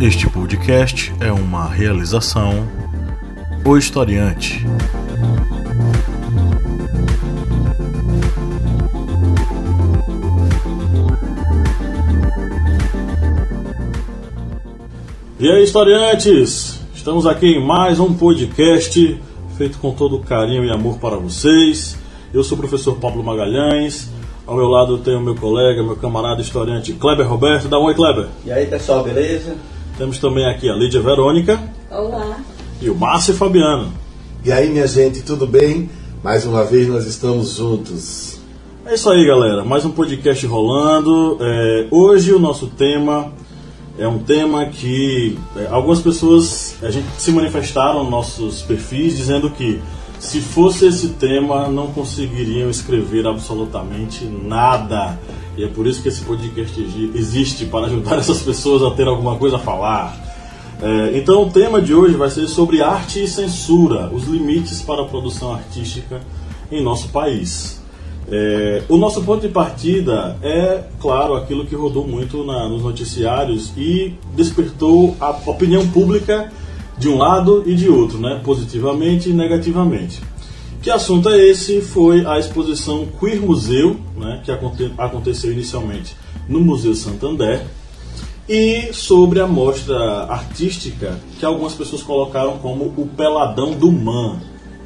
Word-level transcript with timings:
Este 0.00 0.28
podcast 0.28 1.14
é 1.20 1.32
uma 1.32 1.68
realização 1.68 2.66
O 3.64 3.76
Historiante. 3.76 4.66
E 15.38 15.48
aí, 15.48 15.62
historiantes? 15.62 16.80
Estamos 16.94 17.24
aqui 17.24 17.46
em 17.46 17.64
mais 17.64 18.00
um 18.00 18.12
podcast 18.12 19.20
feito 19.56 19.78
com 19.78 19.92
todo 19.92 20.18
carinho 20.18 20.64
e 20.64 20.70
amor 20.70 20.98
para 20.98 21.16
vocês. 21.16 21.96
Eu 22.32 22.42
sou 22.42 22.58
o 22.58 22.60
professor 22.60 22.96
Pablo 22.96 23.22
Magalhães. 23.22 24.10
Ao 24.46 24.56
meu 24.56 24.66
lado 24.66 24.94
eu 24.94 24.98
tenho 24.98 25.20
meu 25.20 25.36
colega, 25.36 25.82
meu 25.82 25.96
camarada 25.96 26.42
historiante 26.42 26.92
Kleber 26.92 27.26
Roberto. 27.26 27.68
Dá 27.68 27.78
um 27.78 27.84
oi, 27.84 27.94
Kleber. 27.94 28.26
E 28.44 28.52
aí, 28.52 28.66
pessoal, 28.66 29.02
beleza? 29.02 29.56
Temos 29.96 30.18
também 30.18 30.44
aqui 30.46 30.68
a 30.68 30.74
Lídia 30.74 31.00
Verônica 31.00 31.60
Olá. 31.88 32.40
e 32.82 32.90
o 32.90 32.96
Márcio 32.96 33.32
Fabiano. 33.32 33.92
E 34.44 34.50
aí, 34.50 34.68
minha 34.68 34.88
gente, 34.88 35.22
tudo 35.22 35.46
bem? 35.46 35.88
Mais 36.22 36.44
uma 36.44 36.64
vez 36.64 36.88
nós 36.88 37.06
estamos 37.06 37.54
juntos. 37.54 38.40
É 38.84 38.94
isso 38.94 39.08
aí, 39.08 39.24
galera. 39.24 39.64
Mais 39.64 39.84
um 39.84 39.92
podcast 39.92 40.44
rolando. 40.46 41.38
É, 41.40 41.86
hoje 41.92 42.32
o 42.32 42.40
nosso 42.40 42.66
tema 42.66 43.32
é 43.96 44.08
um 44.08 44.18
tema 44.18 44.66
que 44.66 45.38
é, 45.56 45.68
algumas 45.70 46.00
pessoas 46.00 46.76
a 46.82 46.90
gente 46.90 47.06
se 47.16 47.30
manifestaram 47.30 48.02
nos 48.02 48.10
nossos 48.10 48.62
perfis 48.62 49.16
dizendo 49.16 49.48
que 49.48 49.80
se 50.18 50.40
fosse 50.40 50.86
esse 50.86 51.10
tema 51.10 51.68
não 51.68 51.86
conseguiriam 51.92 52.68
escrever 52.68 53.28
absolutamente 53.28 54.24
nada. 54.24 55.20
E 55.56 55.64
é 55.64 55.68
por 55.68 55.86
isso 55.86 56.02
que 56.02 56.08
esse 56.08 56.22
podcast 56.22 56.80
exi- 56.80 57.10
existe 57.14 57.66
para 57.66 57.86
ajudar 57.86 58.18
essas 58.18 58.42
pessoas 58.42 58.82
a 58.82 58.90
ter 58.94 59.06
alguma 59.06 59.36
coisa 59.36 59.56
a 59.56 59.58
falar. 59.60 60.16
É, 60.82 61.16
então 61.16 61.42
o 61.44 61.50
tema 61.50 61.80
de 61.80 61.94
hoje 61.94 62.14
vai 62.16 62.28
ser 62.28 62.46
sobre 62.48 62.82
arte 62.82 63.22
e 63.22 63.28
censura, 63.28 64.10
os 64.12 64.24
limites 64.24 64.82
para 64.82 65.02
a 65.02 65.04
produção 65.04 65.54
artística 65.54 66.20
em 66.70 66.82
nosso 66.82 67.08
país. 67.08 67.80
É, 68.30 68.82
o 68.88 68.96
nosso 68.96 69.22
ponto 69.22 69.42
de 69.46 69.48
partida 69.52 70.36
é, 70.42 70.82
claro, 70.98 71.34
aquilo 71.36 71.64
que 71.66 71.74
rodou 71.74 72.06
muito 72.06 72.42
na- 72.44 72.68
nos 72.68 72.82
noticiários 72.82 73.70
e 73.76 74.14
despertou 74.34 75.14
a 75.20 75.30
opinião 75.46 75.86
pública 75.88 76.50
de 76.98 77.08
um 77.08 77.18
lado 77.18 77.62
e 77.66 77.74
de 77.74 77.88
outro, 77.88 78.18
né? 78.18 78.40
positivamente 78.42 79.28
e 79.28 79.32
negativamente. 79.32 80.20
Que 80.84 80.90
assunto 80.90 81.30
é 81.30 81.38
esse? 81.48 81.80
Foi 81.80 82.26
a 82.26 82.38
exposição 82.38 83.06
Queer 83.18 83.40
Museu, 83.40 83.96
né? 84.18 84.42
que 84.44 84.52
aconte- 84.52 84.92
aconteceu 84.98 85.50
inicialmente 85.50 86.14
no 86.46 86.60
Museu 86.60 86.94
Santander, 86.94 87.64
e 88.46 88.92
sobre 88.92 89.40
a 89.40 89.46
mostra 89.46 90.24
artística 90.24 91.18
que 91.40 91.46
algumas 91.46 91.72
pessoas 91.72 92.02
colocaram 92.02 92.58
como 92.58 92.92
o 92.98 93.06
Peladão 93.16 93.72
do 93.72 93.90
Man, 93.90 94.40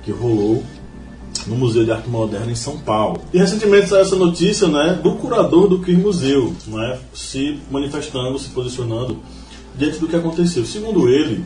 que 0.04 0.12
rolou 0.12 0.62
no 1.48 1.56
Museu 1.56 1.84
de 1.84 1.90
Arte 1.90 2.08
Moderna 2.08 2.52
em 2.52 2.54
São 2.54 2.78
Paulo. 2.78 3.20
E 3.34 3.38
recentemente 3.38 3.88
saiu 3.88 4.02
essa 4.02 4.14
notícia 4.14 4.68
né, 4.68 5.00
do 5.02 5.16
curador 5.16 5.66
do 5.66 5.80
Queer 5.80 5.98
Museu, 5.98 6.54
né, 6.68 7.00
se 7.12 7.58
manifestando, 7.72 8.38
se 8.38 8.50
posicionando 8.50 9.18
diante 9.76 9.98
do 9.98 10.06
que 10.06 10.14
aconteceu. 10.14 10.64
Segundo 10.64 11.08
ele, 11.08 11.44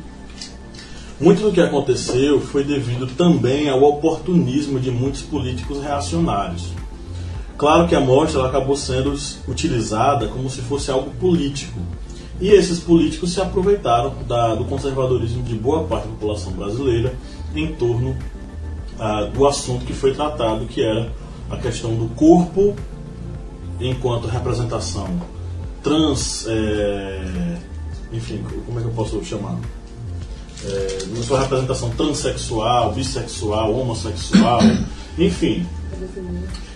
muito 1.22 1.42
do 1.42 1.52
que 1.52 1.60
aconteceu 1.60 2.40
foi 2.40 2.64
devido 2.64 3.06
também 3.06 3.68
ao 3.68 3.82
oportunismo 3.82 4.80
de 4.80 4.90
muitos 4.90 5.22
políticos 5.22 5.80
reacionários. 5.82 6.68
Claro 7.56 7.86
que 7.86 7.94
a 7.94 8.00
mostra 8.00 8.40
ela 8.40 8.48
acabou 8.48 8.76
sendo 8.76 9.14
utilizada 9.46 10.26
como 10.28 10.50
se 10.50 10.60
fosse 10.62 10.90
algo 10.90 11.10
político. 11.20 11.78
E 12.40 12.48
esses 12.50 12.80
políticos 12.80 13.32
se 13.32 13.40
aproveitaram 13.40 14.14
da- 14.26 14.54
do 14.56 14.64
conservadorismo 14.64 15.44
de 15.44 15.54
boa 15.54 15.84
parte 15.84 16.08
da 16.08 16.14
população 16.14 16.52
brasileira 16.52 17.14
em 17.54 17.72
torno 17.74 18.16
ah, 18.98 19.22
do 19.24 19.46
assunto 19.46 19.84
que 19.84 19.92
foi 19.92 20.12
tratado, 20.12 20.66
que 20.66 20.82
era 20.82 21.10
a 21.50 21.56
questão 21.56 21.94
do 21.94 22.06
corpo 22.14 22.74
enquanto 23.80 24.26
representação 24.26 25.08
trans. 25.82 26.46
é, 26.48 27.56
enfim, 28.12 28.44
como 28.66 28.78
é 28.78 28.82
que 28.82 28.88
eu 28.88 28.92
posso 28.92 29.24
chamar? 29.24 29.56
É, 30.64 31.06
na 31.16 31.22
sua 31.22 31.40
representação 31.40 31.90
transexual, 31.90 32.92
bissexual, 32.92 33.74
homossexual, 33.74 34.60
enfim. 35.18 35.66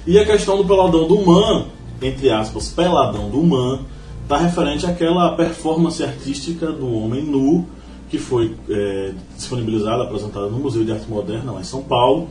E 0.06 0.19
a 0.19 0.24
questão 0.24 0.56
do 0.56 0.64
peladão 0.64 1.06
do 1.06 1.24
man, 1.24 1.66
entre 2.02 2.30
aspas, 2.30 2.69
peladão 2.69 3.30
do 3.30 3.42
man, 3.42 3.80
está 4.22 4.38
referente 4.38 4.84
àquela 4.86 5.36
performance 5.36 6.02
artística 6.02 6.72
do 6.72 6.92
homem 6.92 7.22
nu 7.22 7.64
que 8.08 8.19
foi 8.19 8.54
é, 8.69 9.12
disponibilizada, 9.36 10.04
apresentada 10.04 10.47
no 10.47 10.58
Museu 10.58 10.84
de 10.84 10.92
Arte 10.92 11.08
Moderna, 11.08 11.53
lá 11.53 11.60
em 11.60 11.64
São 11.64 11.82
Paulo. 11.82 12.28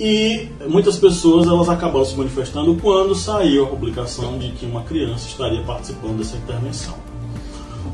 E 0.00 0.48
muitas 0.68 0.96
pessoas 0.98 1.46
elas 1.46 1.68
acabaram 1.68 2.04
se 2.04 2.16
manifestando 2.16 2.74
quando 2.76 3.14
saiu 3.14 3.64
a 3.64 3.68
publicação 3.68 4.38
de 4.38 4.50
que 4.52 4.64
uma 4.64 4.82
criança 4.82 5.28
estaria 5.28 5.62
participando 5.62 6.18
dessa 6.18 6.36
intervenção. 6.36 7.11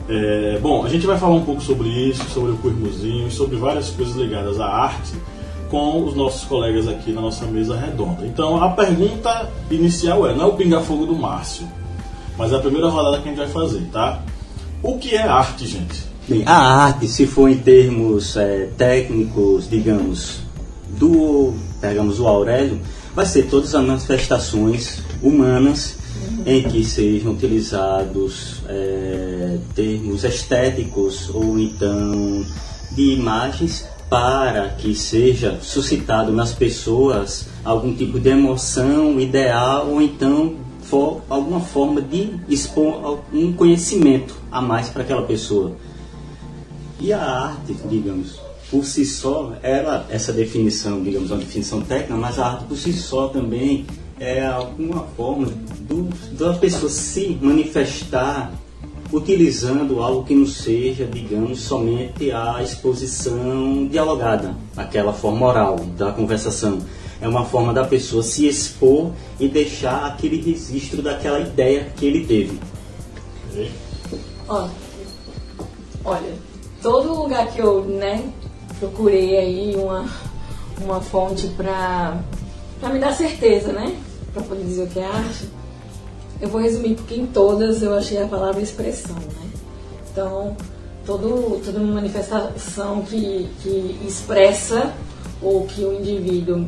É, 0.08 0.58
bom, 0.60 0.84
a 0.84 0.88
gente 0.88 1.06
vai 1.06 1.18
falar 1.18 1.34
um 1.34 1.44
pouco 1.44 1.60
sobre 1.60 1.88
isso, 1.88 2.24
sobre 2.30 2.52
o 2.52 2.58
e 3.04 3.30
sobre 3.30 3.56
várias 3.56 3.90
coisas 3.90 4.16
ligadas 4.16 4.58
à 4.58 4.66
arte 4.66 5.12
com 5.68 6.02
os 6.02 6.14
nossos 6.14 6.44
colegas 6.44 6.88
aqui 6.88 7.12
na 7.12 7.20
nossa 7.20 7.44
mesa 7.44 7.76
redonda. 7.76 8.26
Então, 8.26 8.62
a 8.62 8.70
pergunta 8.70 9.50
inicial 9.70 10.26
é, 10.26 10.34
não 10.34 10.46
é 10.46 10.48
o 10.48 10.54
pinga-fogo 10.54 11.04
do 11.04 11.14
Márcio, 11.14 11.68
mas 12.38 12.52
é 12.52 12.56
a 12.56 12.60
primeira 12.60 12.88
rodada 12.88 13.18
que 13.18 13.28
a 13.28 13.32
gente 13.32 13.38
vai 13.38 13.48
fazer, 13.48 13.86
tá? 13.92 14.22
O 14.82 14.96
que 14.96 15.14
é 15.14 15.22
arte, 15.22 15.66
gente? 15.66 16.08
Bem, 16.26 16.42
a 16.46 16.54
arte, 16.54 17.06
se 17.06 17.26
for 17.26 17.50
em 17.50 17.58
termos 17.58 18.36
é, 18.36 18.70
técnicos, 18.78 19.68
digamos, 19.68 20.40
do, 20.98 21.52
pegamos 21.80 22.18
o 22.18 22.26
Aurélio, 22.26 22.80
vai 23.14 23.26
ser 23.26 23.44
todas 23.44 23.74
as 23.74 23.84
manifestações 23.84 25.02
humanas 25.22 25.98
em 26.46 26.62
que 26.62 26.84
sejam 26.84 27.32
utilizados 27.32 28.62
é, 28.68 29.58
termos 29.74 30.24
estéticos 30.24 31.30
ou 31.32 31.58
então 31.58 32.44
de 32.92 33.12
imagens 33.12 33.86
para 34.08 34.70
que 34.70 34.94
seja 34.94 35.58
suscitado 35.60 36.32
nas 36.32 36.52
pessoas 36.52 37.48
algum 37.64 37.94
tipo 37.94 38.18
de 38.18 38.30
emoção 38.30 39.20
ideal 39.20 39.88
ou 39.88 40.00
então 40.00 40.56
for 40.80 41.20
alguma 41.28 41.60
forma 41.60 42.00
de 42.00 42.30
expor 42.48 43.20
um 43.32 43.52
conhecimento 43.52 44.34
a 44.50 44.62
mais 44.62 44.88
para 44.88 45.02
aquela 45.02 45.22
pessoa. 45.22 45.76
E 46.98 47.12
a 47.12 47.20
arte, 47.20 47.76
digamos, 47.88 48.40
por 48.70 48.84
si 48.84 49.04
só, 49.04 49.52
ela, 49.62 50.06
essa 50.08 50.32
definição, 50.32 51.02
digamos, 51.02 51.30
uma 51.30 51.38
definição 51.38 51.82
técnica, 51.82 52.16
mas 52.16 52.38
a 52.38 52.46
arte 52.46 52.64
por 52.64 52.76
si 52.76 52.92
só 52.94 53.28
também 53.28 53.86
é 54.20 54.44
alguma 54.44 55.04
forma 55.16 55.46
do, 55.80 56.08
da 56.36 56.54
pessoa 56.54 56.90
se 56.90 57.38
manifestar 57.40 58.52
utilizando 59.12 60.02
algo 60.02 60.24
que 60.24 60.34
não 60.34 60.46
seja, 60.46 61.06
digamos, 61.06 61.60
somente 61.60 62.30
a 62.30 62.62
exposição 62.62 63.86
dialogada, 63.86 64.54
aquela 64.76 65.12
forma 65.12 65.46
oral 65.46 65.76
da 65.96 66.12
conversação. 66.12 66.78
É 67.20 67.26
uma 67.26 67.44
forma 67.44 67.72
da 67.72 67.84
pessoa 67.84 68.22
se 68.22 68.46
expor 68.46 69.10
e 69.40 69.48
deixar 69.48 70.06
aquele 70.06 70.40
registro 70.40 71.02
daquela 71.02 71.40
ideia 71.40 71.90
que 71.96 72.06
ele 72.06 72.26
teve. 72.26 72.60
Olha, 76.04 76.34
todo 76.80 77.14
lugar 77.14 77.48
que 77.48 77.60
eu, 77.60 77.84
né, 77.84 78.22
procurei 78.78 79.36
aí 79.36 79.74
uma, 79.74 80.06
uma 80.82 81.00
fonte 81.00 81.48
pra 81.48 82.20
me 82.92 83.00
dar 83.00 83.12
certeza, 83.12 83.72
né? 83.72 83.96
Pra 84.38 84.46
poder 84.46 84.64
dizer 84.64 84.84
o 84.84 84.86
que 84.86 85.00
é 85.00 85.04
arte, 85.04 85.48
eu 86.40 86.48
vou 86.48 86.60
resumir 86.60 86.94
porque 86.94 87.16
em 87.16 87.26
todas 87.26 87.82
eu 87.82 87.92
achei 87.94 88.22
a 88.22 88.28
palavra 88.28 88.62
expressão, 88.62 89.16
né? 89.16 89.50
Então, 90.12 90.56
todo, 91.04 91.60
toda 91.64 91.80
manifestação 91.80 93.02
que, 93.02 93.48
que 93.62 93.98
expressa 94.06 94.94
ou 95.42 95.66
que 95.66 95.82
o 95.82 95.92
indivíduo 95.92 96.66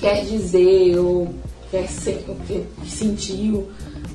quer 0.00 0.24
dizer 0.24 0.98
ou 0.98 1.28
quer 1.70 1.86
ser, 1.86 2.24
o 2.28 2.34
que 2.46 2.64
sentiu 2.88 3.68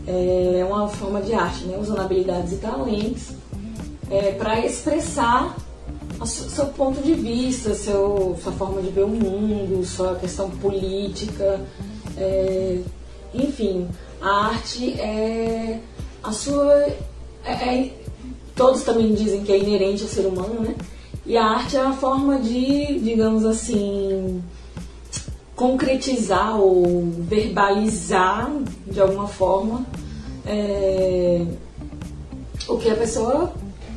é 0.07 0.65
uma 0.65 0.87
forma 0.87 1.21
de 1.21 1.33
arte, 1.33 1.65
né? 1.65 1.77
usando 1.79 1.99
habilidades 1.99 2.53
e 2.53 2.57
talentos 2.57 3.33
é, 4.09 4.31
para 4.31 4.65
expressar 4.65 5.55
seu 6.25 6.67
ponto 6.67 7.01
de 7.01 7.13
vista, 7.13 7.73
seu, 7.73 8.37
sua 8.41 8.51
forma 8.51 8.81
de 8.81 8.89
ver 8.89 9.03
o 9.03 9.07
mundo, 9.07 9.83
sua 9.85 10.15
questão 10.15 10.49
política, 10.49 11.59
é, 12.21 12.79
enfim, 13.33 13.88
a 14.21 14.47
arte 14.47 14.94
é 15.00 15.79
a 16.23 16.31
sua. 16.31 16.73
é- 17.44 17.51
é- 17.51 17.91
todos 18.56 18.83
também 18.83 19.13
dizem 19.13 19.44
que 19.44 19.51
é 19.51 19.57
inerente 19.57 20.03
ao 20.03 20.09
ser 20.09 20.25
humano, 20.27 20.62
né? 20.62 20.75
E 21.25 21.38
a 21.38 21.45
arte 21.45 21.77
é 21.77 21.81
uma 21.81 21.95
forma 21.95 22.39
de, 22.39 23.00
digamos 23.00 23.45
assim, 23.45 24.44
concretizar 25.56 26.59
ou 26.59 27.07
verbalizar 27.19 28.51
de 28.88 29.00
alguma 29.00 29.27
forma 29.27 29.85
é, 30.45 31.45
o 32.67 32.77
que 32.77 32.89
a 32.89 32.95
pessoa 32.95 33.53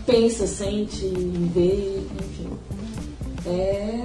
pensa, 0.07 0.47
sente, 0.47 1.07
vê, 1.55 1.99
enfim. 2.21 2.51
É, 3.47 4.05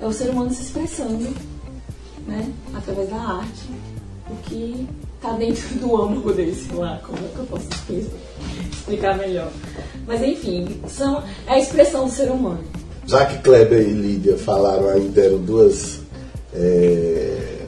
é 0.00 0.06
o 0.06 0.12
ser 0.12 0.30
humano 0.30 0.50
se 0.52 0.62
expressando, 0.62 1.34
né? 2.28 2.52
Através 2.74 3.08
da 3.08 3.16
arte. 3.16 3.70
O 4.30 4.36
que 4.42 4.86
está 5.16 5.32
dentro 5.32 5.78
do 5.78 5.96
âmago 6.00 6.32
dele, 6.32 6.54
sei 6.54 6.76
lá, 6.76 7.00
como 7.04 7.18
é 7.18 7.28
que 7.28 7.38
eu 7.38 7.46
posso 7.46 7.66
explicar 8.70 9.16
melhor. 9.16 9.50
Mas 10.06 10.22
enfim, 10.22 10.80
são, 10.86 11.22
é 11.46 11.54
a 11.54 11.58
expressão 11.58 12.06
do 12.06 12.12
ser 12.12 12.30
humano. 12.30 12.62
Já 13.06 13.24
que 13.24 13.38
Kleber 13.38 13.80
e 13.80 13.92
Lídia 13.92 14.36
falaram 14.36 14.90
aí, 14.90 15.08
deram 15.08 15.38
duas. 15.38 16.00
É, 16.52 17.66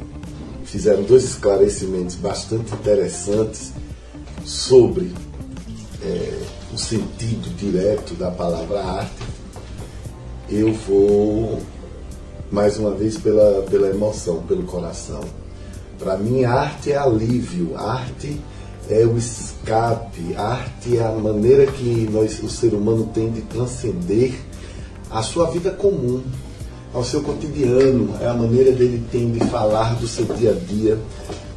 fizeram 0.65 1.03
dois 1.03 1.25
esclarecimentos 1.25 2.17
bastante 2.17 2.73
interessantes 2.75 3.73
sobre 4.45 5.13
é, 6.03 6.39
o 6.73 6.79
sentido 6.79 7.55
direto 7.57 8.15
da 8.15 8.31
palavra 8.31 8.83
arte, 8.83 9.23
eu 10.49 10.73
vou 10.73 11.61
mais 12.51 12.79
uma 12.79 12.91
vez 12.91 13.17
pela, 13.17 13.63
pela 13.63 13.89
emoção, 13.89 14.43
pelo 14.43 14.65
coração. 14.65 15.21
Para 15.99 16.17
mim, 16.17 16.45
arte 16.45 16.93
é 16.93 16.97
alívio, 16.97 17.77
arte 17.77 18.41
é 18.89 19.05
o 19.05 19.17
escape, 19.17 20.35
arte 20.37 20.97
é 20.97 21.05
a 21.05 21.13
maneira 21.13 21.67
que 21.67 22.09
nós, 22.11 22.43
o 22.43 22.49
ser 22.49 22.75
humano 22.75 23.09
tem 23.15 23.31
de 23.31 23.43
transcender 23.43 24.33
a 25.11 25.23
sua 25.23 25.51
vida 25.51 25.71
comum, 25.71 26.23
ao 26.93 27.05
seu 27.05 27.23
cotidiano, 27.23 28.15
é 28.21 28.27
a 28.27 28.35
maneira 28.35 28.73
dele 28.73 29.05
tem 29.13 29.31
de 29.31 29.41
falar 29.47 29.95
do 29.95 30.09
seu 30.09 30.25
dia 30.25 30.51
a 30.51 30.55
dia 30.55 30.99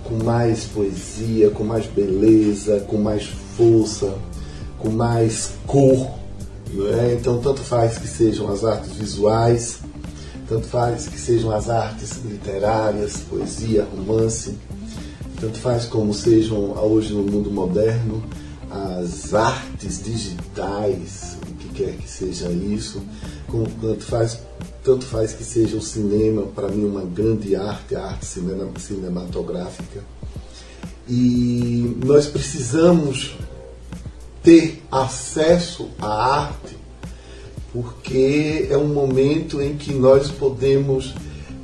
com 0.03 0.23
mais 0.23 0.65
poesia, 0.65 1.49
com 1.49 1.63
mais 1.63 1.85
beleza, 1.87 2.81
com 2.81 2.97
mais 2.97 3.25
força, 3.57 4.13
com 4.77 4.89
mais 4.89 5.53
cor. 5.65 6.11
É? 6.99 7.17
Então, 7.19 7.39
tanto 7.39 7.61
faz 7.61 7.97
que 7.97 8.07
sejam 8.07 8.51
as 8.51 8.63
artes 8.63 8.93
visuais, 8.93 9.79
tanto 10.53 10.67
faz 10.67 11.07
que 11.07 11.19
sejam 11.19 11.49
as 11.49 11.67
artes 11.67 12.21
literárias, 12.23 13.17
poesia, 13.27 13.87
romance, 13.91 14.55
tanto 15.41 15.57
faz 15.57 15.85
como 15.85 16.13
sejam 16.13 16.77
hoje 16.77 17.11
no 17.11 17.23
mundo 17.23 17.49
moderno 17.49 18.23
as 18.69 19.33
artes 19.33 20.03
digitais, 20.03 21.37
o 21.41 21.53
que 21.55 21.69
quer 21.69 21.93
que 21.93 22.07
seja 22.07 22.49
isso, 22.51 23.01
como 23.47 23.67
tanto 23.81 24.03
faz, 24.03 24.39
tanto 24.83 25.05
faz 25.05 25.33
que 25.33 25.43
seja 25.43 25.75
o 25.75 25.81
cinema, 25.81 26.43
para 26.43 26.67
mim 26.67 26.85
uma 26.85 27.03
grande 27.03 27.55
arte, 27.55 27.95
a 27.95 28.05
arte 28.05 28.27
cinematográfica. 28.27 30.03
E 31.09 31.97
nós 32.05 32.27
precisamos 32.27 33.35
ter 34.43 34.83
acesso 34.91 35.89
à 35.97 36.41
arte, 36.41 36.77
porque 37.73 38.67
é 38.69 38.77
um 38.77 38.87
momento 38.87 39.59
em 39.59 39.75
que 39.75 39.91
nós 39.91 40.29
podemos 40.29 41.15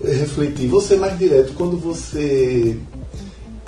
eh, 0.03 0.11
refletir. 0.11 0.67
Vou 0.67 0.81
ser 0.81 0.97
mais 0.97 1.17
direto, 1.17 1.53
quando 1.53 1.77
você 1.77 2.77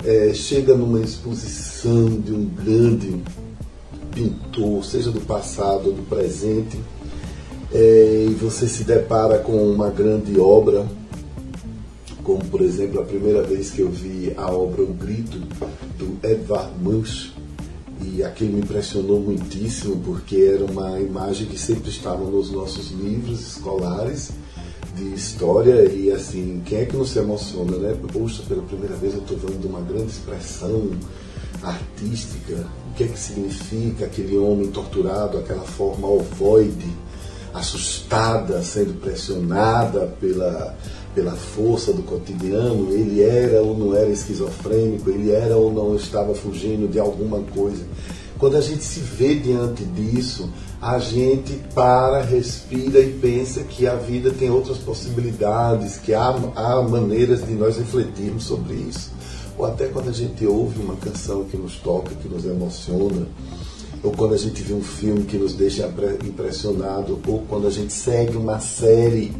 é, 0.04 0.32
chega 0.34 0.74
numa 0.74 1.00
exposição 1.00 2.06
de 2.06 2.32
um 2.32 2.44
grande 2.44 3.22
pintor, 4.12 4.84
seja 4.84 5.10
do 5.10 5.20
passado 5.20 5.90
ou 5.90 5.92
do 5.92 6.02
presente, 6.02 6.78
é, 7.72 8.26
e 8.28 8.34
você 8.34 8.66
se 8.66 8.84
depara 8.84 9.38
com 9.38 9.52
uma 9.72 9.88
grande 9.88 10.38
obra, 10.38 10.86
como 12.22 12.44
por 12.44 12.60
exemplo 12.60 13.00
a 13.00 13.04
primeira 13.04 13.42
vez 13.42 13.70
que 13.70 13.80
eu 13.80 13.90
vi 13.90 14.32
a 14.36 14.50
obra 14.50 14.82
O 14.82 14.92
Grito, 14.92 15.38
do 15.96 16.18
Edvard 16.28 16.72
Munch, 16.80 17.31
e 18.12 18.22
aquilo 18.22 18.52
me 18.52 18.60
impressionou 18.60 19.18
muitíssimo 19.18 19.96
porque 20.04 20.36
era 20.36 20.64
uma 20.64 21.00
imagem 21.00 21.46
que 21.46 21.58
sempre 21.58 21.88
estava 21.88 22.22
nos 22.24 22.50
nossos 22.50 22.90
livros 22.90 23.40
escolares 23.40 24.32
de 24.94 25.14
história. 25.14 25.90
E 25.90 26.12
assim, 26.12 26.62
quem 26.66 26.80
é 26.80 26.84
que 26.84 26.94
não 26.94 27.06
se 27.06 27.18
emociona, 27.18 27.78
né? 27.78 27.96
Poxa, 28.12 28.42
pela 28.46 28.62
primeira 28.62 28.94
vez 28.96 29.14
eu 29.14 29.20
estou 29.20 29.38
vendo 29.38 29.66
uma 29.66 29.80
grande 29.80 30.10
expressão 30.10 30.90
artística, 31.62 32.66
o 32.90 32.94
que 32.94 33.04
é 33.04 33.06
que 33.08 33.18
significa 33.18 34.04
aquele 34.04 34.36
homem 34.36 34.70
torturado, 34.70 35.38
aquela 35.38 35.62
forma 35.62 36.06
ovoide, 36.06 36.90
assustada, 37.54 38.62
sendo 38.62 39.00
pressionada 39.00 40.06
pela 40.20 40.76
pela 41.14 41.32
força 41.32 41.92
do 41.92 42.02
cotidiano, 42.02 42.90
ele 42.90 43.22
era 43.22 43.60
ou 43.60 43.76
não 43.76 43.94
era 43.94 44.08
esquizofrênico, 44.08 45.10
ele 45.10 45.30
era 45.30 45.56
ou 45.56 45.72
não 45.72 45.94
estava 45.94 46.34
fugindo 46.34 46.88
de 46.88 46.98
alguma 46.98 47.40
coisa. 47.40 47.84
Quando 48.38 48.56
a 48.56 48.60
gente 48.60 48.82
se 48.82 49.00
vê 49.00 49.34
diante 49.34 49.84
disso, 49.84 50.50
a 50.80 50.98
gente 50.98 51.60
para, 51.74 52.22
respira 52.22 52.98
e 52.98 53.12
pensa 53.12 53.62
que 53.62 53.86
a 53.86 53.94
vida 53.94 54.30
tem 54.30 54.50
outras 54.50 54.78
possibilidades, 54.78 55.98
que 55.98 56.12
há, 56.12 56.34
há 56.56 56.82
maneiras 56.82 57.46
de 57.46 57.52
nós 57.52 57.76
refletirmos 57.76 58.44
sobre 58.44 58.74
isso. 58.74 59.12
Ou 59.56 59.66
até 59.66 59.86
quando 59.86 60.08
a 60.08 60.12
gente 60.12 60.44
ouve 60.46 60.80
uma 60.80 60.96
canção 60.96 61.44
que 61.44 61.56
nos 61.56 61.76
toca, 61.76 62.14
que 62.16 62.28
nos 62.28 62.44
emociona, 62.44 63.28
ou 64.02 64.10
quando 64.12 64.34
a 64.34 64.38
gente 64.38 64.62
vê 64.62 64.74
um 64.74 64.82
filme 64.82 65.24
que 65.24 65.36
nos 65.36 65.54
deixa 65.54 65.86
impressionado, 66.24 67.20
ou 67.26 67.40
quando 67.48 67.66
a 67.66 67.70
gente 67.70 67.92
segue 67.92 68.36
uma 68.36 68.58
série 68.58 69.32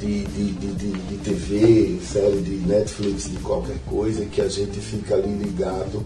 de, 0.00 0.24
de, 0.24 0.52
de, 0.52 0.92
de, 0.92 1.16
TV, 1.18 1.98
série 2.04 2.40
de 2.42 2.56
Netflix, 2.66 3.30
de 3.30 3.38
qualquer 3.38 3.78
coisa, 3.86 4.24
que 4.26 4.40
a 4.40 4.48
gente 4.48 4.78
fica 4.80 5.14
ali 5.14 5.32
ligado, 5.32 6.04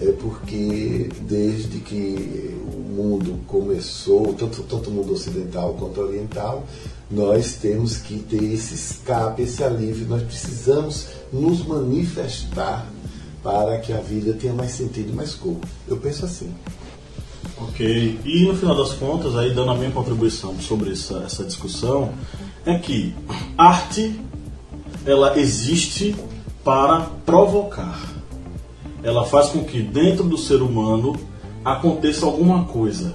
é 0.00 0.12
porque 0.12 1.08
desde 1.22 1.78
que 1.78 2.56
o 2.74 2.78
mundo 2.78 3.40
começou, 3.46 4.34
tanto, 4.34 4.62
tanto 4.64 4.90
o 4.90 4.92
mundo 4.92 5.12
ocidental 5.12 5.74
quanto 5.78 6.00
oriental, 6.00 6.66
nós 7.10 7.54
temos 7.54 7.96
que 7.96 8.18
ter 8.18 8.42
esse 8.52 8.74
escape, 8.74 9.42
esse 9.42 9.62
alívio, 9.62 10.06
nós 10.06 10.22
precisamos 10.22 11.06
nos 11.32 11.64
manifestar 11.64 12.86
para 13.42 13.78
que 13.78 13.92
a 13.92 14.00
vida 14.00 14.34
tenha 14.34 14.52
mais 14.52 14.72
sentido 14.72 15.10
e 15.10 15.14
mais 15.14 15.34
cor. 15.34 15.56
Eu 15.86 15.96
penso 15.96 16.24
assim. 16.24 16.52
Ok. 17.60 18.20
E 18.24 18.44
no 18.44 18.54
final 18.54 18.76
das 18.76 18.92
contas, 18.92 19.36
aí 19.36 19.52
dando 19.52 19.70
a 19.70 19.74
minha 19.74 19.90
contribuição 19.90 20.58
sobre 20.60 20.92
essa, 20.92 21.22
essa 21.26 21.44
discussão, 21.44 22.12
é 22.64 22.78
que 22.78 23.14
arte 23.56 24.18
ela 25.04 25.38
existe 25.38 26.14
para 26.62 27.08
provocar. 27.24 27.98
Ela 29.02 29.24
faz 29.24 29.48
com 29.48 29.64
que 29.64 29.80
dentro 29.80 30.24
do 30.24 30.36
ser 30.36 30.60
humano 30.60 31.16
aconteça 31.64 32.26
alguma 32.26 32.64
coisa, 32.64 33.14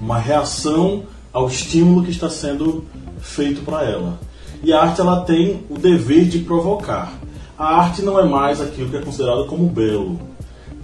uma 0.00 0.18
reação 0.18 1.04
ao 1.32 1.48
estímulo 1.48 2.04
que 2.04 2.10
está 2.10 2.28
sendo 2.28 2.84
feito 3.20 3.62
para 3.62 3.84
ela. 3.84 4.20
E 4.62 4.72
a 4.72 4.82
arte 4.82 5.00
ela 5.00 5.22
tem 5.22 5.64
o 5.68 5.78
dever 5.78 6.26
de 6.26 6.40
provocar. 6.40 7.12
A 7.58 7.76
arte 7.76 8.02
não 8.02 8.18
é 8.18 8.24
mais 8.24 8.60
aquilo 8.60 8.90
que 8.90 8.96
é 8.96 9.00
considerado 9.00 9.46
como 9.46 9.66
belo. 9.68 10.18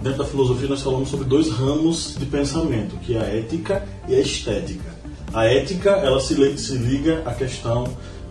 Dentro 0.01 0.19
da 0.19 0.25
filosofia 0.25 0.69
nós 0.69 0.81
falamos 0.81 1.09
sobre 1.09 1.25
dois 1.25 1.49
ramos 1.49 2.15
de 2.17 2.25
pensamento, 2.25 2.95
que 2.99 3.15
é 3.15 3.19
a 3.19 3.23
ética 3.23 3.85
e 4.07 4.15
a 4.15 4.19
estética. 4.19 4.89
A 5.33 5.45
ética 5.45 5.89
ela 5.89 6.21
se, 6.21 6.33
liga 6.33 7.21
à 7.25 7.33
questão 7.33 7.83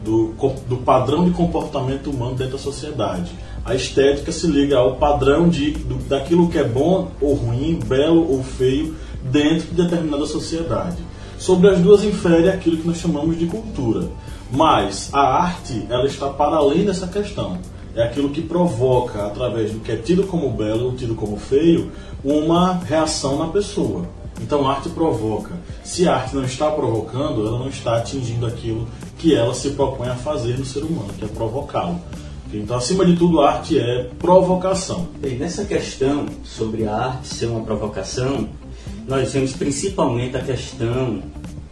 do, 0.02 0.34
do 0.66 0.78
padrão 0.78 1.26
de 1.26 1.30
comportamento 1.32 2.10
humano 2.10 2.34
dentro 2.34 2.54
da 2.54 2.58
sociedade. 2.58 3.32
A 3.64 3.74
estética 3.74 4.32
se 4.32 4.46
liga 4.46 4.78
ao 4.78 4.96
padrão 4.96 5.46
de, 5.46 5.72
do, 5.72 5.96
daquilo 6.08 6.48
que 6.48 6.56
é 6.56 6.64
bom 6.64 7.10
ou 7.20 7.34
ruim, 7.34 7.78
belo 7.86 8.30
ou 8.30 8.42
feio, 8.42 8.96
dentro 9.22 9.68
de 9.68 9.82
determinada 9.82 10.24
sociedade. 10.24 10.96
Sobre 11.38 11.68
as 11.68 11.78
duas 11.78 12.02
infere 12.02 12.48
aquilo 12.48 12.78
que 12.78 12.86
nós 12.86 12.96
chamamos 12.96 13.38
de 13.38 13.46
cultura. 13.46 14.08
Mas 14.50 15.10
a 15.12 15.20
arte 15.20 15.86
ela 15.90 16.06
está 16.06 16.30
para 16.30 16.56
além 16.56 16.86
dessa 16.86 17.06
questão. 17.06 17.58
É 17.98 18.04
aquilo 18.04 18.30
que 18.30 18.40
provoca, 18.40 19.26
através 19.26 19.72
do 19.72 19.80
que 19.80 19.90
é 19.90 19.96
tido 19.96 20.22
como 20.22 20.48
belo 20.52 20.84
ou 20.84 20.92
tido 20.92 21.16
como 21.16 21.36
feio, 21.36 21.90
uma 22.22 22.74
reação 22.74 23.36
na 23.36 23.48
pessoa. 23.48 24.06
Então 24.40 24.70
arte 24.70 24.88
provoca. 24.88 25.56
Se 25.82 26.06
a 26.06 26.14
arte 26.14 26.36
não 26.36 26.44
está 26.44 26.70
provocando, 26.70 27.44
ela 27.44 27.58
não 27.58 27.68
está 27.68 27.96
atingindo 27.96 28.46
aquilo 28.46 28.86
que 29.18 29.34
ela 29.34 29.52
se 29.52 29.70
propõe 29.70 30.06
a 30.06 30.14
fazer 30.14 30.56
no 30.56 30.64
ser 30.64 30.84
humano, 30.84 31.12
que 31.18 31.24
é 31.24 31.26
provocá-lo. 31.26 31.98
Então, 32.54 32.76
acima 32.76 33.04
de 33.04 33.16
tudo, 33.16 33.40
a 33.40 33.54
arte 33.54 33.76
é 33.76 34.08
provocação. 34.16 35.08
E 35.20 35.30
nessa 35.30 35.64
questão 35.64 36.26
sobre 36.44 36.86
a 36.86 36.94
arte 36.94 37.26
ser 37.26 37.46
uma 37.46 37.64
provocação, 37.64 38.48
nós 39.08 39.32
vemos 39.32 39.54
principalmente 39.54 40.36
a 40.36 40.40
questão 40.40 41.20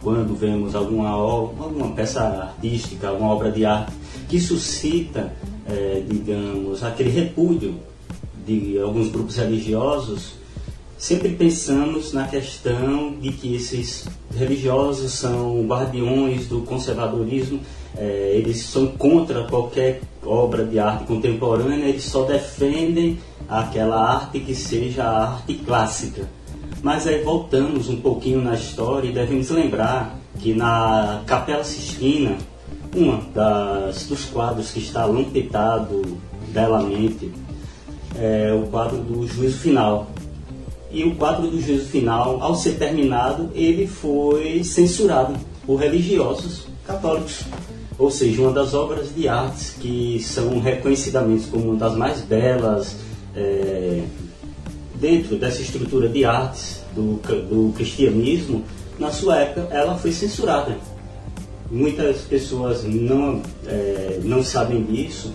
quando 0.03 0.35
vemos 0.35 0.75
alguma, 0.75 1.09
alguma 1.09 1.93
peça 1.95 2.21
artística, 2.21 3.07
alguma 3.07 3.31
obra 3.31 3.49
de 3.49 3.63
arte 3.63 3.93
que 4.27 4.39
suscita, 4.39 5.33
é, 5.69 6.01
digamos, 6.07 6.83
aquele 6.83 7.09
repúdio 7.09 7.75
de 8.45 8.79
alguns 8.79 9.09
grupos 9.09 9.35
religiosos 9.35 10.37
sempre 10.97 11.29
pensamos 11.29 12.11
na 12.11 12.27
questão 12.27 13.13
de 13.19 13.31
que 13.31 13.55
esses 13.55 14.07
religiosos 14.35 15.11
são 15.11 15.65
guardiões 15.67 16.47
do 16.47 16.61
conservadorismo, 16.61 17.59
é, 17.95 18.33
eles 18.35 18.61
são 18.63 18.87
contra 18.87 19.43
qualquer 19.43 20.01
obra 20.25 20.65
de 20.65 20.79
arte 20.79 21.05
contemporânea, 21.05 21.87
eles 21.87 22.03
só 22.03 22.23
defendem 22.23 23.19
aquela 23.47 24.15
arte 24.15 24.39
que 24.39 24.55
seja 24.55 25.03
a 25.03 25.33
arte 25.33 25.53
clássica. 25.55 26.27
Mas 26.81 27.07
aí 27.07 27.23
voltamos 27.23 27.89
um 27.89 28.01
pouquinho 28.01 28.41
na 28.41 28.55
história 28.55 29.07
e 29.07 29.13
devemos 29.13 29.49
lembrar 29.49 30.19
que 30.39 30.53
na 30.53 31.23
Capela 31.25 31.63
Sistina, 31.63 32.37
das, 33.33 34.05
dos 34.05 34.25
quadros 34.25 34.71
que 34.71 34.79
está 34.79 35.05
lampetado 35.05 36.17
belamente 36.49 37.31
é 38.15 38.51
o 38.53 38.67
quadro 38.67 38.97
do 38.97 39.27
Juízo 39.27 39.59
Final. 39.59 40.07
E 40.91 41.03
o 41.03 41.15
quadro 41.15 41.47
do 41.47 41.61
Juízo 41.61 41.85
Final, 41.85 42.41
ao 42.41 42.55
ser 42.55 42.77
terminado, 42.77 43.51
ele 43.53 43.85
foi 43.85 44.63
censurado 44.63 45.35
por 45.65 45.75
religiosos 45.77 46.67
católicos. 46.85 47.41
Ou 47.99 48.09
seja, 48.09 48.41
uma 48.41 48.51
das 48.51 48.73
obras 48.73 49.13
de 49.13 49.27
artes 49.27 49.75
que 49.79 50.19
são 50.23 50.59
reconhecidamente 50.59 51.47
como 51.47 51.71
uma 51.71 51.75
das 51.75 51.95
mais 51.95 52.21
belas 52.21 52.95
é, 53.35 54.03
dentro 54.95 55.35
dessa 55.35 55.61
estrutura 55.61 56.07
de 56.07 56.23
artes 56.23 56.81
do, 56.95 57.19
do 57.49 57.73
cristianismo, 57.73 58.63
na 58.97 59.11
sua 59.11 59.37
época 59.37 59.67
ela 59.71 59.97
foi 59.97 60.11
censurada. 60.11 60.77
Muitas 61.69 62.21
pessoas 62.21 62.83
não, 62.83 63.41
é, 63.65 64.19
não 64.23 64.43
sabem 64.43 64.83
disso, 64.83 65.33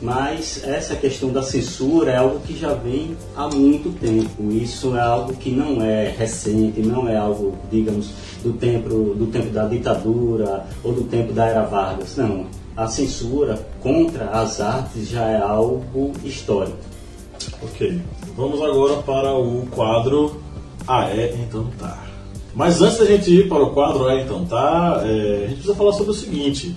mas 0.00 0.62
essa 0.64 0.94
questão 0.96 1.30
da 1.30 1.42
censura 1.42 2.12
é 2.12 2.16
algo 2.16 2.40
que 2.40 2.56
já 2.56 2.74
vem 2.74 3.16
há 3.34 3.48
muito 3.48 3.90
tempo. 3.98 4.50
Isso 4.50 4.96
é 4.96 5.00
algo 5.00 5.34
que 5.34 5.50
não 5.50 5.82
é 5.82 6.14
recente, 6.16 6.80
não 6.80 7.08
é 7.08 7.16
algo, 7.16 7.56
digamos, 7.70 8.10
do 8.42 8.52
tempo, 8.52 8.88
do 9.14 9.26
tempo 9.26 9.50
da 9.50 9.66
ditadura 9.66 10.66
ou 10.82 10.92
do 10.92 11.04
tempo 11.04 11.32
da 11.32 11.46
era 11.46 11.64
Vargas. 11.64 12.16
Não. 12.16 12.46
A 12.76 12.86
censura 12.88 13.66
contra 13.80 14.26
as 14.30 14.60
artes 14.60 15.08
já 15.08 15.26
é 15.28 15.38
algo 15.38 16.12
histórico. 16.24 16.76
Ok. 17.62 18.00
Vamos 18.36 18.60
agora 18.60 19.02
para 19.02 19.34
o 19.34 19.66
quadro 19.70 20.40
Ah, 20.86 21.08
é? 21.10 21.34
Então 21.34 21.66
tá. 21.78 22.05
Mas 22.56 22.80
antes 22.80 22.96
da 22.96 23.04
gente 23.04 23.30
ir 23.30 23.48
para 23.48 23.62
o 23.62 23.70
quadro 23.70 24.08
É, 24.08 24.22
então 24.22 24.46
tá, 24.46 25.02
é, 25.04 25.44
a 25.44 25.48
gente 25.48 25.56
precisa 25.56 25.74
falar 25.74 25.92
sobre 25.92 26.10
o 26.10 26.14
seguinte. 26.14 26.74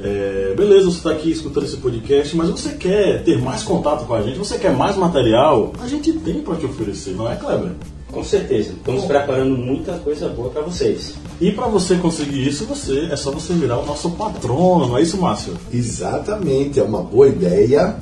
É, 0.00 0.54
beleza, 0.54 0.84
você 0.84 0.98
está 0.98 1.10
aqui 1.10 1.30
escutando 1.32 1.64
esse 1.64 1.78
podcast, 1.78 2.36
mas 2.36 2.50
você 2.50 2.74
quer 2.74 3.24
ter 3.24 3.40
mais 3.40 3.62
contato 3.62 4.06
com 4.06 4.14
a 4.14 4.22
gente, 4.22 4.38
você 4.38 4.58
quer 4.58 4.72
mais 4.72 4.96
material, 4.96 5.72
a 5.80 5.88
gente 5.88 6.12
tem 6.12 6.40
para 6.40 6.54
te 6.56 6.66
oferecer, 6.66 7.16
não 7.16 7.28
é, 7.28 7.34
Kleber? 7.34 7.72
Com 8.12 8.22
certeza. 8.22 8.74
Estamos 8.74 9.06
preparando 9.06 9.56
muita 9.56 9.94
coisa 9.98 10.28
boa 10.28 10.50
para 10.50 10.62
vocês. 10.62 11.14
E 11.40 11.50
para 11.52 11.66
você 11.66 11.96
conseguir 11.96 12.46
isso, 12.46 12.64
você 12.64 13.08
é 13.10 13.16
só 13.16 13.30
você 13.30 13.54
virar 13.54 13.78
o 13.78 13.86
nosso 13.86 14.10
patrono, 14.10 14.88
não 14.88 14.98
é 14.98 15.02
isso, 15.02 15.16
Márcio? 15.16 15.54
Exatamente, 15.72 16.78
é 16.78 16.82
uma 16.82 17.02
boa 17.02 17.28
ideia. 17.28 17.96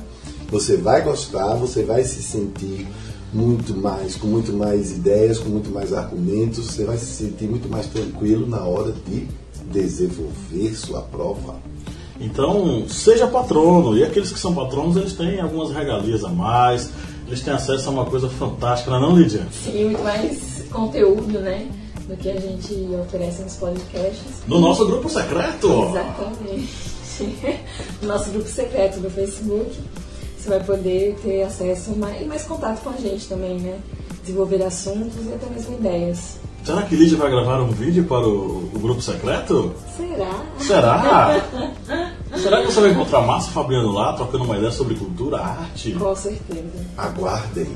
Você 0.49 0.77
vai 0.77 1.01
gostar, 1.01 1.55
você 1.55 1.83
vai 1.83 2.03
se 2.03 2.21
sentir 2.21 2.87
muito 3.33 3.75
mais, 3.75 4.15
com 4.15 4.27
muito 4.27 4.53
mais 4.53 4.91
ideias, 4.91 5.37
com 5.39 5.49
muito 5.49 5.69
mais 5.69 5.93
argumentos, 5.93 6.65
você 6.65 6.85
vai 6.85 6.97
se 6.97 7.05
sentir 7.05 7.47
muito 7.47 7.69
mais 7.69 7.87
tranquilo 7.87 8.47
na 8.47 8.61
hora 8.63 8.93
de 9.05 9.27
desenvolver 9.71 10.75
sua 10.75 11.01
prova. 11.01 11.55
Então, 12.19 12.87
seja 12.87 13.27
patrono. 13.27 13.97
E 13.97 14.03
aqueles 14.03 14.31
que 14.31 14.39
são 14.39 14.53
patronos, 14.53 14.95
eles 14.97 15.13
têm 15.13 15.39
algumas 15.39 15.71
regalias 15.71 16.23
a 16.23 16.29
mais, 16.29 16.89
eles 17.27 17.41
têm 17.41 17.53
acesso 17.53 17.89
a 17.89 17.91
uma 17.91 18.05
coisa 18.05 18.29
fantástica, 18.29 18.91
não 18.91 18.97
é 18.97 19.01
não, 19.01 19.17
Lídia? 19.17 19.47
Sim, 19.51 19.85
muito 19.85 20.03
mais 20.03 20.63
conteúdo, 20.71 21.39
né? 21.39 21.67
Do 22.07 22.15
que 22.15 22.29
a 22.29 22.39
gente 22.39 22.73
oferece 23.01 23.41
nos 23.41 23.55
podcasts. 23.55 24.43
No 24.47 24.59
nosso 24.59 24.85
grupo 24.85 25.09
secreto! 25.09 25.89
Exatamente. 25.89 26.97
No 27.99 28.09
nosso 28.09 28.29
grupo 28.29 28.47
secreto 28.47 28.99
do 28.99 29.09
Facebook. 29.09 29.75
Você 30.47 30.59
vai 30.59 30.63
poder 30.63 31.17
ter 31.21 31.43
acesso 31.43 31.93
mais, 31.97 32.21
e 32.21 32.25
mais 32.25 32.43
contato 32.43 32.81
com 32.81 32.91
a 32.91 32.93
gente 32.93 33.27
também, 33.27 33.59
né? 33.59 33.79
Desenvolver 34.21 34.63
assuntos 34.63 35.25
e 35.25 35.33
até 35.33 35.45
mesmo 35.49 35.75
ideias. 35.77 36.39
Será 36.63 36.83
que 36.83 36.95
Lídia 36.95 37.17
vai 37.17 37.29
gravar 37.29 37.59
um 37.59 37.67
vídeo 37.67 38.05
para 38.05 38.25
o, 38.25 38.71
o 38.73 38.79
grupo 38.79 39.01
secreto? 39.01 39.73
Será? 39.97 40.45
Será? 40.57 41.41
Será 42.41 42.61
que 42.61 42.71
você 42.71 42.79
vai 42.79 42.91
encontrar 42.91 43.23
Márcio 43.23 43.51
Fabiano 43.51 43.91
lá, 43.91 44.13
trocando 44.13 44.45
uma 44.45 44.55
ideia 44.55 44.71
sobre 44.71 44.95
cultura, 44.95 45.37
arte? 45.37 45.91
Com 45.91 46.15
certeza. 46.15 46.85
Aguardem. 46.97 47.67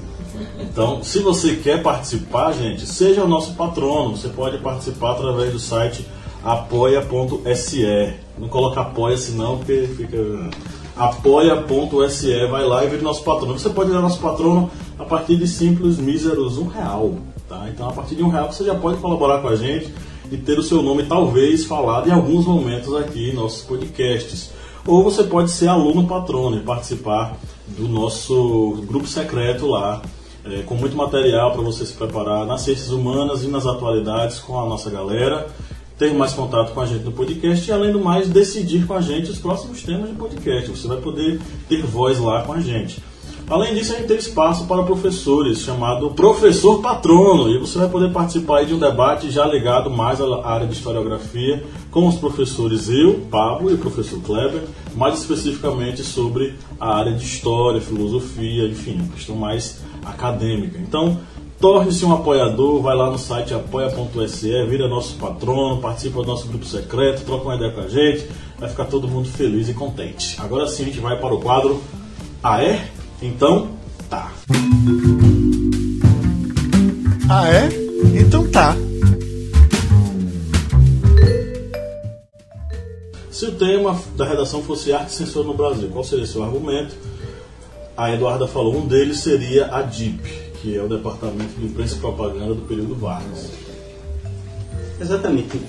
Então, 0.58 1.04
se 1.04 1.20
você 1.20 1.58
quer 1.58 1.84
participar, 1.84 2.54
gente, 2.54 2.86
seja 2.86 3.22
o 3.25 3.28
nosso 3.28 3.54
patrono. 3.56 4.16
Você 4.16 4.30
pode 4.30 4.60
participar 4.60 5.12
através 5.12 5.51
do 5.51 5.60
site 5.60 6.08
apoia.se. 6.42 8.13
Não 8.38 8.48
coloca 8.48 8.80
apoia-se 8.80 9.34
não, 9.34 9.58
porque 9.58 9.90
fica 9.98 10.18
apoia.se, 11.05 12.46
vai 12.48 12.63
lá 12.63 12.86
e 12.86 12.89
vira 12.89 13.01
nosso 13.01 13.24
patrono. 13.24 13.58
Você 13.58 13.70
pode 13.70 13.89
virar 13.89 14.01
nosso 14.01 14.20
patrono 14.20 14.70
a 15.00 15.03
partir 15.03 15.36
de 15.36 15.48
simples, 15.48 15.98
míseros, 15.98 16.60
um 16.60 16.67
real. 16.67 17.15
Tá? 17.50 17.67
Então, 17.70 17.89
a 17.89 17.91
partir 17.91 18.15
de 18.15 18.24
um 18.24 18.29
real 18.29 18.51
você 18.51 18.63
já 18.63 18.75
pode 18.75 19.00
colaborar 19.00 19.41
com 19.41 19.48
a 19.48 19.55
gente 19.55 19.91
e 20.31 20.38
ter 20.38 20.60
o 20.60 20.63
seu 20.63 20.84
nome 20.84 21.03
talvez 21.03 21.65
falado 21.65 22.08
em 22.08 22.12
alguns 22.12 22.46
momentos 22.46 22.96
aqui 22.96 23.31
em 23.31 23.34
nossos 23.34 23.63
podcasts. 23.63 24.51
Ou 24.86 25.03
você 25.03 25.24
pode 25.24 25.50
ser 25.50 25.67
aluno 25.67 26.08
patrono 26.08 26.58
e 26.58 26.62
participar 26.62 27.36
do 27.67 27.88
nosso 27.88 28.84
grupo 28.88 29.08
secreto 29.08 29.65
lá, 29.67 30.01
é, 30.46 30.62
com 30.62 30.75
muito 30.75 30.96
material 30.96 31.51
para 31.51 31.62
você 31.62 31.86
se 31.86 31.93
preparar 31.93 32.46
nas 32.46 32.62
ciências 32.62 32.89
humanas 32.89 33.43
e 33.43 33.48
nas 33.48 33.65
atualidades 33.65 34.39
com 34.39 34.60
a 34.60 34.65
nossa 34.65 34.89
galera 34.89 35.48
ter 36.01 36.15
mais 36.15 36.34
contato 36.34 36.74
com 36.74 36.81
a 36.81 36.86
gente 36.88 37.03
no 37.05 37.12
podcast 37.12 37.70
e, 37.70 37.72
além 37.72 37.91
do 37.91 38.00
mais, 38.00 38.27
decidir 38.27 38.88
com 38.88 38.96
a 38.96 39.01
gente 39.01 39.29
os 39.29 39.38
próximos 39.38 39.84
temas 39.84 40.10
de 40.10 40.15
podcast. 40.15 40.72
Você 40.72 40.88
vai 40.88 40.98
poder 40.98 41.39
ter 41.70 41.84
voz 41.84 42.17
lá 42.17 42.41
com 42.41 42.53
a 42.53 42.60
gente. 42.60 43.03
Além 43.48 43.75
disso, 43.75 43.93
a 43.93 43.98
gente 43.98 44.08
tem 44.08 44.17
espaço 44.17 44.65
para 44.65 44.81
professores, 44.81 45.60
chamado 45.60 46.10
Professor 46.12 46.81
Patrono, 46.81 47.51
e 47.51 47.60
você 47.60 47.77
vai 47.77 47.88
poder 47.88 48.12
participar 48.12 48.65
de 48.65 48.74
um 48.74 48.79
debate 48.79 49.29
já 49.29 49.46
ligado 49.46 49.91
mais 49.91 50.20
à 50.20 50.43
área 50.43 50.65
de 50.65 50.74
historiografia, 50.74 51.63
com 51.91 52.08
os 52.08 52.15
professores 52.15 52.89
eu, 52.89 53.20
Pablo 53.29 53.70
e 53.70 53.75
o 53.75 53.77
professor 53.77 54.20
Kleber, 54.22 54.63
mais 54.96 55.20
especificamente 55.20 56.01
sobre 56.01 56.55
a 56.79 56.96
área 56.98 57.13
de 57.13 57.24
história, 57.24 57.79
filosofia, 57.79 58.67
enfim, 58.67 59.08
questão 59.13 59.36
mais 59.36 59.81
acadêmica. 60.03 60.79
Então, 60.79 61.20
Torne-se 61.62 62.03
um 62.03 62.12
apoiador, 62.12 62.82
vai 62.82 62.96
lá 62.96 63.12
no 63.12 63.20
site 63.20 63.53
apoia.se, 63.53 64.65
vira 64.65 64.88
nosso 64.88 65.13
patrono, 65.18 65.80
participa 65.80 66.20
do 66.22 66.25
nosso 66.25 66.48
grupo 66.48 66.65
secreto, 66.65 67.24
troca 67.24 67.44
uma 67.44 67.56
ideia 67.56 67.72
com 67.72 67.82
a 67.82 67.88
gente, 67.88 68.27
vai 68.58 68.68
ficar 68.68 68.86
todo 68.86 69.08
mundo 69.08 69.30
feliz 69.30 69.70
e 69.70 69.74
contente. 69.75 70.41
Agora 70.41 70.68
sim 70.68 70.82
a 70.82 70.86
gente 70.88 71.00
vai 71.00 71.20
para 71.20 71.36
o 71.36 71.39
quadro 71.39 71.80
Ah 72.41 72.63
é? 72.63 72.89
Então 73.22 73.70
tá. 74.10 74.32
Ah 77.30 77.48
é? 77.48 77.70
Então 78.20 78.50
tá. 78.50 78.75
Se 83.30 83.46
o 83.46 83.51
tema 83.51 84.01
da 84.15 84.25
redação 84.25 84.63
fosse 84.63 84.91
arte 84.91 85.10
e 85.10 85.13
censura 85.13 85.46
no 85.46 85.53
Brasil, 85.53 85.89
qual 85.89 86.03
seria 86.03 86.25
seu 86.25 86.44
argumento? 86.44 86.96
A 87.96 88.12
Eduarda 88.12 88.48
falou, 88.48 88.75
um 88.75 88.88
deles 88.88 89.20
seria 89.20 89.68
a 89.68 89.84
DIP, 89.84 90.50
que 90.62 90.77
é 90.77 90.84
o 90.84 90.88
Departamento 90.88 91.60
de 91.60 91.65
Imprensa 91.65 91.96
e 91.96 92.00
Propaganda 92.00 92.53
do 92.53 92.62
período 92.62 92.96
Vargas. 92.96 93.50
Exatamente. 95.00 95.60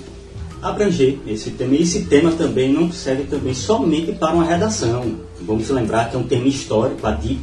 Abranger 0.61 1.17
esse 1.27 1.51
tema. 1.51 1.75
E 1.75 1.81
esse 1.81 2.05
tema 2.05 2.31
também 2.31 2.71
não 2.71 2.91
serve 2.91 3.23
também 3.23 3.53
somente 3.53 4.11
para 4.13 4.33
uma 4.33 4.45
redação. 4.45 5.15
Vamos 5.41 5.69
lembrar 5.69 6.09
que 6.09 6.15
é 6.15 6.19
um 6.19 6.23
tema 6.23 6.47
histórico, 6.47 7.05
a 7.05 7.11
DIP, 7.11 7.41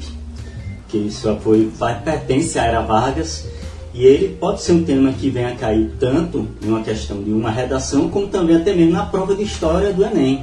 que 0.89 0.97
isso 0.97 1.37
foi, 1.43 1.71
vai, 1.77 2.01
pertence 2.03 2.59
à 2.59 2.65
era 2.65 2.81
Vargas, 2.81 3.47
e 3.93 4.05
ele 4.05 4.37
pode 4.37 4.63
ser 4.63 4.73
um 4.73 4.85
tema 4.85 5.13
que 5.13 5.29
venha 5.29 5.49
a 5.49 5.57
cair 5.57 5.91
tanto 5.99 6.47
em 6.63 6.69
uma 6.69 6.83
questão 6.83 7.23
de 7.23 7.33
uma 7.33 7.51
redação, 7.51 8.09
como 8.09 8.29
também 8.29 8.57
até 8.57 8.75
mesmo 8.75 8.93
na 8.93 9.05
prova 9.05 9.35
de 9.35 9.43
história 9.43 9.93
do 9.93 10.05
Enem. 10.05 10.43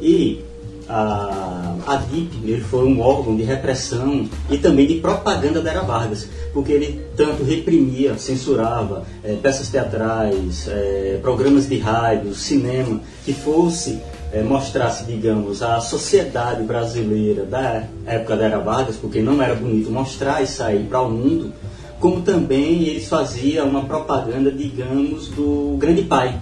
E 0.00 0.44
a, 0.90 1.76
a 1.86 1.96
DIP 1.96 2.40
ele 2.42 2.60
foi 2.60 2.84
um 2.84 3.00
órgão 3.00 3.36
de 3.36 3.44
repressão 3.44 4.28
e 4.50 4.58
também 4.58 4.86
de 4.86 4.94
propaganda 4.96 5.60
da 5.60 5.70
Era 5.70 5.82
Vargas, 5.82 6.28
porque 6.52 6.72
ele 6.72 7.00
tanto 7.16 7.44
reprimia, 7.44 8.18
censurava 8.18 9.04
é, 9.22 9.34
peças 9.34 9.68
teatrais, 9.68 10.66
é, 10.68 11.18
programas 11.22 11.68
de 11.68 11.78
rádio, 11.78 12.34
cinema, 12.34 13.00
que 13.24 13.32
fosse 13.32 14.00
é, 14.32 14.42
mostrasse, 14.42 15.04
digamos, 15.04 15.62
a 15.62 15.80
sociedade 15.80 16.64
brasileira 16.64 17.44
da 17.44 17.84
época 18.04 18.36
da 18.36 18.44
Era 18.44 18.58
Vargas, 18.58 18.96
porque 18.96 19.22
não 19.22 19.40
era 19.40 19.54
bonito 19.54 19.90
mostrar 19.90 20.42
isso 20.42 20.62
aí 20.62 20.84
para 20.84 21.00
o 21.02 21.10
mundo, 21.10 21.52
como 22.00 22.22
também 22.22 22.82
eles 22.82 23.08
faziam 23.08 23.68
uma 23.68 23.84
propaganda, 23.84 24.50
digamos, 24.50 25.28
do 25.28 25.76
grande 25.78 26.02
pai, 26.02 26.40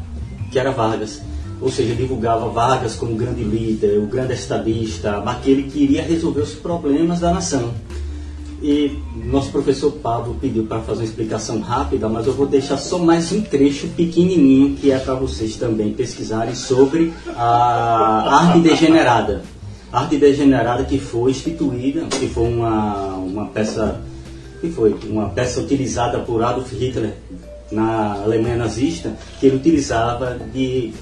que 0.51 0.59
era 0.59 0.71
Vargas 0.71 1.21
ou 1.61 1.71
seja, 1.71 1.95
divulgava 1.95 2.49
Vargas 2.49 2.95
como 2.95 3.15
grande 3.15 3.43
líder, 3.43 3.99
o 3.99 4.07
grande 4.07 4.35
estadista, 4.35 5.19
aquele 5.19 5.65
que 5.65 5.83
iria 5.83 6.03
resolver 6.03 6.43
os 6.43 6.55
problemas 6.55 7.21
da 7.21 7.33
nação. 7.33 7.73
E 8.61 8.99
nosso 9.15 9.51
professor 9.51 9.93
Pablo 9.93 10.37
pediu 10.41 10.65
para 10.65 10.81
fazer 10.81 11.01
uma 11.01 11.05
explicação 11.05 11.61
rápida, 11.61 12.09
mas 12.09 12.27
eu 12.27 12.33
vou 12.33 12.47
deixar 12.47 12.77
só 12.77 12.99
mais 12.99 13.31
um 13.31 13.41
trecho 13.41 13.87
pequenininho 13.89 14.75
que 14.75 14.91
é 14.91 14.99
para 14.99 15.15
vocês 15.15 15.57
também 15.57 15.93
pesquisarem 15.93 16.55
sobre 16.55 17.13
a 17.37 18.47
arte 18.47 18.61
degenerada. 18.61 19.45
A 19.93 20.01
arte 20.01 20.17
degenerada 20.17 20.85
que 20.85 20.99
foi 20.99 21.31
instituída, 21.31 22.07
que 22.07 22.29
foi 22.29 22.49
uma, 22.49 23.15
uma 23.15 23.47
peça 23.47 24.01
que 24.61 24.71
foi 24.71 24.93
uma 25.09 25.29
peça 25.29 25.61
utilizada 25.61 26.19
por 26.19 26.43
Adolf 26.43 26.73
Hitler 26.73 27.15
na 27.71 28.23
Alemanha 28.23 28.57
nazista, 28.57 29.13
que 29.39 29.47
ele 29.47 29.57
utilizava 29.57 30.39
de, 30.53 30.93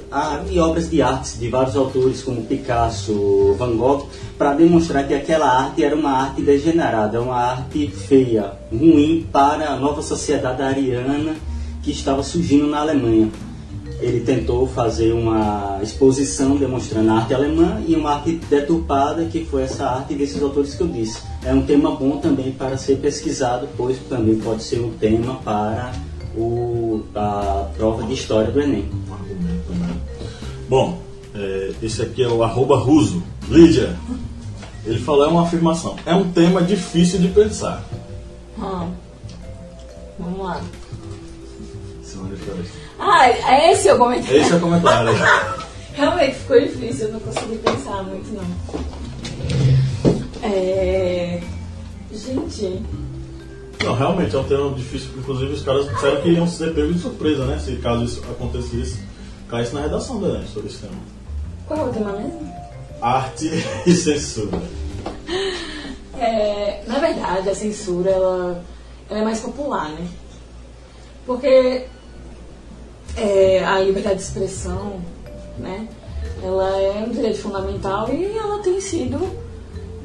de 0.51 0.59
obras 0.59 0.91
de 0.91 1.01
artes 1.01 1.39
de 1.39 1.49
vários 1.49 1.77
autores, 1.77 2.23
como 2.23 2.43
Picasso, 2.43 3.55
Van 3.59 3.77
Gogh, 3.77 4.09
para 4.37 4.55
demonstrar 4.55 5.07
que 5.07 5.15
aquela 5.15 5.47
arte 5.47 5.85
era 5.85 5.95
uma 5.95 6.11
arte 6.11 6.43
degenerada, 6.43 7.21
uma 7.21 7.37
arte 7.37 7.89
feia, 7.89 8.53
ruim 8.71 9.27
para 9.31 9.71
a 9.71 9.77
nova 9.77 10.03
sociedade 10.03 10.63
ariana 10.63 11.37
que 11.83 11.91
estava 11.91 12.23
surgindo 12.23 12.67
na 12.67 12.81
Alemanha. 12.81 13.31
Ele 13.99 14.21
tentou 14.21 14.67
fazer 14.67 15.13
uma 15.13 15.79
exposição 15.83 16.57
demonstrando 16.57 17.11
a 17.11 17.15
arte 17.15 17.33
alemã 17.33 17.81
e 17.87 17.95
uma 17.95 18.15
arte 18.15 18.33
deturpada, 18.51 19.25
que 19.25 19.45
foi 19.45 19.63
essa 19.63 19.87
arte 19.87 20.15
desses 20.15 20.43
autores 20.43 20.75
que 20.75 20.83
eu 20.83 20.89
disse. 20.89 21.23
É 21.43 21.55
um 21.55 21.63
tema 21.63 21.93
bom 21.93 22.19
também 22.19 22.53
para 22.53 22.77
ser 22.77 22.97
pesquisado, 22.97 23.69
pois 23.75 23.97
também 24.11 24.37
pode 24.37 24.65
ser 24.65 24.81
um 24.81 24.91
tema 24.91 25.37
para 25.37 25.93
o, 26.37 27.05
a 27.15 27.69
prova 27.77 28.03
de 28.05 28.15
história 28.15 28.51
do 28.51 28.61
Enem. 28.61 28.89
Bom, 30.69 31.01
é, 31.35 31.73
esse 31.83 32.03
aqui 32.03 32.23
é 32.23 32.29
o 32.29 32.43
arroba 32.43 32.77
ruso. 32.77 33.23
Lídia, 33.49 33.97
ele 34.85 34.99
falou 34.99 35.27
é 35.27 35.29
uma 35.29 35.43
afirmação. 35.43 35.97
É 36.05 36.15
um 36.15 36.31
tema 36.33 36.63
difícil 36.63 37.21
de 37.21 37.29
pensar. 37.29 37.85
Ah, 38.59 38.89
vamos 40.19 40.41
lá. 40.41 40.61
Simone 42.03 42.37
Flores. 42.37 42.69
Ah, 42.99 43.29
é 43.29 43.73
esse 43.73 43.91
o 43.91 43.99
comentário? 43.99 44.41
Esse 44.41 44.53
é 44.53 44.57
o 44.57 44.61
comentário. 44.61 45.13
Realmente 45.95 46.35
ficou 46.35 46.61
difícil, 46.61 47.07
eu 47.07 47.13
não 47.15 47.21
consegui 47.21 47.57
pensar 47.59 48.03
muito 48.03 48.31
não. 48.35 48.45
É... 50.43 51.41
Gente, 52.13 52.83
Não, 53.85 53.95
realmente 53.95 54.35
é 54.35 54.39
um 54.39 54.45
tema 54.45 54.71
difícil. 54.75 55.11
Inclusive, 55.17 55.53
os 55.53 55.63
caras 55.63 55.89
disseram 55.89 56.21
que 56.23 56.31
iam 56.31 56.47
ser 56.47 56.75
pegos 56.75 56.97
de 56.97 57.03
surpresa, 57.03 57.45
né? 57.45 57.59
Se 57.59 57.77
caso 57.77 58.05
isso 58.05 58.23
acontecesse, 58.31 59.01
caísse 59.49 59.75
na 59.75 59.83
redação 59.83 60.21
da 60.21 60.29
Enem 60.29 60.47
sobre 60.47 60.69
esse 60.69 60.79
tema. 60.79 60.95
qual 61.67 61.81
é 61.81 61.85
o 61.85 61.93
tema 61.93 62.13
mesmo? 62.13 62.53
Arte 63.01 63.51
e 63.87 63.93
censura. 63.93 64.61
É, 66.19 66.83
na 66.87 66.99
verdade, 66.99 67.51
a 67.51 67.55
censura 67.55 68.11
ela, 68.11 68.65
ela 69.11 69.21
é 69.21 69.25
mais 69.25 69.41
popular, 69.41 69.91
né? 69.91 70.09
Porque 71.27 71.87
é, 73.17 73.65
a 73.65 73.81
liberdade 73.81 74.17
de 74.17 74.23
expressão, 74.23 75.01
né? 75.59 75.89
Ela 76.43 76.77
é 76.81 77.05
um 77.07 77.11
direito 77.11 77.39
fundamental 77.39 78.13
e 78.13 78.37
ela 78.37 78.59
tem 78.61 78.81
sido 78.81 79.19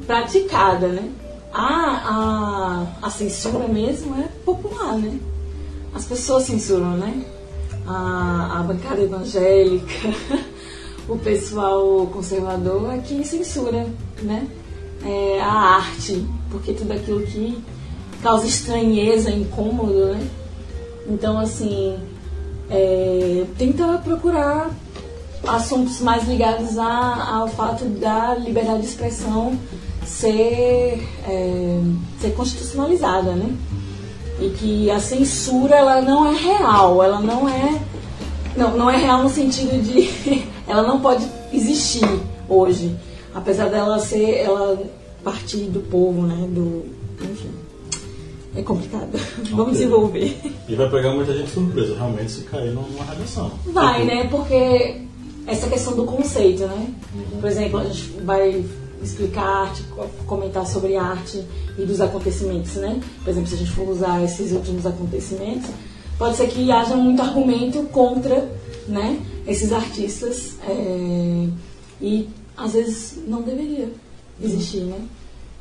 praticada, 0.06 0.88
né? 0.88 1.10
A, 1.52 2.86
a, 3.02 3.06
a 3.06 3.10
censura 3.10 3.68
mesmo 3.68 4.16
é 4.18 4.28
popular, 4.44 4.96
né? 4.96 5.18
As 5.94 6.06
pessoas 6.06 6.44
censuram, 6.44 6.96
né? 6.96 7.24
A, 7.86 8.60
a 8.60 8.62
bancada 8.62 9.02
evangélica, 9.02 9.92
o 11.08 11.18
pessoal 11.18 12.06
conservador 12.06 12.94
é 12.94 12.98
que 12.98 13.24
censura, 13.24 13.86
né? 14.22 14.48
É, 15.04 15.40
a 15.42 15.52
arte, 15.76 16.24
porque 16.50 16.72
tudo 16.72 16.92
aquilo 16.92 17.20
que 17.22 17.62
causa 18.22 18.46
estranheza, 18.46 19.30
incômodo, 19.30 20.06
né? 20.06 20.26
Então, 21.08 21.38
assim, 21.38 21.98
é, 22.70 23.44
tenta 23.58 23.98
procurar 23.98 24.70
assuntos 25.46 26.00
mais 26.00 26.26
ligados 26.26 26.78
a, 26.78 27.36
ao 27.40 27.48
fato 27.48 27.84
da 27.84 28.34
liberdade 28.36 28.82
de 28.82 28.86
expressão 28.86 29.58
ser, 30.12 31.08
é, 31.26 31.80
ser 32.20 32.30
constitucionalizada, 32.34 33.32
né? 33.32 33.54
E 34.40 34.50
que 34.50 34.90
a 34.90 35.00
censura 35.00 35.76
ela 35.76 36.02
não 36.02 36.30
é 36.30 36.36
real, 36.36 37.02
ela 37.02 37.20
não 37.20 37.48
é 37.48 37.80
não, 38.56 38.76
não 38.76 38.90
é 38.90 38.96
real 38.96 39.22
no 39.22 39.28
sentido 39.28 39.82
de 39.82 40.44
ela 40.68 40.82
não 40.82 41.00
pode 41.00 41.26
existir 41.52 42.06
hoje, 42.48 42.94
apesar 43.34 43.68
dela 43.68 43.98
ser 43.98 44.38
ela 44.38 44.78
partir 45.24 45.70
do 45.70 45.80
povo, 45.80 46.22
né? 46.22 46.46
Do 46.48 46.84
enfim 47.22 47.50
é 48.54 48.62
complicado. 48.62 49.18
Vamos 49.50 49.72
desenvolver. 49.72 50.36
E 50.68 50.74
vai 50.74 50.90
pegar 50.90 51.14
muita 51.14 51.32
gente 51.34 51.50
surpresa, 51.50 51.94
realmente, 51.94 52.30
se 52.30 52.42
cair 52.42 52.70
numa 52.72 53.04
redação. 53.04 53.50
Vai, 53.66 54.04
né? 54.04 54.28
Porque 54.28 55.00
essa 55.46 55.68
questão 55.68 55.96
do 55.96 56.04
conceito, 56.04 56.66
né? 56.66 56.88
Por 57.40 57.48
exemplo, 57.48 57.80
a 57.80 57.84
gente 57.84 58.02
vai 58.22 58.62
explicar 59.02 59.44
arte, 59.66 59.82
co- 59.84 60.08
comentar 60.26 60.66
sobre 60.66 60.96
arte 60.96 61.42
e 61.78 61.84
dos 61.84 62.00
acontecimentos, 62.00 62.74
né? 62.74 63.00
Por 63.24 63.30
exemplo, 63.30 63.48
se 63.48 63.54
a 63.54 63.58
gente 63.58 63.70
for 63.72 63.88
usar 63.88 64.22
esses 64.22 64.52
últimos 64.52 64.86
acontecimentos, 64.86 65.70
pode 66.18 66.36
ser 66.36 66.48
que 66.48 66.70
haja 66.70 66.94
muito 66.96 67.20
argumento 67.22 67.82
contra, 67.84 68.48
né? 68.86 69.20
Esses 69.46 69.72
artistas 69.72 70.56
é, 70.68 71.48
e 72.00 72.28
às 72.56 72.72
vezes 72.74 73.18
não 73.26 73.42
deveria 73.42 73.92
existir, 74.42 74.80
né? 74.82 74.98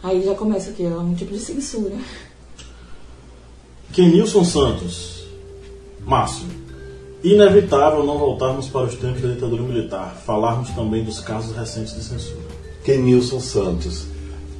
Aí 0.04 0.24
já 0.24 0.34
começa 0.36 0.72
o 0.72 0.74
quê? 0.74 0.84
Um 0.84 1.14
tipo 1.14 1.32
de 1.32 1.40
censura. 1.40 1.96
Kenilson 3.94 4.44
Santos. 4.44 5.24
Márcio. 6.06 6.46
Inevitável 7.24 8.04
não 8.04 8.18
voltarmos 8.18 8.68
para 8.68 8.88
os 8.88 8.96
tempos 8.96 9.22
da 9.22 9.30
ditadura 9.30 9.62
militar. 9.62 10.16
Falarmos 10.26 10.70
também 10.72 11.04
dos 11.04 11.20
casos 11.20 11.56
recentes 11.56 11.94
de 11.94 12.04
censura. 12.04 12.51
Kenilson 12.84 13.40
Santos, 13.40 14.06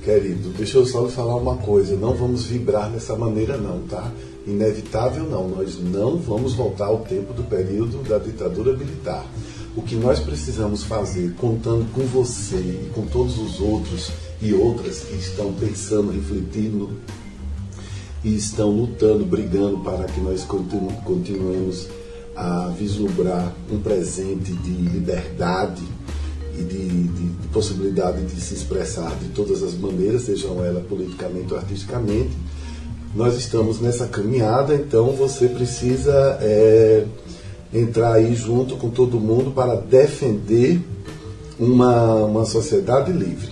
querido, 0.04 0.50
deixa 0.50 0.78
eu 0.78 0.86
só 0.86 1.04
lhe 1.04 1.12
falar 1.12 1.36
uma 1.38 1.58
coisa. 1.58 1.96
Não 1.96 2.14
vamos 2.14 2.46
vibrar 2.46 2.92
dessa 2.92 3.16
maneira, 3.16 3.58
não, 3.58 3.82
tá? 3.88 4.12
Inevitável, 4.46 5.24
não. 5.24 5.48
Nós 5.48 5.80
não 5.80 6.18
vamos 6.18 6.54
voltar 6.54 6.86
ao 6.86 7.00
tempo 7.00 7.34
do 7.34 7.44
período 7.44 8.08
da 8.08 8.20
ditadura 8.20 8.78
militar. 8.78 9.26
O 9.76 9.82
que 9.82 9.96
nós 9.96 10.20
precisamos 10.20 10.84
fazer, 10.84 11.34
contando 11.36 11.92
com 11.94 12.02
você 12.02 12.58
e 12.58 12.92
com 12.94 13.08
todos 13.08 13.40
os 13.40 13.60
outros 13.60 14.12
e 14.40 14.54
outras 14.54 15.00
que 15.00 15.16
estão 15.16 15.52
pensando, 15.54 16.12
refletindo 16.12 16.92
e 18.24 18.36
estão 18.36 18.70
lutando, 18.70 19.26
brigando 19.26 19.80
para 19.80 20.04
que 20.06 20.20
nós 20.20 20.44
continu 20.44 20.92
continuemos 21.04 21.88
a 22.36 22.72
vislumbrar 22.78 23.52
um 23.72 23.80
presente 23.80 24.54
de 24.54 24.70
liberdade 24.70 25.82
de, 26.62 26.88
de, 26.88 27.08
de, 27.08 27.48
possibilidade 27.48 28.24
de 28.26 28.40
se 28.40 28.54
expressar 28.54 29.16
de 29.18 29.30
todas 29.30 29.62
as 29.62 29.74
maneiras, 29.76 30.24
sejam 30.24 30.64
elas 30.64 30.86
politicamente 30.86 31.54
ou 31.54 31.60
artisticamente. 31.60 32.32
Nós 33.14 33.36
estamos 33.36 33.82
nessa 33.82 34.08
caminhada, 34.08 34.74
então 34.74 35.12
você 35.12 35.48
precisa 35.48 36.38
é, 36.42 37.06
entrar 37.74 38.14
aí 38.14 38.34
junto 38.36 38.78
com 38.78 38.90
todo 38.90 39.20
mundo 39.20 39.52
para 39.52 39.76
defender 39.76 40.82
uma, 41.60 42.16
uma 42.24 42.46
sociedade 42.46 43.12
livre. 43.12 43.52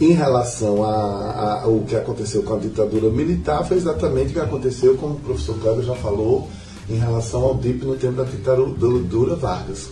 Em 0.00 0.12
relação 0.12 0.84
ao 0.84 1.80
que 1.80 1.96
aconteceu 1.96 2.42
com 2.44 2.54
a 2.54 2.58
ditadura 2.58 3.10
militar, 3.10 3.66
foi 3.66 3.76
exatamente 3.76 4.30
o 4.30 4.34
que 4.34 4.40
aconteceu, 4.40 4.96
como 4.96 5.14
o 5.14 5.20
professor 5.20 5.58
Cláudio 5.58 5.82
já 5.82 5.94
falou, 5.94 6.48
em 6.88 6.96
relação 6.96 7.42
ao 7.42 7.54
DIP 7.56 7.84
no 7.84 7.96
tempo 7.96 8.14
da 8.14 8.24
ditadura 8.24 9.34
Vargas. 9.34 9.88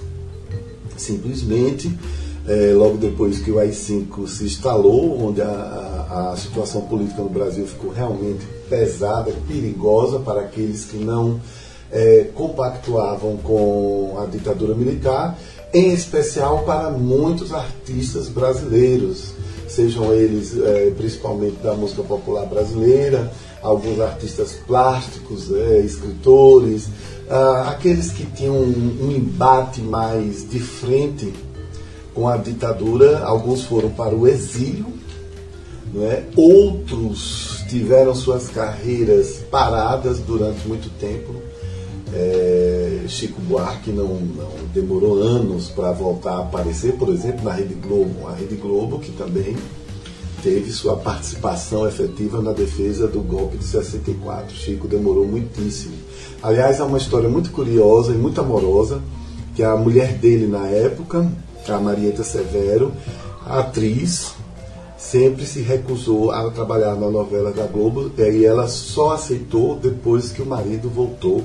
Simplesmente, 0.96 1.92
é, 2.48 2.72
logo 2.74 2.96
depois 2.96 3.40
que 3.40 3.50
o 3.50 3.59
AI-5 3.59 4.28
se 4.28 4.44
instalou, 4.44 5.20
onde 5.20 5.42
a, 5.42 5.46
a, 5.46 6.32
a, 6.32 6.37
situação 6.37 6.82
política 6.82 7.22
no 7.22 7.28
Brasil 7.28 7.66
ficou 7.66 7.90
realmente 7.90 8.46
pesada, 8.68 9.32
perigosa 9.48 10.20
para 10.20 10.42
aqueles 10.42 10.85
que 10.85 10.96
não 10.96 11.40
é, 11.90 12.30
compactuavam 12.35 13.37
com 13.38 14.16
a 14.22 14.26
ditadura 14.26 14.74
militar, 14.74 15.37
em 15.74 15.92
especial 15.92 16.62
para 16.64 16.90
muitos 16.90 17.52
artistas 17.52 18.28
brasileiros, 18.28 19.32
sejam 19.68 20.12
eles 20.12 20.56
é, 20.56 20.92
principalmente 20.96 21.56
da 21.56 21.74
música 21.74 22.02
popular 22.02 22.46
brasileira, 22.46 23.30
alguns 23.61 24.00
artistas 24.00 24.52
plásticos, 24.66 25.52
é, 25.52 25.80
escritores, 25.80 26.88
ah, 27.28 27.70
aqueles 27.70 28.12
que 28.12 28.24
tinham 28.24 28.54
um, 28.54 28.98
um, 29.02 29.11
embate 29.11 29.80
mais 29.80 30.48
de 30.48 30.61
frente 30.61 31.32
com 32.16 32.26
a 32.26 32.38
ditadura, 32.38 33.18
alguns 33.18 33.62
foram 33.64 33.90
para 33.90 34.14
o 34.14 34.26
exílio, 34.26 34.87
é? 35.96 36.22
outros 36.35 37.62
tiveram 37.68 38.14
suas 38.14 38.48
carreiras 38.48 39.42
paradas 39.50 40.18
durante 40.20 40.66
muito 40.66 40.88
tempo. 40.98 41.35
É, 42.14 43.05
Chico 43.07 43.38
Buarque 43.42 43.90
não, 43.90 44.09
não 44.09 44.48
demorou 44.72 45.22
anos 45.22 45.68
para 45.68 45.92
voltar 45.92 46.37
a 46.37 46.40
aparecer, 46.40 46.94
por 46.94 47.11
exemplo, 47.11 47.44
na 47.44 47.52
Rede 47.52 47.74
Globo. 47.74 48.26
A 48.29 48.33
Rede 48.33 48.57
Globo, 48.57 48.98
que 48.98 49.12
também 49.12 49.55
teve 50.42 50.72
sua 50.72 50.96
participação 50.96 51.87
efetiva 51.87 52.40
na 52.40 52.52
defesa 52.52 53.07
do 53.07 53.20
golpe 53.20 53.59
de 53.59 53.64
64. 53.64 54.57
Chico 54.57 54.88
demorou 54.88 55.26
muitíssimo. 55.26 55.94
Aliás, 56.42 56.81
há 56.81 56.87
uma 56.87 56.98
história 56.98 57.29
muito 57.29 57.50
curiosa 57.50 58.12
e 58.12 58.16
muito 58.16 58.40
amorosa, 58.40 59.02
que 59.55 59.62
a 59.62 59.76
mulher 59.76 60.14
dele 60.14 60.46
na 60.46 60.66
época, 60.66 61.31
a 61.74 61.79
Marieta 61.79 62.22
Severo, 62.22 62.92
a 63.44 63.61
atriz, 63.61 64.35
sempre 64.96 65.46
se 65.46 65.61
recusou 65.61 66.31
a 66.31 66.50
trabalhar 66.50 66.94
na 66.94 67.09
novela 67.11 67.52
da 67.52 67.66
Globo 67.66 68.11
e 68.18 68.44
ela 68.44 68.66
só 68.68 69.12
aceitou 69.12 69.76
depois 69.76 70.31
que 70.31 70.42
o 70.42 70.46
marido 70.46 70.88
voltou 70.88 71.44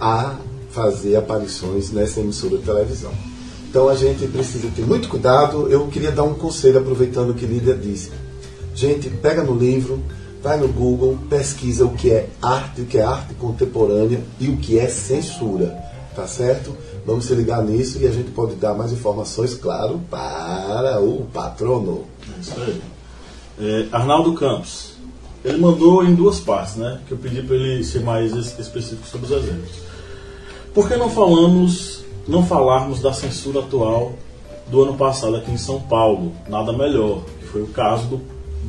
a 0.00 0.36
fazer 0.70 1.16
aparições 1.16 1.90
nessa 1.90 2.20
emissora 2.20 2.58
de 2.58 2.64
televisão. 2.64 3.12
Então 3.68 3.88
a 3.88 3.94
gente 3.94 4.26
precisa 4.26 4.68
ter 4.74 4.84
muito 4.86 5.08
cuidado. 5.08 5.68
Eu 5.68 5.86
queria 5.88 6.10
dar 6.10 6.24
um 6.24 6.34
conselho 6.34 6.78
aproveitando 6.78 7.30
o 7.30 7.34
que 7.34 7.46
Lídia 7.46 7.74
disse. 7.74 8.10
Gente, 8.74 9.08
pega 9.08 9.42
no 9.42 9.54
livro, 9.54 10.02
vai 10.42 10.58
no 10.58 10.68
Google, 10.68 11.18
pesquisa 11.28 11.84
o 11.84 11.94
que 11.94 12.10
é 12.10 12.28
arte, 12.40 12.82
o 12.82 12.86
que 12.86 12.98
é 12.98 13.02
arte 13.02 13.34
contemporânea 13.34 14.20
e 14.40 14.48
o 14.48 14.56
que 14.56 14.78
é 14.78 14.88
censura, 14.88 15.74
tá 16.16 16.26
certo? 16.26 16.74
Vamos 17.04 17.24
se 17.24 17.34
ligar 17.34 17.62
nisso 17.64 17.98
e 18.00 18.06
a 18.06 18.12
gente 18.12 18.30
pode 18.30 18.54
dar 18.54 18.74
mais 18.74 18.92
informações, 18.92 19.54
claro, 19.54 20.00
para 20.10 21.00
o 21.00 21.26
patrono. 21.32 22.04
É 22.36 22.40
isso 22.40 22.52
aí. 22.60 22.80
É, 23.58 23.86
Arnaldo 23.92 24.34
Campos. 24.34 24.92
Ele 25.44 25.58
mandou 25.58 26.04
em 26.04 26.14
duas 26.14 26.38
partes, 26.38 26.76
né? 26.76 27.00
Que 27.06 27.12
eu 27.12 27.18
pedi 27.18 27.42
para 27.42 27.56
ele 27.56 27.82
ser 27.82 28.00
mais 28.02 28.32
es- 28.32 28.56
específico 28.58 29.04
sobre 29.08 29.26
os 29.26 29.32
exemplos. 29.32 29.70
Por 30.72 30.86
que 30.88 30.96
não 30.96 31.10
falamos, 31.10 32.04
não 32.28 32.46
falarmos 32.46 33.00
da 33.02 33.12
censura 33.12 33.58
atual 33.60 34.12
do 34.68 34.82
ano 34.84 34.94
passado 34.94 35.34
aqui 35.36 35.50
em 35.50 35.58
São 35.58 35.80
Paulo? 35.80 36.32
Nada 36.48 36.72
melhor, 36.72 37.24
que 37.40 37.46
foi 37.46 37.62
o 37.62 37.66
caso 37.66 38.06
do, 38.06 38.20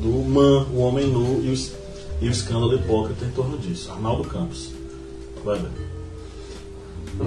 do 0.02 0.28
Man, 0.28 0.66
o 0.74 0.80
Homem 0.80 1.06
Nu 1.06 1.40
e 1.44 1.50
o, 1.52 2.24
e 2.24 2.28
o 2.28 2.30
escândalo 2.32 2.74
hipócrita 2.74 3.24
em 3.24 3.30
torno 3.30 3.56
disso. 3.56 3.92
Arnaldo 3.92 4.24
Campos. 4.28 4.70
Vai 5.44 5.56
ver. 5.58 5.70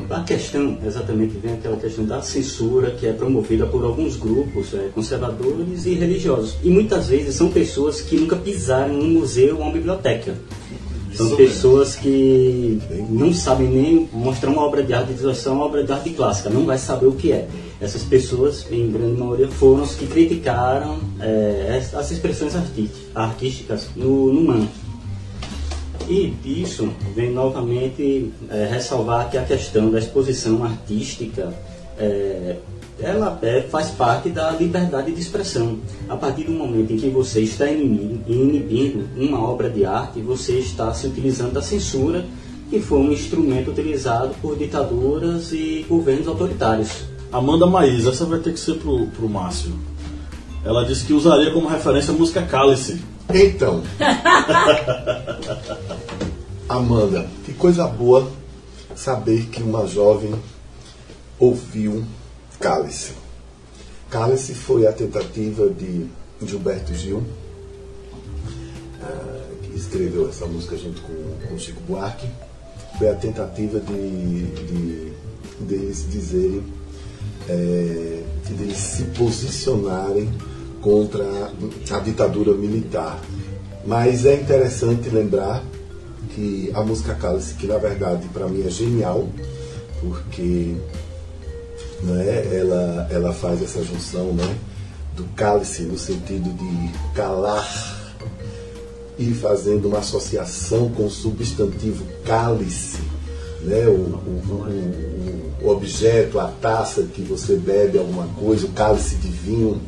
A 0.10 0.22
questão, 0.24 0.78
exatamente, 0.86 1.38
vem 1.38 1.54
aquela 1.54 1.78
questão 1.78 2.04
da 2.06 2.22
censura 2.22 2.92
que 2.92 3.08
é 3.08 3.14
promovida 3.14 3.66
por 3.66 3.84
alguns 3.86 4.16
grupos 4.18 4.74
é, 4.74 4.90
conservadores 4.94 5.86
e 5.86 5.94
religiosos. 5.94 6.56
E 6.64 6.70
muitas 6.70 7.08
vezes 7.08 7.36
são 7.36 7.50
pessoas 7.50 8.02
que 8.02 8.16
nunca 8.18 8.36
pisaram 8.36 8.94
em 8.94 9.02
um 9.04 9.20
museu 9.20 9.56
ou 9.56 9.62
uma 9.64 9.72
biblioteca. 9.72 10.36
São 11.16 11.36
pessoas 11.36 11.96
que 11.96 12.80
não 13.10 13.34
sabem 13.34 13.68
nem 13.70 14.10
mostrar 14.14 14.50
uma 14.52 14.62
obra 14.62 14.84
de 14.84 14.94
arte, 14.94 15.14
dizer 15.14 15.30
assim, 15.32 15.50
uma 15.50 15.66
obra 15.66 15.84
de 15.84 15.92
arte 15.92 16.12
clássica, 16.12 16.50
não 16.50 16.64
vai 16.66 16.78
saber 16.78 17.08
o 17.08 17.14
que 17.14 17.32
é. 17.32 17.48
Essas 17.82 18.04
pessoas, 18.04 18.66
em 18.72 18.92
grande 18.92 19.20
maioria, 19.20 19.48
foram 19.48 19.84
as 19.84 19.96
que 19.96 20.06
criticaram 20.06 21.00
é, 21.20 21.82
as- 21.96 22.12
expressões 22.12 22.54
artísticas 23.16 23.88
no, 23.96 24.32
no 24.34 24.42
manto. 24.42 24.87
E 26.10 26.28
disso 26.42 26.90
vem 27.14 27.32
novamente 27.32 28.32
é, 28.50 28.66
ressalvar 28.72 29.30
que 29.30 29.38
a 29.38 29.44
questão 29.44 29.92
da 29.92 30.00
exposição 30.00 30.64
artística 30.64 31.54
é, 31.98 32.58
ela 33.00 33.38
é, 33.42 33.62
faz 33.64 33.90
parte 33.92 34.30
da 34.30 34.52
liberdade 34.52 35.12
de 35.12 35.20
expressão. 35.20 35.80
A 36.10 36.16
partir 36.16 36.46
do 36.46 36.52
momento 36.52 36.94
em 36.94 36.98
que 36.98 37.10
você 37.10 37.42
está 37.42 37.70
inibindo, 37.70 39.08
uma 39.16 39.40
obra 39.44 39.70
de 39.70 39.86
arte, 39.86 40.22
você 40.22 40.54
está 40.54 40.94
se 40.94 41.08
utilizando 41.08 41.54
da 41.54 41.62
censura, 41.62 42.26
que 42.70 42.80
foi 42.80 43.00
um 43.00 43.12
instrumento 43.12 43.72
utilizado 43.72 44.34
por 44.42 44.58
ditaduras 44.58 45.52
e 45.52 45.86
governos 45.88 46.28
autoritários. 46.28 47.06
Amanda 47.32 47.66
Maísa, 47.66 48.10
essa 48.10 48.26
vai 48.26 48.40
ter 48.40 48.54
que 48.54 48.60
ser 48.60 48.76
pro, 48.76 49.08
pro 49.08 49.30
Márcio. 49.30 49.74
Ela 50.66 50.84
disse 50.84 51.06
que 51.06 51.14
usaria 51.14 51.52
como 51.52 51.68
referência 51.68 52.14
a 52.14 52.18
música 52.18 52.42
Cálice. 52.42 53.02
Então, 53.34 53.84
Amanda, 56.70 57.26
que 57.46 57.54
coisa 57.54 57.88
boa 57.88 58.30
saber 58.94 59.46
que 59.46 59.64
uma 59.64 59.88
jovem 59.88 60.36
ouviu 61.40 62.04
Cálice. 62.60 63.14
Cálice 64.10 64.54
foi 64.54 64.86
a 64.86 64.92
tentativa 64.92 65.70
de 65.70 66.08
Gilberto 66.46 66.94
Gil, 66.94 67.24
ah, 69.02 69.44
que 69.64 69.78
escreveu 69.78 70.28
essa 70.28 70.46
música 70.46 70.76
junto 70.76 71.02
com, 71.04 71.58
Chico 71.58 71.80
Buarque. 71.88 72.28
Foi 72.98 73.08
a 73.10 73.16
tentativa 73.16 73.80
de, 73.80 74.46
de 74.48 75.14
deles 75.62 76.06
dizerem, 76.12 76.64
é, 77.48 78.24
de 78.46 78.54
deles 78.54 78.78
se 78.78 79.04
posicionarem 79.18 80.30
contra 80.82 81.24
a 81.92 82.00
ditadura 82.00 82.54
militar. 82.54 83.22
Mas 83.86 84.26
é 84.26 84.36
interessante 84.36 85.10
lembrar 85.10 85.64
que 86.38 86.72
a 86.76 86.84
música 86.84 87.16
Cálice, 87.16 87.56
que 87.56 87.66
na 87.66 87.80
verdade 87.80 88.28
para 88.28 88.48
mim 88.48 88.64
é 88.64 88.70
genial, 88.70 89.28
porque 90.00 90.76
não 92.04 92.16
é, 92.16 92.60
ela, 92.60 93.08
ela 93.10 93.34
faz 93.34 93.60
essa 93.64 93.84
junção 93.84 94.34
né, 94.34 94.56
do 95.16 95.24
cálice 95.36 95.82
no 95.82 95.98
sentido 95.98 96.48
de 96.56 96.94
calar 97.16 97.68
e 99.18 99.34
fazendo 99.34 99.88
uma 99.88 99.98
associação 99.98 100.90
com 100.90 101.08
o 101.08 101.10
substantivo 101.10 102.06
cálice, 102.24 103.00
né, 103.64 103.88
o, 103.88 103.94
o, 103.94 105.54
o, 105.64 105.66
o 105.66 105.70
objeto, 105.70 106.40
a 106.40 106.50
taça 106.62 107.02
que 107.02 107.24
você 107.24 107.56
bebe 107.56 107.98
alguma 107.98 108.28
coisa, 108.40 108.68
o 108.68 108.74
cálice 108.74 109.16
de 109.16 109.30
vinho. 109.30 109.82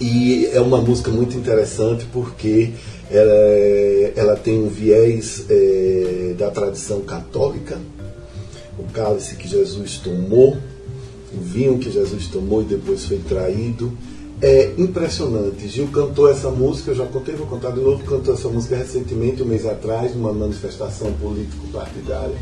E 0.00 0.46
é 0.54 0.60
uma 0.60 0.80
música 0.80 1.10
muito 1.10 1.36
interessante 1.36 2.06
porque 2.10 2.72
ela, 3.10 3.32
é- 3.32 4.12
ela 4.16 4.36
tem 4.36 4.58
um 4.62 4.68
viés 4.68 5.44
é, 5.48 6.34
da 6.38 6.50
tradição 6.50 7.00
católica, 7.00 7.78
o 8.78 8.84
cálice 8.92 9.34
que 9.36 9.48
Jesus 9.48 9.98
tomou, 9.98 10.56
o 11.34 11.40
vinho 11.40 11.78
que 11.78 11.90
Jesus 11.90 12.26
tomou 12.26 12.62
e 12.62 12.64
depois 12.64 13.04
foi 13.04 13.18
traído. 13.18 13.92
É 14.40 14.72
impressionante. 14.78 15.66
Gil 15.66 15.88
cantou 15.88 16.30
essa 16.30 16.48
música, 16.48 16.92
eu 16.92 16.94
já 16.94 17.06
contei, 17.06 17.34
vou 17.34 17.46
contar 17.48 17.72
de 17.72 17.80
novo, 17.80 18.04
cantou 18.04 18.34
essa 18.34 18.48
música 18.48 18.76
recentemente, 18.76 19.42
um 19.42 19.46
mês 19.46 19.66
atrás, 19.66 20.14
numa 20.14 20.32
manifestação 20.32 21.12
político-partidária 21.14 22.36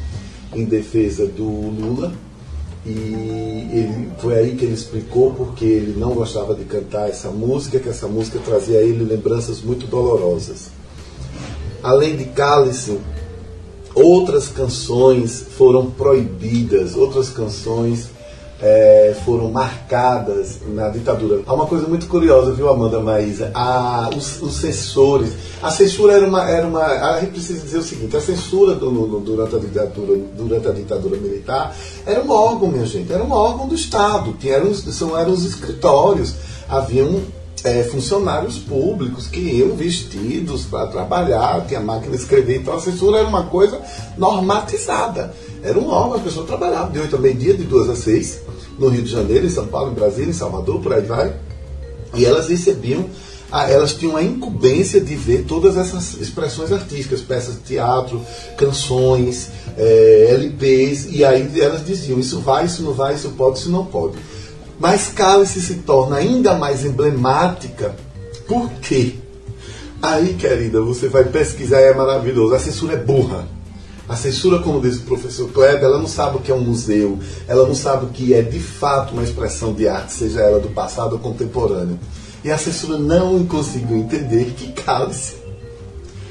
em 0.54 0.64
defesa 0.64 1.26
do 1.26 1.44
Lula. 1.44 2.12
E 2.86 3.68
ele, 3.72 4.10
foi 4.18 4.34
aí 4.38 4.54
que 4.54 4.64
ele 4.64 4.74
explicou 4.74 5.32
porque 5.34 5.64
ele 5.64 5.98
não 5.98 6.14
gostava 6.14 6.54
de 6.54 6.64
cantar 6.64 7.08
essa 7.08 7.30
música, 7.30 7.80
que 7.80 7.88
essa 7.88 8.06
música 8.06 8.38
trazia 8.38 8.78
a 8.78 8.82
ele 8.82 9.04
lembranças 9.04 9.60
muito 9.60 9.86
dolorosas. 9.88 10.70
Além 11.82 12.16
de 12.16 12.26
Cálice, 12.26 12.98
outras 13.92 14.48
canções 14.48 15.44
foram 15.56 15.90
proibidas, 15.90 16.94
outras 16.94 17.28
canções 17.28 18.08
eh, 18.60 19.14
foram 19.24 19.50
marcadas 19.50 20.60
na 20.68 20.88
ditadura. 20.88 21.42
Há 21.46 21.52
uma 21.54 21.66
coisa 21.66 21.86
muito 21.86 22.06
curiosa, 22.06 22.52
viu, 22.52 22.68
Amanda 22.68 23.00
Maísa? 23.00 23.50
A, 23.54 24.08
os, 24.16 24.40
os 24.40 24.56
censores. 24.56 25.32
A 25.62 25.70
censura 25.70 26.14
era 26.14 26.26
uma, 26.26 26.48
era 26.48 26.66
uma. 26.66 26.82
A 26.82 27.20
gente 27.20 27.32
precisa 27.32 27.60
dizer 27.62 27.78
o 27.78 27.82
seguinte: 27.82 28.16
a 28.16 28.20
censura 28.20 28.74
do- 28.74 28.90
no- 28.90 29.20
durante, 29.20 29.56
a 29.56 29.58
ditadura, 29.58 30.18
durante 30.36 30.68
a 30.68 30.72
ditadura 30.72 31.16
militar 31.18 31.74
era 32.06 32.20
um 32.22 32.30
órgão, 32.30 32.68
minha 32.68 32.86
gente, 32.86 33.12
era 33.12 33.22
um 33.22 33.32
órgão 33.32 33.68
do 33.68 33.74
Estado. 33.74 34.32
Tinha, 34.40 34.54
eram, 34.54 34.72
são, 34.74 35.18
eram 35.18 35.32
os 35.32 35.44
escritórios. 35.44 36.34
Haviam 36.68 37.20
é, 37.64 37.82
funcionários 37.84 38.58
públicos 38.58 39.26
que 39.26 39.40
iam 39.40 39.74
vestidos 39.76 40.64
para 40.64 40.86
trabalhar, 40.88 41.64
tinha 41.66 41.80
máquina 41.80 42.16
de 42.16 42.22
escrever, 42.22 42.58
então 42.60 42.74
a 42.74 42.80
censura 42.80 43.18
era 43.18 43.26
uma 43.28 43.44
coisa 43.44 43.80
normatizada. 44.16 45.32
Era 45.66 45.78
um 45.78 45.88
órgão, 45.88 46.14
as 46.14 46.22
pessoas 46.22 46.46
trabalhavam 46.46 46.92
de 46.92 47.00
8 47.00 47.16
a 47.16 47.18
meio-dia, 47.18 47.54
de 47.54 47.64
2 47.64 47.90
a 47.90 47.96
6, 47.96 48.40
no 48.78 48.88
Rio 48.88 49.02
de 49.02 49.10
Janeiro, 49.10 49.46
em 49.46 49.50
São 49.50 49.66
Paulo, 49.66 49.90
em 49.90 49.94
Brasília, 49.94 50.30
em 50.30 50.32
Salvador, 50.32 50.80
por 50.80 50.92
aí 50.92 51.02
vai. 51.02 51.34
E 52.14 52.24
elas 52.24 52.48
recebiam, 52.48 53.06
a- 53.50 53.68
elas 53.70 53.92
tinham 53.94 54.16
a 54.16 54.22
incumbência 54.22 55.00
de 55.00 55.16
ver 55.16 55.44
todas 55.44 55.76
essas 55.76 56.14
expressões 56.20 56.70
artísticas, 56.70 57.20
peças 57.20 57.54
de 57.54 57.60
teatro, 57.62 58.20
canções, 58.56 59.50
eh, 59.76 60.28
LPs, 60.30 61.06
e 61.10 61.24
aí 61.24 61.50
elas 61.60 61.84
diziam: 61.84 62.18
isso 62.18 62.38
vai, 62.40 62.66
isso 62.66 62.82
não 62.82 62.92
vai, 62.92 63.14
isso 63.14 63.30
pode, 63.30 63.58
isso 63.58 63.70
não 63.70 63.84
pode. 63.84 64.14
Mas 64.78 65.08
Cálice 65.08 65.60
se 65.60 65.74
torna 65.76 66.16
ainda 66.16 66.54
mais 66.54 66.84
emblemática, 66.84 67.96
por 68.46 68.70
quê? 68.80 69.14
Aí, 70.02 70.34
querida, 70.34 70.80
você 70.82 71.08
vai 71.08 71.24
pesquisar 71.24 71.80
e 71.80 71.84
é 71.86 71.94
maravilhoso. 71.94 72.54
A 72.54 72.58
censura 72.58 72.92
é 72.92 72.96
burra. 72.96 73.48
A 74.08 74.14
censura, 74.14 74.60
como 74.60 74.80
diz 74.80 74.98
o 74.98 75.02
professor 75.02 75.50
Kleber, 75.50 75.82
ela 75.82 75.98
não 75.98 76.06
sabe 76.06 76.36
o 76.36 76.40
que 76.40 76.52
é 76.52 76.54
um 76.54 76.60
museu, 76.60 77.18
ela 77.48 77.66
não 77.66 77.74
sabe 77.74 78.06
o 78.06 78.08
que 78.08 78.32
é 78.32 78.40
de 78.40 78.60
fato 78.60 79.12
uma 79.12 79.24
expressão 79.24 79.72
de 79.72 79.88
arte, 79.88 80.12
seja 80.12 80.40
ela 80.40 80.60
do 80.60 80.68
passado 80.68 81.14
ou 81.14 81.18
contemporâneo. 81.18 81.98
E 82.44 82.50
a 82.50 82.56
censura 82.56 82.96
não 82.96 83.44
conseguiu 83.46 83.96
entender 83.96 84.54
que 84.56 84.70
Cálice, 84.70 85.34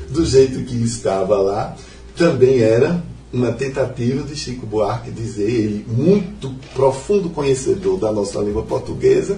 do 0.10 0.26
jeito 0.26 0.64
que 0.64 0.76
estava 0.76 1.38
lá, 1.38 1.76
também 2.16 2.62
era 2.62 3.04
uma 3.34 3.52
tentativa 3.52 4.24
de 4.24 4.38
Chico 4.38 4.66
Buarque 4.66 5.12
dizer, 5.12 5.50
ele, 5.50 5.86
muito 5.86 6.54
profundo 6.74 7.30
conhecedor 7.30 8.00
da 8.00 8.10
nossa 8.14 8.40
língua 8.40 8.64
portuguesa, 8.64 9.38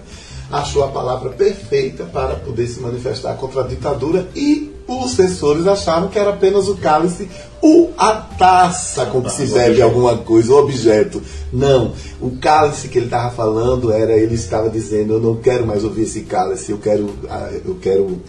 achou 0.51 0.83
a 0.83 0.89
palavra 0.89 1.31
perfeita 1.31 2.05
para 2.05 2.35
poder 2.35 2.67
se 2.67 2.79
manifestar 2.79 3.33
contra 3.35 3.61
a 3.61 3.67
ditadura 3.67 4.29
e 4.35 4.76
os 4.87 5.11
censores 5.11 5.67
achavam 5.67 6.09
que 6.09 6.17
era 6.17 6.29
apenas 6.29 6.67
o 6.69 6.77
cálice 6.77 7.29
ou 7.61 7.93
a 7.97 8.13
taça 8.13 9.05
com 9.07 9.21
que 9.21 9.31
se 9.31 9.47
bebe 9.47 9.81
alguma 9.81 10.17
coisa, 10.17 10.53
o 10.53 10.57
objeto. 10.57 11.21
Não, 11.51 11.93
o 12.21 12.37
cálice 12.37 12.87
que 12.87 12.97
ele 12.97 13.05
estava 13.05 13.29
falando 13.31 13.91
era, 13.91 14.13
ele 14.13 14.35
estava 14.35 14.69
dizendo, 14.69 15.13
eu 15.13 15.19
não 15.19 15.35
quero 15.35 15.65
mais 15.65 15.83
ouvir 15.83 16.03
esse 16.03 16.21
cálice, 16.21 16.71
eu 16.71 16.77
quero, 16.77 17.09
ah, 17.29 17.51
eu 17.65 17.75
quero 17.75 18.21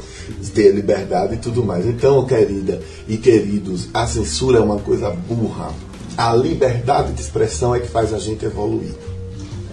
ter 0.52 0.72
liberdade 0.72 1.34
e 1.34 1.38
tudo 1.38 1.64
mais. 1.64 1.86
Então, 1.86 2.24
querida 2.24 2.80
e 3.06 3.16
queridos, 3.16 3.88
a 3.94 4.06
censura 4.06 4.58
é 4.58 4.62
uma 4.62 4.78
coisa 4.78 5.10
burra. 5.10 5.72
A 6.16 6.34
liberdade 6.34 7.12
de 7.12 7.20
expressão 7.20 7.74
é 7.74 7.80
que 7.80 7.88
faz 7.88 8.12
a 8.12 8.18
gente 8.18 8.44
evoluir. 8.44 8.94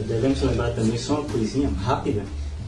Devemos 0.07 0.39
lembrar 0.43 0.69
também 0.71 0.99
só 0.99 1.15
uma 1.15 1.23
coisinha 1.23 1.67
rápida 1.83 2.21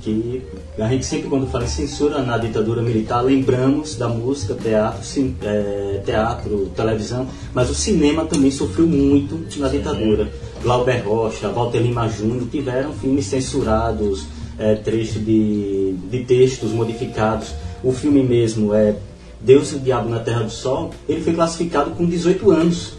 que 0.08 0.42
a 0.80 0.88
gente 0.88 1.06
sempre 1.06 1.28
quando 1.28 1.48
fala 1.48 1.66
em 1.66 1.68
censura 1.68 2.22
na 2.22 2.38
ditadura 2.38 2.82
militar 2.82 3.22
lembramos 3.22 3.96
da 3.96 4.08
música, 4.08 4.54
teatro, 4.54 5.02
é, 5.42 6.02
teatro, 6.06 6.72
televisão, 6.76 7.28
mas 7.54 7.70
o 7.70 7.76
cinema 7.76 8.24
também 8.26 8.50
sofreu 8.50 8.88
muito 8.88 9.38
na 9.60 9.68
ditadura. 9.68 10.32
Glauber 10.64 11.06
Rocha, 11.06 11.50
Walter 11.50 11.80
Lima 11.80 12.08
Júnior 12.08 12.48
tiveram 12.50 12.94
filmes 12.94 13.26
censurados, 13.26 14.26
é, 14.58 14.76
trechos 14.76 15.24
de, 15.26 15.94
de 16.10 16.24
textos 16.24 16.72
modificados. 16.72 17.50
O 17.84 17.92
filme 17.92 18.24
mesmo 18.24 18.74
é 18.74 18.96
Deus 19.42 19.74
e 19.74 19.76
o 19.76 19.80
Diabo 19.80 20.10
na 20.10 20.20
Terra 20.20 20.44
do 20.44 20.52
Sol, 20.52 20.92
ele 21.08 21.22
foi 21.22 21.34
classificado 21.34 21.92
com 21.92 22.06
18 22.06 22.50
anos. 22.50 22.94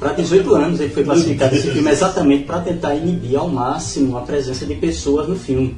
Para 0.00 0.14
18 0.14 0.54
anos 0.54 0.80
ele 0.80 0.88
foi 0.88 1.04
classificado 1.04 1.54
esse 1.54 1.70
filme 1.70 1.90
exatamente 1.90 2.44
para 2.44 2.60
tentar 2.60 2.94
inibir 2.94 3.38
ao 3.38 3.50
máximo 3.50 4.16
a 4.16 4.22
presença 4.22 4.64
de 4.64 4.74
pessoas 4.76 5.28
no 5.28 5.36
filme. 5.36 5.76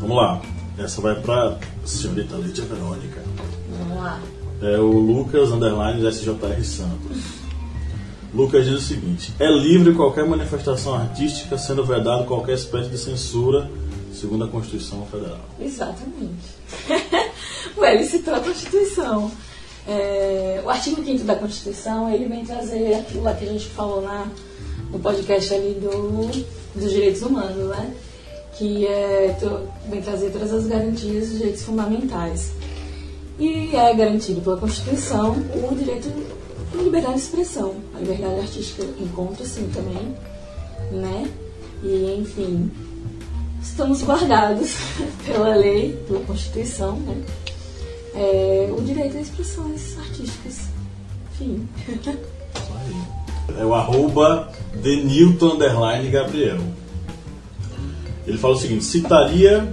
Vamos 0.00 0.16
lá. 0.16 0.40
Essa 0.78 1.02
vai 1.02 1.14
para 1.20 1.58
senhorita 1.84 2.34
Lídia 2.36 2.64
Verônica. 2.64 3.22
Vamos 3.78 4.02
lá. 4.02 4.18
É 4.62 4.78
o 4.78 4.88
Lucas 4.90 5.50
Underline 5.50 6.10
SJR 6.10 6.64
Santos. 6.64 7.18
Lucas 8.32 8.64
diz 8.64 8.74
o 8.76 8.80
seguinte: 8.80 9.32
é 9.38 9.50
livre 9.50 9.94
qualquer 9.94 10.26
manifestação 10.26 10.94
artística, 10.94 11.58
sendo 11.58 11.84
vedado 11.84 12.24
qualquer 12.24 12.54
espécie 12.54 12.88
de 12.88 12.96
censura, 12.96 13.70
segundo 14.14 14.44
a 14.44 14.48
Constituição 14.48 15.04
Federal. 15.06 15.44
Exatamente. 15.60 16.48
Ué, 17.76 17.94
ele 17.94 18.04
citou 18.04 18.34
a 18.34 18.40
Constituição. 18.40 19.30
É, 19.86 20.62
o 20.64 20.70
artigo 20.70 21.04
5 21.04 21.24
da 21.24 21.34
Constituição, 21.34 22.10
ele 22.10 22.26
vem 22.26 22.44
trazer 22.44 22.94
aquilo 22.94 23.22
lá 23.22 23.34
que 23.34 23.44
a 23.44 23.48
gente 23.48 23.66
falou 23.66 24.00
na, 24.00 24.28
no 24.90 24.98
podcast 24.98 25.52
ali 25.52 25.74
do, 25.74 26.30
dos 26.74 26.90
direitos 26.90 27.20
humanos, 27.20 27.68
né? 27.68 27.94
Que 28.60 28.86
é, 28.86 29.34
vem 29.88 30.02
trazer 30.02 30.30
todas 30.32 30.52
as 30.52 30.66
garantias 30.66 31.30
dos 31.30 31.38
direitos 31.38 31.62
fundamentais. 31.62 32.52
E 33.38 33.74
é 33.74 33.94
garantido 33.94 34.42
pela 34.42 34.58
Constituição 34.58 35.32
o 35.32 35.74
direito 35.74 36.12
à 36.78 36.82
liberdade 36.82 37.14
de 37.14 37.20
expressão. 37.20 37.74
A 37.94 38.00
liberdade 38.00 38.40
artística 38.40 38.82
encontra 39.00 39.46
sim 39.46 39.66
também, 39.72 40.14
né? 40.92 41.26
E, 41.82 42.18
enfim, 42.20 42.70
estamos 43.62 44.02
guardados 44.02 44.74
pela 45.24 45.56
lei, 45.56 45.98
pela 46.06 46.20
Constituição, 46.20 46.96
né? 46.96 47.16
É, 48.14 48.70
o 48.76 48.82
direito 48.82 49.16
a 49.16 49.20
expressões 49.22 49.96
artísticas. 49.98 50.66
Enfim. 51.32 51.66
É 53.58 53.64
o 53.64 53.74
arroba 53.74 54.48
Denilton 54.80 55.58
Gabriel. 56.08 56.60
Ele 58.26 58.38
fala 58.38 58.54
o 58.54 58.58
seguinte: 58.58 58.84
citaria 58.84 59.66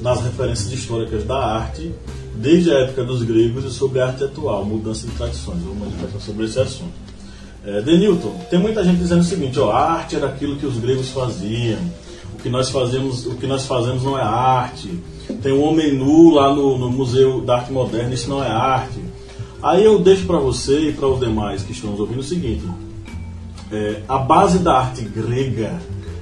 nas 0.00 0.22
referências 0.22 0.72
históricas 0.72 1.24
da 1.24 1.36
arte, 1.36 1.92
desde 2.34 2.70
a 2.72 2.78
época 2.80 3.04
dos 3.04 3.22
gregos 3.22 3.64
e 3.64 3.70
sobre 3.70 4.00
a 4.00 4.06
arte 4.06 4.24
atual, 4.24 4.64
mudança 4.64 5.06
de 5.06 5.12
tradições. 5.12 5.62
Vou 5.62 5.74
manifestar 5.74 6.20
sobre 6.20 6.46
esse 6.46 6.58
assunto. 6.58 7.10
É, 7.64 7.82
Denilton, 7.82 8.34
tem 8.48 8.58
muita 8.58 8.82
gente 8.82 8.98
dizendo 8.98 9.20
o 9.20 9.24
seguinte: 9.24 9.58
ó, 9.58 9.70
a 9.70 9.92
arte 9.92 10.16
era 10.16 10.26
aquilo 10.26 10.56
que 10.56 10.66
os 10.66 10.78
gregos 10.78 11.10
faziam, 11.10 11.78
o 12.34 12.42
que 12.42 12.48
nós 12.48 12.70
fazemos, 12.70 13.26
o 13.26 13.34
que 13.34 13.46
nós 13.46 13.66
fazemos 13.66 14.02
não 14.02 14.18
é 14.18 14.22
arte. 14.22 14.98
Tem 15.42 15.52
um 15.52 15.62
homem 15.62 15.94
nu 15.94 16.30
lá 16.30 16.54
no, 16.54 16.78
no 16.78 16.90
Museu 16.90 17.40
da 17.42 17.56
Arte 17.56 17.70
Moderna, 17.70 18.14
isso 18.14 18.28
não 18.28 18.42
é 18.42 18.48
arte. 18.48 18.98
Aí 19.62 19.84
eu 19.84 19.98
deixo 19.98 20.26
para 20.26 20.38
você 20.38 20.88
e 20.88 20.92
para 20.92 21.06
os 21.06 21.20
demais 21.20 21.62
que 21.62 21.72
estão 21.72 21.90
nos 21.90 22.00
ouvindo 22.00 22.20
o 22.20 22.24
seguinte: 22.24 22.64
é, 23.70 24.02
a 24.08 24.18
base 24.18 24.58
da 24.58 24.78
arte 24.78 25.02
grega, 25.02 25.78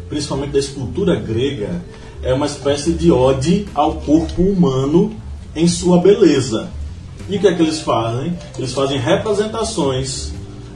principalmente 0.08 0.52
da 0.52 0.58
escultura 0.58 1.14
grega, 1.16 1.82
é 2.22 2.32
uma 2.32 2.46
espécie 2.46 2.92
de 2.92 3.10
ode 3.12 3.66
ao 3.74 3.94
corpo 3.96 4.42
humano 4.42 5.14
em 5.54 5.68
sua 5.68 6.00
beleza. 6.00 6.70
E 7.28 7.36
o 7.36 7.40
que 7.40 7.46
é 7.46 7.54
que 7.54 7.62
eles 7.62 7.80
fazem? 7.80 8.36
Eles 8.56 8.72
fazem 8.72 8.98
representações 8.98 10.32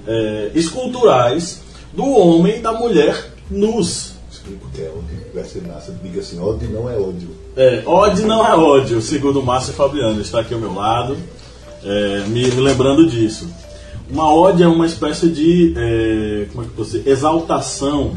é, 0.06 0.50
esculturais 0.54 1.62
do 1.92 2.04
homem 2.04 2.58
e 2.58 2.60
da 2.60 2.72
mulher 2.72 3.32
nus. 3.50 4.12
Explico 4.30 4.68
que 4.70 4.82
é 4.82 5.44
ser 5.44 5.62
massa. 5.62 5.94
Diga 6.02 6.20
assim, 6.20 6.38
ódio 6.38 6.68
não 6.70 6.88
é 6.88 6.96
ódio. 6.96 7.28
É, 7.56 7.82
ódio 7.86 8.26
não 8.26 8.46
é 8.46 8.54
ódio, 8.54 9.00
segundo 9.00 9.42
Márcio 9.42 9.72
Fabiano, 9.72 10.20
está 10.20 10.40
aqui 10.40 10.54
ao 10.54 10.60
meu 10.60 10.74
lado, 10.74 11.16
é, 11.84 12.24
me, 12.28 12.50
me 12.50 12.60
lembrando 12.60 13.06
disso. 13.08 13.48
Uma 14.10 14.32
ódio 14.32 14.64
é 14.64 14.68
uma 14.68 14.86
espécie 14.86 15.28
de 15.28 15.74
é, 15.76 16.46
como 16.52 16.64
é 16.64 16.68
que 16.68 16.78
eu 16.78 16.84
dizer, 16.84 17.08
exaltação 17.08 18.16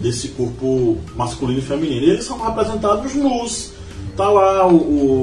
desse 0.00 0.28
corpo 0.28 0.98
masculino 1.16 1.58
e 1.58 1.62
feminino. 1.62 2.06
E 2.06 2.10
eles 2.10 2.24
são 2.24 2.38
representados 2.40 3.14
nus. 3.14 3.72
Tá 4.16 4.28
lá 4.28 4.66
o. 4.66 4.76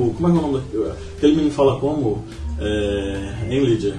o 0.10 0.14
como 0.16 0.28
é 0.28 0.32
que 0.32 0.38
é 0.38 0.40
o 0.40 0.52
nome 0.52 0.60
daquele 0.60 0.92
aquele 1.18 1.36
menino 1.36 1.52
fala 1.54 1.80
como? 1.80 2.24
É, 2.60 3.34
hein, 3.50 3.64
Lídia? 3.64 3.96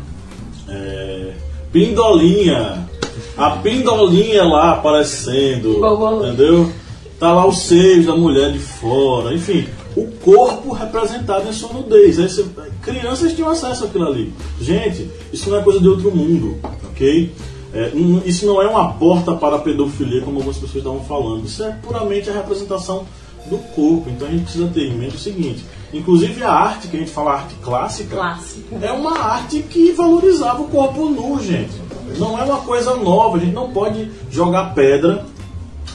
É, 0.69 1.33
pindolinha. 1.73 2.88
A 3.37 3.51
pindolinha 3.51 4.45
lá 4.45 4.73
aparecendo. 4.73 5.81
Entendeu? 6.29 6.73
Tá 7.19 7.33
lá 7.33 7.47
os 7.47 7.62
seios 7.62 8.07
da 8.07 8.14
mulher 8.17 8.53
de 8.53 8.59
fora. 8.61 9.35
Enfim, 9.35 9.67
o 9.97 10.07
corpo 10.23 10.73
representado 10.73 11.49
em 11.49 11.53
sua 11.53 11.73
nudez. 11.73 12.19
Aí 12.19 12.29
você- 12.29 12.47
crianças 12.83 13.33
tinham 13.33 13.49
acesso 13.51 13.85
àquilo 13.85 14.07
ali. 14.07 14.33
Gente, 14.61 15.11
isso 15.33 15.51
não 15.51 15.59
é 15.59 15.62
coisa 15.62 15.81
de 15.81 15.88
outro 15.88 16.14
mundo, 16.14 16.59
ok? 16.91 17.33
É, 17.73 17.93
isso 18.25 18.47
não 18.47 18.63
é 18.63 18.67
uma 18.67 18.93
porta 18.95 19.35
para 19.35 19.57
a 19.57 19.59
pedofilia, 19.59 20.23
como 20.23 20.39
algumas 20.39 20.57
pessoas 20.57 20.77
estavam 20.77 21.01
falando. 21.01 21.45
Isso 21.45 21.63
é 21.63 21.71
puramente 21.83 22.31
a 22.31 22.33
representação 22.33 23.07
do 23.47 23.59
corpo. 23.75 24.09
Então 24.09 24.27
a 24.27 24.31
gente 24.31 24.45
precisa 24.45 24.69
ter 24.69 24.87
em 24.89 24.97
mente 24.97 25.17
o 25.17 25.19
seguinte: 25.19 25.65
inclusive 25.93 26.43
a 26.43 26.51
arte, 26.51 26.89
que 26.89 26.97
a 26.97 27.01
gente 27.01 27.11
fala 27.11 27.33
arte 27.33 27.55
clássica, 27.63 28.17
Clássica. 28.17 28.77
é 28.81 28.93
uma 28.93 29.19
arte 29.19 29.63
que 29.63 29.93
valorizava 29.93 30.63
o 30.63 30.69
corpo 30.69 31.09
nu, 31.09 31.43
gente. 31.43 31.73
Não 32.19 32.39
é 32.39 32.43
uma 32.43 32.59
coisa 32.59 32.97
nova. 32.97 33.37
A 33.37 33.41
gente 33.41 33.55
não 33.55 33.71
pode 33.71 34.11
jogar 34.31 34.75
pedra 34.75 35.27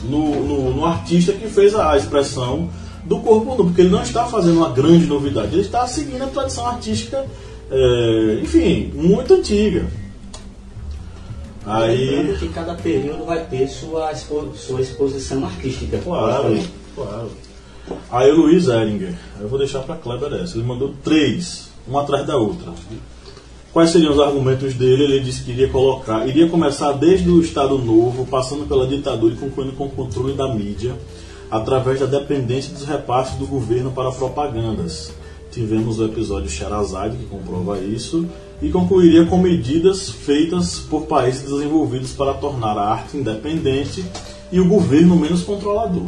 no, 0.04 0.44
no, 0.44 0.74
no 0.76 0.86
artista 0.86 1.34
que 1.34 1.48
fez 1.48 1.74
a, 1.76 1.92
a 1.92 1.98
expressão 1.98 2.70
do 3.04 3.20
corpo 3.20 3.56
nu, 3.56 3.66
porque 3.66 3.82
ele 3.82 3.90
não 3.90 4.02
está 4.02 4.26
fazendo 4.26 4.58
uma 4.58 4.70
grande 4.70 5.06
novidade, 5.06 5.54
ele 5.54 5.62
está 5.62 5.86
seguindo 5.88 6.24
a 6.24 6.28
tradição 6.28 6.66
artística, 6.66 7.26
é, 7.70 8.40
enfim, 8.42 8.92
muito 8.96 9.34
antiga. 9.34 9.86
Aí, 11.66 12.10
Lembrando 12.10 12.40
que 12.40 12.50
cada 12.50 12.76
período 12.76 13.26
vai 13.26 13.46
ter 13.46 13.68
sua, 13.68 14.12
expo- 14.12 14.52
sua 14.56 14.82
exposição 14.82 15.46
artística. 15.46 15.98
claro, 16.00 16.60
claro. 16.96 17.30
Aí 18.12 18.32
o 18.32 18.36
Luiz 18.42 18.68
Eringer, 18.68 19.14
eu 19.40 19.48
vou 19.48 19.58
deixar 19.60 19.80
para 19.82 19.96
Kleber 19.96 20.34
essa, 20.42 20.58
ele 20.58 20.66
mandou 20.66 20.94
três, 21.04 21.70
uma 21.88 22.02
atrás 22.02 22.26
da 22.26 22.38
outra. 22.38 22.72
Quais 23.74 23.90
seriam 23.90 24.14
os 24.14 24.20
argumentos 24.20 24.74
dele? 24.76 25.04
Ele 25.04 25.20
disse 25.20 25.44
que 25.44 25.52
iria 25.52 25.68
colocar, 25.70 26.28
iria 26.28 26.48
começar 26.48 26.92
desde 26.94 27.28
o 27.30 27.42
Estado 27.42 27.78
Novo, 27.78 28.26
passando 28.26 28.68
pela 28.68 28.86
ditadura 28.88 29.34
e 29.34 29.38
concluindo 29.38 29.74
com 29.74 29.86
o 29.86 29.90
controle 29.90 30.34
da 30.34 30.54
mídia, 30.54 30.96
através 31.50 32.00
da 32.00 32.06
dependência 32.06 32.72
dos 32.74 32.86
repasses 32.86 33.36
do 33.38 33.48
governo 33.48 33.92
para 33.92 34.12
propagandas. 34.12 35.12
Tivemos 35.52 36.00
o 36.00 36.06
episódio 36.06 36.50
Sherazade, 36.50 37.18
que 37.18 37.26
comprova 37.26 37.78
isso, 37.80 38.26
e 38.64 38.72
concluiria 38.72 39.26
com 39.26 39.38
medidas 39.38 40.10
feitas 40.10 40.80
por 40.80 41.06
países 41.06 41.42
desenvolvidos 41.42 42.14
para 42.14 42.34
tornar 42.34 42.78
a 42.78 42.94
arte 42.94 43.18
independente 43.18 44.06
e 44.50 44.60
o 44.60 44.68
governo 44.68 45.18
menos 45.18 45.44
controlador. 45.44 46.06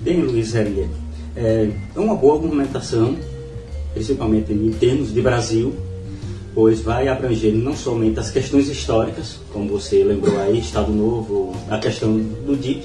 Bem, 0.00 0.22
Luiz 0.22 0.54
é 0.54 0.88
é 1.36 1.70
uma 1.94 2.14
boa 2.14 2.36
argumentação, 2.36 3.14
principalmente 3.92 4.52
em 4.52 4.70
termos 4.70 5.12
de 5.12 5.20
Brasil, 5.20 5.74
pois 6.54 6.80
vai 6.80 7.08
abranger 7.08 7.54
não 7.54 7.76
somente 7.76 8.18
as 8.18 8.30
questões 8.30 8.68
históricas, 8.68 9.38
como 9.52 9.68
você 9.68 10.02
lembrou 10.02 10.40
aí, 10.40 10.58
Estado 10.58 10.90
Novo, 10.90 11.54
a 11.68 11.78
questão 11.78 12.16
do 12.16 12.56
DIP, 12.56 12.84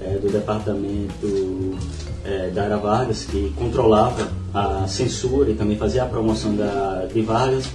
é, 0.00 0.16
do 0.16 0.32
Departamento 0.32 1.76
é, 2.24 2.48
da 2.48 2.64
Era 2.64 2.78
Vargas, 2.78 3.24
que 3.24 3.52
controlava 3.56 4.26
a 4.54 4.86
censura 4.88 5.50
e 5.50 5.54
também 5.54 5.76
fazia 5.76 6.04
a 6.04 6.06
promoção 6.06 6.56
da, 6.56 7.06
de 7.12 7.20
Vargas, 7.20 7.68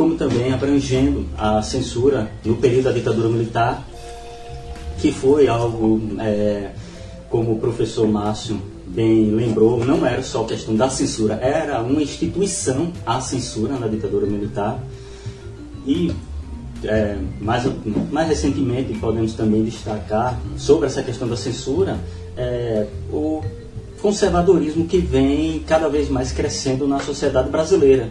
como 0.00 0.14
também 0.14 0.50
abrangendo 0.50 1.26
a 1.36 1.60
censura 1.60 2.32
no 2.42 2.56
período 2.56 2.84
da 2.84 2.92
ditadura 2.92 3.28
militar, 3.28 3.86
que 4.98 5.12
foi 5.12 5.46
algo, 5.46 6.00
é, 6.18 6.70
como 7.28 7.52
o 7.52 7.58
professor 7.58 8.08
Márcio 8.08 8.58
bem 8.86 9.30
lembrou, 9.30 9.84
não 9.84 10.06
era 10.06 10.22
só 10.22 10.44
questão 10.44 10.74
da 10.74 10.88
censura, 10.88 11.34
era 11.34 11.82
uma 11.82 12.00
instituição 12.00 12.90
a 13.04 13.20
censura 13.20 13.78
na 13.78 13.88
ditadura 13.88 14.24
militar. 14.24 14.82
E 15.86 16.10
é, 16.82 17.18
mais, 17.38 17.70
mais 18.10 18.26
recentemente 18.26 18.94
podemos 18.94 19.34
também 19.34 19.62
destacar 19.62 20.40
sobre 20.56 20.86
essa 20.86 21.02
questão 21.02 21.28
da 21.28 21.36
censura 21.36 22.00
é, 22.38 22.86
o 23.12 23.42
conservadorismo 24.00 24.86
que 24.86 24.96
vem 24.96 25.58
cada 25.58 25.90
vez 25.90 26.08
mais 26.08 26.32
crescendo 26.32 26.88
na 26.88 27.00
sociedade 27.00 27.50
brasileira. 27.50 28.08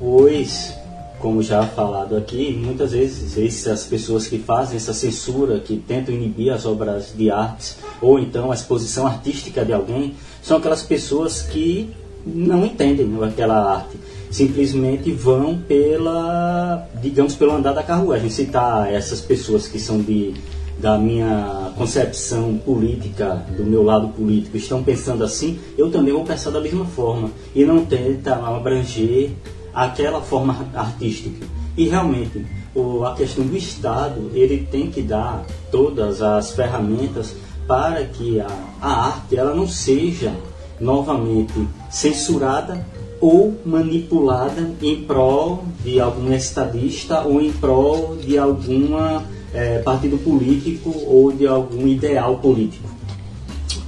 Pois, 0.00 0.79
como 1.20 1.42
já 1.42 1.64
falado 1.64 2.16
aqui, 2.16 2.52
muitas 2.52 2.92
vezes 2.92 3.38
essas 3.38 3.84
pessoas 3.84 4.26
que 4.26 4.38
fazem 4.38 4.76
essa 4.76 4.92
censura, 4.92 5.60
que 5.60 5.76
tentam 5.76 6.14
inibir 6.14 6.52
as 6.52 6.66
obras 6.66 7.12
de 7.16 7.30
arte, 7.30 7.74
ou 8.00 8.18
então 8.18 8.50
a 8.50 8.54
exposição 8.54 9.06
artística 9.06 9.64
de 9.64 9.72
alguém, 9.72 10.14
são 10.42 10.56
aquelas 10.56 10.82
pessoas 10.82 11.42
que 11.42 11.90
não 12.26 12.66
entendem 12.66 13.08
aquela 13.22 13.74
arte 13.74 13.96
simplesmente 14.30 15.10
vão 15.10 15.58
pela, 15.58 16.88
digamos, 17.02 17.34
pelo 17.34 17.52
andar 17.52 17.72
da 17.72 17.82
carruagem. 17.82 18.30
Citar 18.30 18.92
essas 18.92 19.20
pessoas 19.20 19.66
que 19.66 19.78
são 19.78 20.00
de 20.00 20.34
da 20.78 20.96
minha 20.96 21.72
concepção 21.76 22.56
política, 22.56 23.44
do 23.54 23.64
meu 23.64 23.82
lado 23.82 24.08
político, 24.08 24.56
estão 24.56 24.82
pensando 24.82 25.22
assim, 25.22 25.58
eu 25.76 25.90
também 25.90 26.10
vou 26.10 26.24
pensar 26.24 26.50
da 26.50 26.58
mesma 26.58 26.86
forma 26.86 27.30
e 27.54 27.66
não 27.66 27.84
tenta 27.84 28.34
abranger 28.36 29.30
aquela 29.74 30.20
forma 30.20 30.66
artística. 30.74 31.46
E 31.76 31.88
realmente, 31.88 32.44
o, 32.74 33.04
a 33.04 33.14
questão 33.14 33.46
do 33.46 33.56
Estado, 33.56 34.30
ele 34.34 34.66
tem 34.70 34.90
que 34.90 35.02
dar 35.02 35.44
todas 35.70 36.22
as 36.22 36.52
ferramentas 36.52 37.34
para 37.66 38.04
que 38.04 38.40
a, 38.40 38.48
a 38.80 39.06
arte 39.06 39.36
ela 39.36 39.54
não 39.54 39.68
seja 39.68 40.32
novamente 40.80 41.66
censurada 41.90 42.84
ou 43.20 43.60
manipulada 43.64 44.70
em 44.80 45.02
prol 45.04 45.64
de 45.84 46.00
algum 46.00 46.32
estadista 46.32 47.20
ou 47.20 47.40
em 47.40 47.52
prol 47.52 48.16
de 48.16 48.38
alguma 48.38 49.22
é, 49.52 49.78
partido 49.80 50.16
político 50.18 50.94
ou 51.06 51.30
de 51.30 51.46
algum 51.46 51.86
ideal 51.86 52.38
político. 52.38 52.88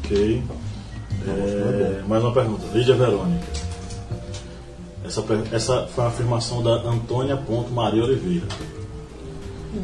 Ok. 0.05 0.43
É, 1.27 2.03
mais 2.07 2.23
uma 2.23 2.33
pergunta. 2.33 2.65
Lídia 2.75 2.95
Verônica. 2.95 3.52
Essa, 5.13 5.21
essa 5.53 5.87
foi 5.89 6.05
uma 6.05 6.09
afirmação 6.09 6.63
da 6.63 6.71
Antônia 6.71 7.37
Ponto 7.37 7.71
Maria 7.71 8.03
Oliveira. 8.03 8.47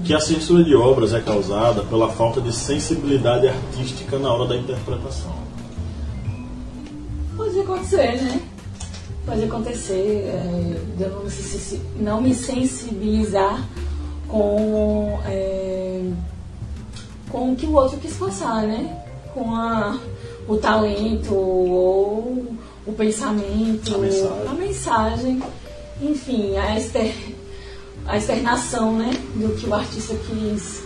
Que 0.04 0.14
a 0.14 0.20
censura 0.20 0.64
de 0.64 0.74
obras 0.74 1.12
é 1.12 1.20
causada 1.20 1.82
pela 1.82 2.08
falta 2.08 2.40
de 2.40 2.50
sensibilidade 2.50 3.46
artística 3.46 4.18
na 4.18 4.32
hora 4.32 4.46
da 4.46 4.56
interpretação. 4.56 5.34
Pode 7.36 7.60
acontecer, 7.60 8.22
né? 8.22 8.40
Pode 9.26 9.44
acontecer 9.44 9.94
é, 9.94 10.80
de 10.96 11.02
eu 11.02 11.10
não 12.00 12.22
me, 12.22 12.34
sensibilizar 12.34 13.68
com, 14.26 15.20
é, 15.26 16.10
com 17.30 17.52
o 17.52 17.56
que 17.56 17.66
o 17.66 17.74
outro 17.74 17.98
quis 17.98 18.14
passar, 18.16 18.62
né? 18.62 19.04
Com 19.34 19.54
a, 19.54 19.98
o 20.48 20.56
talento 20.56 21.34
ou 21.34 22.46
o 22.88 22.92
pensamento, 22.92 23.94
a 23.94 23.98
mensagem, 23.98 24.48
a 24.48 24.54
mensagem 24.54 25.42
enfim, 26.00 26.56
a, 26.56 26.78
exter, 26.78 27.14
a 28.06 28.16
externação 28.16 28.96
né? 28.96 29.10
do 29.34 29.54
que 29.56 29.68
o 29.68 29.74
artista 29.74 30.14
quis 30.14 30.82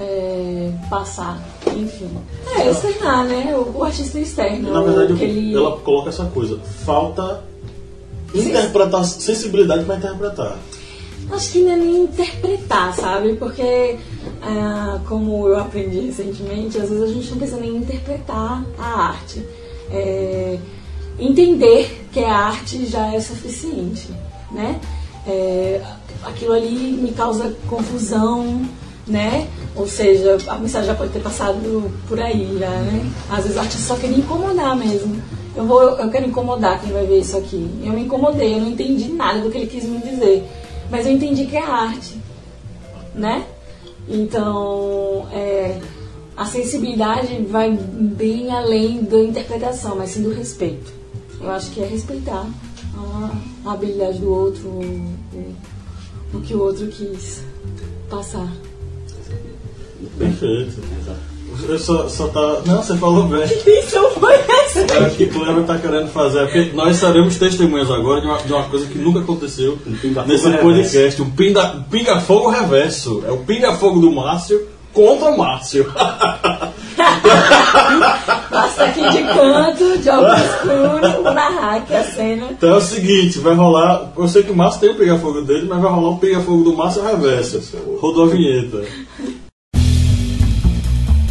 é, 0.00 0.72
passar, 0.90 1.40
enfim. 1.66 2.10
É, 2.56 2.70
externar, 2.70 3.24
né? 3.24 3.54
O, 3.56 3.78
o 3.78 3.84
artista 3.84 4.18
externo. 4.18 4.72
Na 4.72 4.82
verdade, 4.82 5.22
ele... 5.22 5.54
ela 5.54 5.78
coloca 5.78 6.08
essa 6.08 6.24
coisa, 6.26 6.58
falta 6.84 7.44
interpretar, 8.34 9.04
sensibilidade 9.04 9.84
para 9.84 9.96
interpretar. 9.96 10.58
Acho 11.30 11.52
que 11.52 11.58
não 11.60 11.72
é 11.72 11.76
nem 11.76 12.04
interpretar, 12.04 12.94
sabe? 12.94 13.34
Porque, 13.34 13.98
ah, 14.42 15.00
como 15.08 15.48
eu 15.48 15.58
aprendi 15.58 16.00
recentemente, 16.00 16.78
às 16.78 16.88
vezes 16.88 17.02
a 17.02 17.08
gente 17.08 17.30
não 17.30 17.38
precisa 17.38 17.60
nem 17.60 17.76
interpretar 17.76 18.64
a 18.78 19.08
arte. 19.08 19.44
É, 19.90 20.56
entender 21.18 22.06
que 22.12 22.20
a 22.20 22.34
arte 22.34 22.86
já 22.86 23.12
é 23.12 23.20
suficiente, 23.20 24.08
né? 24.50 24.80
É, 25.26 25.82
aquilo 26.22 26.52
ali 26.52 26.92
me 26.92 27.12
causa 27.12 27.54
confusão, 27.68 28.62
né? 29.06 29.48
Ou 29.74 29.86
seja, 29.86 30.38
a 30.48 30.58
mensagem 30.58 30.88
já 30.88 30.94
pode 30.94 31.12
ter 31.12 31.20
passado 31.20 31.90
por 32.08 32.20
aí 32.20 32.56
já, 32.58 32.70
né? 32.70 33.10
Às 33.30 33.42
vezes 33.44 33.56
o 33.56 33.60
artista 33.60 33.94
só 33.94 33.96
queria 33.96 34.18
incomodar 34.18 34.76
mesmo. 34.76 35.20
Eu, 35.54 35.64
vou, 35.64 35.82
eu 35.82 36.10
quero 36.10 36.26
incomodar 36.26 36.80
quem 36.80 36.92
vai 36.92 37.06
ver 37.06 37.20
isso 37.20 37.36
aqui. 37.36 37.68
Eu 37.82 37.92
me 37.92 38.02
incomodei, 38.02 38.54
eu 38.54 38.60
não 38.60 38.68
entendi 38.68 39.08
nada 39.08 39.40
do 39.40 39.50
que 39.50 39.56
ele 39.58 39.66
quis 39.66 39.84
me 39.84 39.98
dizer. 39.98 40.46
Mas 40.90 41.06
eu 41.06 41.12
entendi 41.12 41.46
que 41.46 41.56
é 41.56 41.62
arte, 41.62 42.20
né? 43.14 43.44
Então, 44.08 45.26
é, 45.32 45.80
a 46.36 46.44
sensibilidade 46.44 47.42
vai 47.48 47.70
bem 47.72 48.50
além 48.50 49.02
da 49.02 49.18
interpretação, 49.18 49.96
mas 49.96 50.10
sim 50.10 50.22
do 50.22 50.32
respeito. 50.32 50.92
Eu 51.40 51.50
acho 51.50 51.70
que 51.70 51.80
é 51.80 51.86
respeitar 51.86 52.46
a, 52.96 53.30
a 53.64 53.72
habilidade 53.72 54.18
do 54.18 54.30
outro, 54.30 54.68
o, 54.68 55.14
o 56.34 56.40
que 56.40 56.54
o 56.54 56.62
outro 56.62 56.86
quis 56.88 57.42
passar. 58.08 58.50
Perfeito. 60.18 60.80
Eu 61.68 61.78
só, 61.78 62.08
só 62.08 62.28
tá. 62.28 62.60
Não, 62.66 62.82
você 62.82 62.96
falou 62.96 63.24
bem. 63.24 63.44
Isso 63.66 64.10
foi 64.20 64.34
essa. 64.34 64.80
Eu 64.80 65.06
acho 65.06 65.16
que 65.16 65.26
Cleber 65.26 65.64
tá 65.64 65.78
querendo 65.78 66.08
fazer. 66.08 66.40
Porque 66.44 66.70
nós 66.74 66.96
seremos 66.96 67.36
testemunhas 67.36 67.90
agora 67.90 68.20
de 68.20 68.26
uma, 68.26 68.38
de 68.38 68.52
uma 68.52 68.64
coisa 68.64 68.86
que 68.86 68.98
nunca 68.98 69.20
aconteceu 69.20 69.78
nesse 70.26 70.50
podcast. 70.58 71.22
Um 71.22 71.30
pinga-fogo 71.30 72.50
pinga 72.50 72.60
reverso. 72.60 73.22
É 73.26 73.30
o 73.30 73.38
pinga-fogo 73.38 74.00
do 74.00 74.12
Márcio 74.12 74.66
contra 74.92 75.30
o 75.30 75.38
Márcio. 75.38 75.86
Aqui 78.78 79.00
de 79.10 79.22
canto, 79.24 79.98
de 79.98 80.08
óculos 80.10 80.40
escuro, 80.40 81.22
narrar 81.34 81.76
aqui 81.76 81.94
a 81.94 82.04
cena. 82.04 82.46
Então 82.50 82.70
é 82.70 82.76
o 82.76 82.80
seguinte, 82.80 83.38
vai 83.38 83.54
rolar. 83.54 84.12
Eu 84.16 84.28
sei 84.28 84.42
que 84.42 84.50
o 84.50 84.56
Márcio 84.56 84.80
tem 84.80 84.90
o 84.90 84.94
pinga-fogo 84.94 85.42
dele, 85.42 85.66
mas 85.68 85.80
vai 85.80 85.90
rolar 85.90 86.10
um 86.10 86.18
pinga-fogo 86.18 86.62
do 86.62 86.76
Márcio 86.76 87.02
reverso. 87.02 87.60
Rodou 88.00 88.24
a 88.24 88.28
vinheta. 88.28 88.84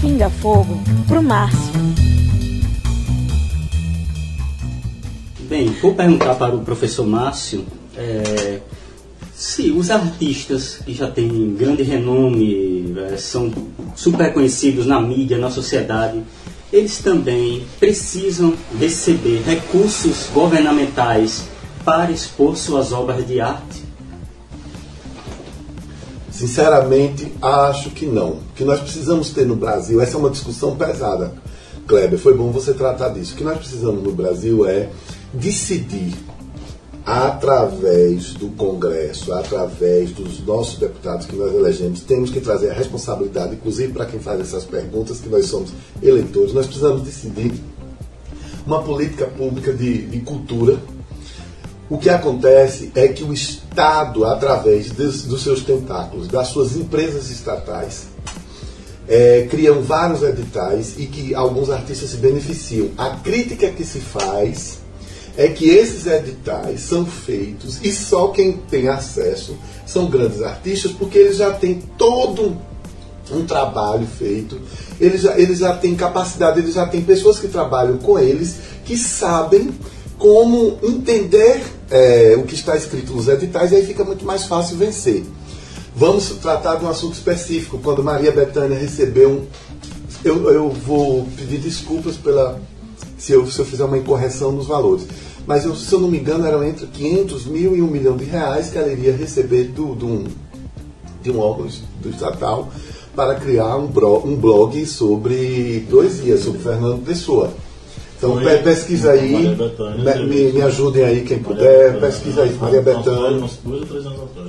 Pinga 0.01 0.29
fogo 0.29 0.81
pro 1.07 1.21
Márcio. 1.21 1.73
Bem, 5.41 5.67
vou 5.81 5.93
perguntar 5.93 6.35
para 6.35 6.55
o 6.55 6.61
professor 6.61 7.05
Márcio 7.05 7.63
é, 7.95 8.59
se 9.35 9.71
os 9.71 9.91
artistas 9.91 10.79
que 10.85 10.93
já 10.93 11.09
têm 11.11 11.53
grande 11.55 11.83
renome, 11.83 12.95
é, 12.97 13.17
são 13.17 13.51
super 13.95 14.33
conhecidos 14.33 14.85
na 14.85 14.99
mídia, 14.99 15.37
na 15.37 15.49
sociedade, 15.49 16.23
eles 16.75 16.97
também 16.97 17.65
precisam 17.79 18.53
receber 18.77 19.41
recursos 19.45 20.27
governamentais 20.33 21.43
para 21.85 22.11
expor 22.11 22.57
suas 22.57 22.91
obras 22.91 23.25
de 23.25 23.39
arte? 23.39 23.81
Sinceramente, 26.29 27.31
acho 27.41 27.91
que 27.91 28.05
não. 28.05 28.31
O 28.31 28.41
que 28.57 28.65
nós 28.65 28.81
precisamos 28.81 29.29
ter 29.29 29.45
no 29.45 29.55
Brasil, 29.55 30.01
essa 30.01 30.17
é 30.17 30.19
uma 30.19 30.29
discussão 30.29 30.75
pesada, 30.75 31.33
Kleber, 31.87 32.19
foi 32.19 32.35
bom 32.35 32.51
você 32.51 32.73
tratar 32.73 33.07
disso. 33.09 33.35
O 33.35 33.37
que 33.37 33.43
nós 33.45 33.57
precisamos 33.57 34.03
no 34.03 34.11
Brasil 34.11 34.65
é 34.65 34.89
decidir 35.33 36.13
através 37.05 38.33
do 38.33 38.49
Congresso, 38.55 39.31
através 39.33 40.11
dos 40.11 40.43
nossos 40.45 40.79
deputados 40.79 41.25
que 41.27 41.35
nós 41.35 41.53
elegemos, 41.53 42.01
temos 42.01 42.31
que 42.31 42.41
trazer 42.41 42.71
a 42.71 42.73
responsabilidade, 42.73 43.55
inclusive 43.55 43.93
para 43.93 44.05
quem 44.05 44.19
faz 44.19 44.39
essas 44.41 44.65
perguntas, 44.65 45.19
que 45.19 45.29
nós 45.29 45.45
somos 45.45 45.71
eleitores, 46.01 46.53
nós 46.53 46.65
precisamos 46.65 47.03
decidir 47.03 47.53
uma 48.65 48.81
política 48.81 49.25
pública 49.27 49.71
de, 49.71 50.07
de 50.07 50.19
cultura 50.21 50.79
o 51.87 51.99
que 51.99 52.09
acontece 52.09 52.91
é 52.95 53.07
que 53.09 53.23
o 53.23 53.31
Estado, 53.31 54.25
através 54.25 54.89
dos, 54.89 55.43
seus 55.43 55.61
tentáculos, 55.61 56.27
das 56.27 56.47
suas 56.47 56.75
empresas 56.75 57.29
estatais, 57.29 58.07
é, 59.07 59.47
criam 59.51 59.83
vários 59.83 60.23
editais 60.23 60.95
e 60.97 61.05
que 61.05 61.35
alguns 61.35 61.69
artistas 61.69 62.09
se 62.09 62.17
beneficiam. 62.17 62.89
A 62.97 63.17
crítica 63.17 63.69
que 63.69 63.85
se 63.85 63.99
faz 63.99 64.79
é 65.37 65.47
que 65.49 65.69
esses 65.69 66.07
editais 66.07 66.81
são 66.81 67.05
feitos 67.05 67.79
e 67.83 67.91
só 67.91 68.29
quem 68.29 68.53
tem 68.53 68.87
acesso 68.87 69.55
são 69.85 70.07
grandes 70.07 70.41
artistas, 70.41 70.91
porque 70.91 71.17
eles 71.17 71.37
já 71.37 71.51
têm 71.51 71.81
todo 71.97 72.57
um, 73.31 73.45
trabalho 73.45 74.07
feito, 74.07 74.59
eles 74.99 75.21
já, 75.21 75.37
eles 75.37 75.59
já 75.59 75.75
têm 75.75 75.95
capacidade, 75.95 76.59
eles 76.59 76.75
já 76.75 76.85
têm 76.87 77.01
pessoas 77.01 77.39
que 77.39 77.47
trabalham 77.47 77.97
com 77.97 78.17
eles 78.17 78.55
que 78.85 78.97
sabem 78.97 79.71
como 80.17 80.77
entender 80.81 81.63
é, 81.89 82.35
o 82.37 82.43
que 82.43 82.55
está 82.55 82.75
escrito 82.75 83.13
nos 83.13 83.27
editais 83.27 83.71
e 83.71 83.75
aí 83.75 83.85
fica 83.85 84.03
muito 84.03 84.25
mais 84.25 84.45
fácil 84.45 84.77
vencer. 84.77 85.23
Vamos 85.95 86.29
tratar 86.41 86.75
de 86.75 86.85
um 86.85 86.89
assunto 86.89 87.13
específico. 87.13 87.79
Quando 87.81 88.03
Maria 88.03 88.31
Bethânia 88.31 88.77
recebeu 88.77 89.29
um. 89.29 89.45
Eu, 90.23 90.51
eu 90.51 90.69
vou 90.69 91.25
pedir 91.37 91.59
desculpas 91.59 92.17
pela 92.17 92.59
se 93.25 93.31
eu, 93.33 93.45
se 93.47 93.57
eu 93.59 93.65
fizer 93.65 93.83
uma 93.85 93.97
incorreção 93.97 94.51
nos 94.51 94.67
valores. 94.67 95.07
Mas 95.47 95.65
eu, 95.65 95.75
se 95.75 95.91
eu 95.93 95.99
não 95.99 96.07
me 96.09 96.19
engano, 96.19 96.45
eram 96.45 96.63
entre 96.63 96.85
500 96.85 97.45
mil 97.47 97.75
e 97.75 97.81
um 97.81 97.87
milhão 97.87 98.15
de 98.15 98.23
reais 98.25 98.69
que 98.69 98.77
ela 98.77 98.91
iria 98.91 99.15
receber 99.15 99.65
do, 99.65 99.95
do 99.95 100.23
de 101.23 101.31
um 101.31 101.39
órgão 101.39 101.67
do 102.01 102.09
estatal 102.09 102.69
para 103.15 103.33
criar 103.35 103.77
um, 103.77 103.87
bro, 103.87 104.21
um 104.25 104.35
blog 104.35 104.85
sobre 104.85 105.85
poesia, 105.89 106.37
sobre 106.37 106.59
Fernando 106.59 107.03
Pessoa. 107.03 107.51
Então 108.17 108.33
Foi 108.35 108.43
pe- 108.57 108.63
pesquisa 108.63 109.11
aí, 109.11 109.31
Maria 109.33 109.55
Bethânia, 109.55 110.15
me, 110.25 110.51
me- 110.51 110.61
ajudem 110.61 111.03
aí 111.03 111.21
quem 111.21 111.39
puder, 111.39 111.99
pesquisa 111.99 112.43
aí, 112.43 112.53
Maria 112.61 112.81
Bethânia. 112.81 113.49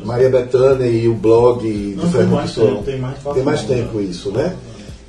Maria 0.05 0.29
Bethânia 0.31 0.87
e 0.87 1.09
o 1.09 1.15
blog 1.15 1.65
Não, 1.97 2.03
tem 2.05 2.13
Fernando 2.13 2.43
Pessoa. 2.43 2.67
tempo, 2.71 2.83
tem 2.85 3.01
mais 3.01 3.19
Tem 3.35 3.43
mais 3.43 3.61
tempo, 3.63 3.83
tempo 3.99 4.01
isso, 4.01 4.31
né? 4.31 4.55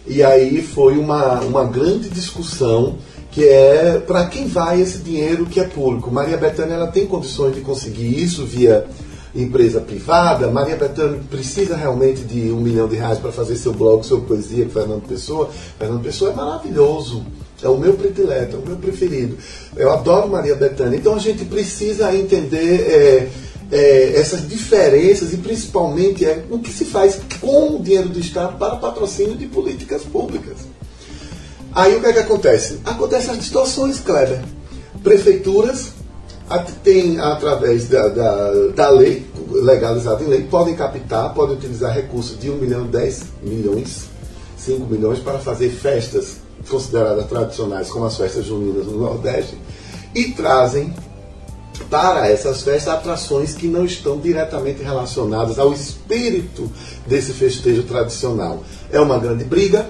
E 0.07 0.23
aí 0.23 0.61
foi 0.61 0.97
uma, 0.97 1.41
uma 1.41 1.65
grande 1.65 2.09
discussão 2.09 2.95
que 3.37 3.47
é 3.47 3.99
para 3.99 4.25
quem 4.25 4.47
vai 4.47 4.81
esse 4.81 4.97
dinheiro 4.97 5.45
que 5.45 5.59
é 5.59 5.63
público. 5.63 6.09
Maria 6.09 6.35
Bethânia 6.35 6.73
ela 6.73 6.87
tem 6.87 7.05
condições 7.05 7.53
de 7.53 7.61
conseguir 7.61 8.19
isso 8.19 8.43
via 8.43 8.87
empresa 9.35 9.79
privada. 9.79 10.49
Maria 10.49 10.75
Bethânia 10.75 11.19
precisa 11.29 11.75
realmente 11.75 12.23
de 12.23 12.51
um 12.51 12.59
milhão 12.59 12.87
de 12.87 12.95
reais 12.95 13.19
para 13.19 13.31
fazer 13.31 13.55
seu 13.55 13.71
blog 13.73 14.03
sobre 14.03 14.25
poesia 14.25 14.67
Fernando 14.67 15.07
Pessoa. 15.07 15.51
Fernando 15.77 16.01
Pessoa 16.01 16.31
é 16.31 16.33
maravilhoso. 16.33 17.27
É 17.61 17.69
o 17.69 17.77
meu 17.77 17.93
predileto, 17.93 18.55
é 18.55 18.59
o 18.59 18.65
meu 18.65 18.77
preferido. 18.77 19.37
Eu 19.75 19.91
adoro 19.91 20.27
Maria 20.27 20.55
Bethânia. 20.55 20.97
Então 20.97 21.13
a 21.13 21.19
gente 21.19 21.45
precisa 21.45 22.15
entender 22.15 22.89
é, 22.89 23.29
é, 23.71 24.19
essas 24.19 24.47
diferenças 24.47 25.31
e 25.31 25.37
principalmente 25.37 26.25
é, 26.25 26.43
o 26.49 26.57
que 26.57 26.71
se 26.71 26.85
faz 26.85 27.19
com 27.39 27.75
o 27.75 27.83
dinheiro 27.83 28.09
do 28.09 28.19
Estado 28.19 28.57
para 28.57 28.77
patrocínio 28.77 29.37
de 29.37 29.45
políticas 29.45 30.01
públicas. 30.01 30.57
Aí 31.77 31.95
o 31.95 31.99
que 31.99 32.07
é 32.07 32.13
que 32.13 32.19
acontece? 32.19 32.79
Acontecem 32.83 33.29
as 33.29 33.37
distorções, 33.37 33.99
Kleber. 33.99 34.41
Prefeituras 35.03 35.89
têm, 36.83 37.19
através 37.19 37.87
da, 37.87 38.07
da, 38.07 38.51
da 38.75 38.89
lei, 38.89 39.23
legalizada 39.47 40.23
em 40.23 40.27
lei, 40.27 40.41
podem 40.41 40.75
captar, 40.75 41.35
podem 41.35 41.55
utilizar 41.55 41.93
recursos 41.93 42.39
de 42.39 42.49
1 42.49 42.55
milhão, 42.55 42.87
10 42.87 43.23
milhões, 43.43 44.05
5 44.57 44.91
milhões 44.91 45.19
para 45.19 45.37
fazer 45.37 45.69
festas 45.69 46.37
consideradas 46.67 47.27
tradicionais, 47.27 47.91
como 47.91 48.05
as 48.05 48.17
festas 48.17 48.45
juninas 48.45 48.87
no 48.87 48.97
Nordeste, 48.97 49.55
e 50.15 50.31
trazem 50.31 50.91
para 51.91 52.27
essas 52.27 52.63
festas 52.63 52.91
atrações 52.91 53.53
que 53.53 53.67
não 53.67 53.85
estão 53.85 54.19
diretamente 54.19 54.81
relacionadas 54.81 55.59
ao 55.59 55.71
espírito 55.71 56.71
desse 57.05 57.33
festejo 57.33 57.83
tradicional. 57.83 58.63
É 58.91 58.99
uma 58.99 59.19
grande 59.19 59.43
briga, 59.43 59.85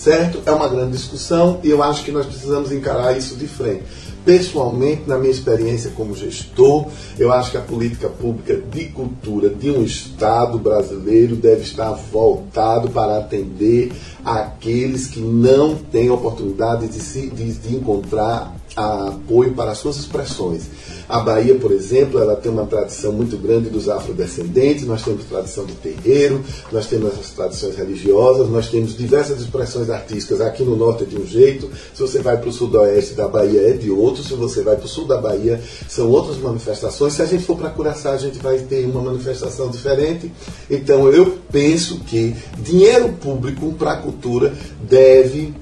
certo? 0.00 0.40
É 0.46 0.50
uma 0.50 0.68
grande 0.68 0.92
discussão 0.92 1.60
e 1.62 1.70
eu 1.70 1.82
acho 1.82 2.04
que 2.04 2.10
nós 2.10 2.26
precisamos 2.26 2.72
encarar 2.72 3.16
isso 3.16 3.36
de 3.36 3.46
frente. 3.46 3.84
Pessoalmente, 4.24 5.02
na 5.06 5.18
minha 5.18 5.30
experiência 5.30 5.90
como 5.94 6.14
gestor, 6.14 6.86
eu 7.18 7.32
acho 7.32 7.50
que 7.50 7.56
a 7.56 7.62
política 7.62 8.08
pública 8.08 8.54
de 8.54 8.86
cultura 8.86 9.48
de 9.48 9.70
um 9.70 9.82
Estado 9.82 10.58
brasileiro 10.58 11.36
deve 11.36 11.62
estar 11.62 11.92
voltado 11.92 12.90
para 12.90 13.18
atender 13.18 13.92
aqueles 14.24 15.06
que 15.06 15.20
não 15.20 15.74
têm 15.74 16.10
oportunidade 16.10 16.88
de, 16.88 17.00
se, 17.00 17.28
de, 17.28 17.52
de 17.52 17.76
encontrar 17.76 18.59
apoio 18.76 19.52
para 19.52 19.72
as 19.72 19.78
suas 19.78 19.96
expressões. 19.96 20.62
A 21.08 21.20
Bahia, 21.20 21.56
por 21.56 21.72
exemplo, 21.72 22.20
ela 22.20 22.36
tem 22.36 22.52
uma 22.52 22.66
tradição 22.66 23.12
muito 23.12 23.36
grande 23.36 23.68
dos 23.68 23.88
afrodescendentes, 23.88 24.86
nós 24.86 25.02
temos 25.02 25.24
tradição 25.24 25.64
do 25.64 25.74
terreiro, 25.74 26.40
nós 26.70 26.86
temos 26.86 27.18
as 27.18 27.30
tradições 27.30 27.76
religiosas, 27.76 28.48
nós 28.48 28.68
temos 28.68 28.96
diversas 28.96 29.40
expressões 29.40 29.90
artísticas. 29.90 30.40
Aqui 30.40 30.62
no 30.62 30.76
norte 30.76 31.02
é 31.02 31.06
de 31.06 31.16
um 31.16 31.26
jeito, 31.26 31.68
se 31.92 32.00
você 32.00 32.20
vai 32.20 32.36
para 32.36 32.48
o 32.48 32.52
sudoeste 32.52 33.14
da 33.14 33.26
Bahia 33.26 33.70
é 33.70 33.72
de 33.72 33.90
outro, 33.90 34.22
se 34.22 34.34
você 34.34 34.62
vai 34.62 34.76
para 34.76 34.86
o 34.86 34.88
sul 34.88 35.06
da 35.06 35.20
Bahia 35.20 35.60
são 35.88 36.08
outras 36.08 36.38
manifestações. 36.38 37.14
Se 37.14 37.22
a 37.22 37.26
gente 37.26 37.44
for 37.44 37.56
para 37.56 37.70
Curaçá, 37.70 38.12
a 38.12 38.18
gente 38.18 38.38
vai 38.38 38.58
ter 38.58 38.84
uma 38.86 39.02
manifestação 39.02 39.68
diferente. 39.68 40.30
Então 40.70 41.08
eu 41.08 41.38
penso 41.50 41.98
que 42.00 42.36
dinheiro 42.58 43.08
público 43.20 43.72
para 43.74 43.92
a 43.92 43.96
cultura 43.96 44.54
deve 44.88 45.52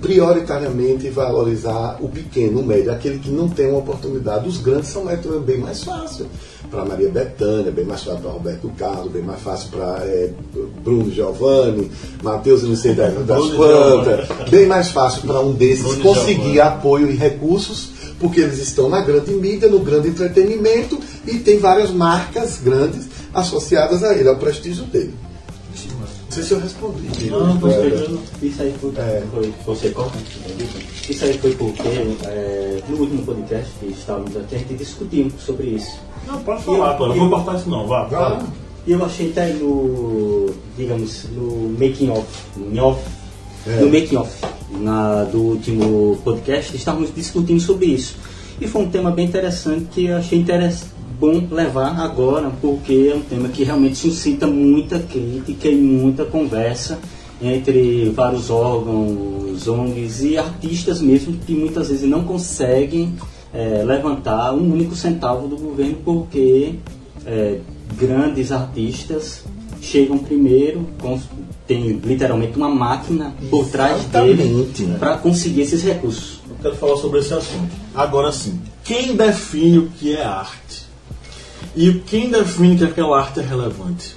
prioritariamente 0.00 1.08
valorizar 1.10 1.96
o 2.00 2.08
pequeno, 2.08 2.60
o 2.60 2.64
médio, 2.64 2.92
aquele 2.92 3.18
que 3.18 3.30
não 3.30 3.48
tem 3.48 3.68
uma 3.68 3.78
oportunidade. 3.78 4.48
Os 4.48 4.58
grandes 4.58 4.88
são 4.88 5.04
métodos 5.04 5.42
bem 5.42 5.58
mais 5.58 5.82
fácil. 5.82 6.26
Para 6.70 6.84
Maria 6.84 7.08
Bethânia, 7.08 7.72
bem 7.72 7.84
mais 7.84 8.02
fácil 8.02 8.20
para 8.20 8.30
Roberto 8.30 8.70
Carlos, 8.76 9.10
bem 9.10 9.22
mais 9.22 9.40
fácil 9.40 9.70
para 9.70 10.04
é, 10.04 10.30
Bruno 10.84 11.10
Giovanni, 11.10 11.90
Matheus 12.22 12.62
Inocente 12.62 12.96
das 12.96 13.14
Bruno 13.14 13.56
Plantas, 13.56 14.28
bem 14.50 14.66
mais 14.66 14.90
fácil 14.90 15.22
para 15.22 15.40
um 15.40 15.52
desses 15.52 15.84
Bruno 15.84 16.02
conseguir 16.02 16.52
Giovanni. 16.52 16.60
apoio 16.60 17.10
e 17.10 17.16
recursos, 17.16 17.90
porque 18.20 18.40
eles 18.40 18.58
estão 18.58 18.88
na 18.88 19.00
grande 19.00 19.32
mídia, 19.32 19.68
no 19.68 19.80
grande 19.80 20.08
entretenimento 20.08 20.98
e 21.26 21.38
tem 21.38 21.58
várias 21.58 21.90
marcas 21.90 22.58
grandes 22.62 23.06
associadas 23.32 24.04
a 24.04 24.14
ele, 24.14 24.28
ao 24.28 24.36
prestígio 24.36 24.84
dele. 24.84 25.14
Não 26.28 26.32
sei 26.34 26.42
se 26.42 26.52
eu 26.52 26.60
respondi. 26.60 27.30
Não, 27.30 27.54
não 27.54 27.68
escrevendo. 27.70 28.20
Isso 28.42 28.62
aí 28.62 28.74
foi, 28.80 28.90
É. 28.98 29.22
foi 29.32 29.54
você 29.64 29.88
corta? 29.90 30.18
Isso 31.08 31.24
aí 31.24 31.38
foi 31.38 31.54
porque 31.54 31.82
é, 32.26 32.82
no 32.88 32.96
último 32.98 33.22
podcast 33.22 33.70
que 33.80 33.86
estávamos 33.86 34.36
aqui, 34.36 34.54
a 34.54 34.58
gente 34.58 34.74
discutiu 34.74 35.30
sobre 35.44 35.68
isso. 35.68 35.98
Não, 36.26 36.38
pode 36.40 36.62
falar, 36.64 36.96
Clara. 36.96 37.14
Não 37.14 37.28
vou 37.28 37.38
cortar 37.38 37.58
isso 37.58 37.70
não, 37.70 37.86
vá. 37.86 38.04
Vai. 38.04 38.38
E 38.86 38.92
eu 38.92 39.04
achei 39.04 39.30
até 39.30 39.52
no, 39.54 40.50
digamos, 40.76 41.24
no 41.32 41.70
making 41.78 42.10
off, 42.10 42.26
no 42.56 42.84
off, 42.84 43.00
É. 43.66 43.80
no 43.80 43.86
making 43.90 44.16
off 44.16 44.30
na, 44.70 45.24
do 45.24 45.40
último 45.40 46.18
podcast, 46.22 46.76
estávamos 46.76 47.12
discutindo 47.14 47.60
sobre 47.60 47.86
isso. 47.86 48.16
E 48.60 48.66
foi 48.66 48.82
um 48.82 48.90
tema 48.90 49.10
bem 49.10 49.26
interessante 49.26 49.86
que 49.92 50.06
eu 50.06 50.16
achei 50.18 50.38
interess- 50.38 50.84
bom 51.18 51.46
levar 51.50 52.00
agora, 52.00 52.50
porque 52.60 53.10
é 53.12 53.16
um 53.16 53.20
tema 53.20 53.48
que 53.48 53.64
realmente 53.64 53.96
suscita 53.96 54.46
muita 54.46 54.98
crítica 54.98 55.68
e 55.68 55.74
muita 55.74 56.24
conversa 56.24 56.98
entre 57.40 58.10
vários 58.10 58.50
órgãos, 58.50 59.66
ONGs 59.66 60.22
e 60.22 60.38
artistas 60.38 61.00
mesmo 61.00 61.36
que 61.38 61.54
muitas 61.54 61.88
vezes 61.88 62.08
não 62.08 62.24
conseguem 62.24 63.14
eh, 63.52 63.82
levantar 63.86 64.52
um 64.54 64.72
único 64.72 64.94
centavo 64.94 65.48
do 65.48 65.56
governo 65.56 65.96
porque 66.04 66.74
é, 67.26 67.60
grandes 67.96 68.50
artistas 68.52 69.44
chegam 69.80 70.18
primeiro, 70.18 70.86
com, 71.00 71.20
tem 71.66 71.92
literalmente 72.04 72.56
uma 72.56 72.68
máquina 72.68 73.34
por 73.50 73.68
trás 73.68 73.98
Exatamente. 73.98 74.82
dele 74.82 74.98
para 74.98 75.18
conseguir 75.18 75.62
esses 75.62 75.82
recursos. 75.82 76.40
Eu 76.48 76.56
quero 76.62 76.76
falar 76.76 76.96
sobre 76.96 77.20
esse 77.20 77.32
assunto. 77.34 77.70
Agora 77.94 78.32
sim, 78.32 78.58
quem 78.82 79.14
define 79.14 79.78
o 79.78 79.88
que 79.90 80.16
é 80.16 80.24
arte? 80.24 80.67
E 81.80 81.92
quem 82.00 82.28
define 82.28 82.76
que 82.76 82.82
aquela 82.82 83.20
arte 83.20 83.38
é 83.38 83.42
relevante? 83.44 84.16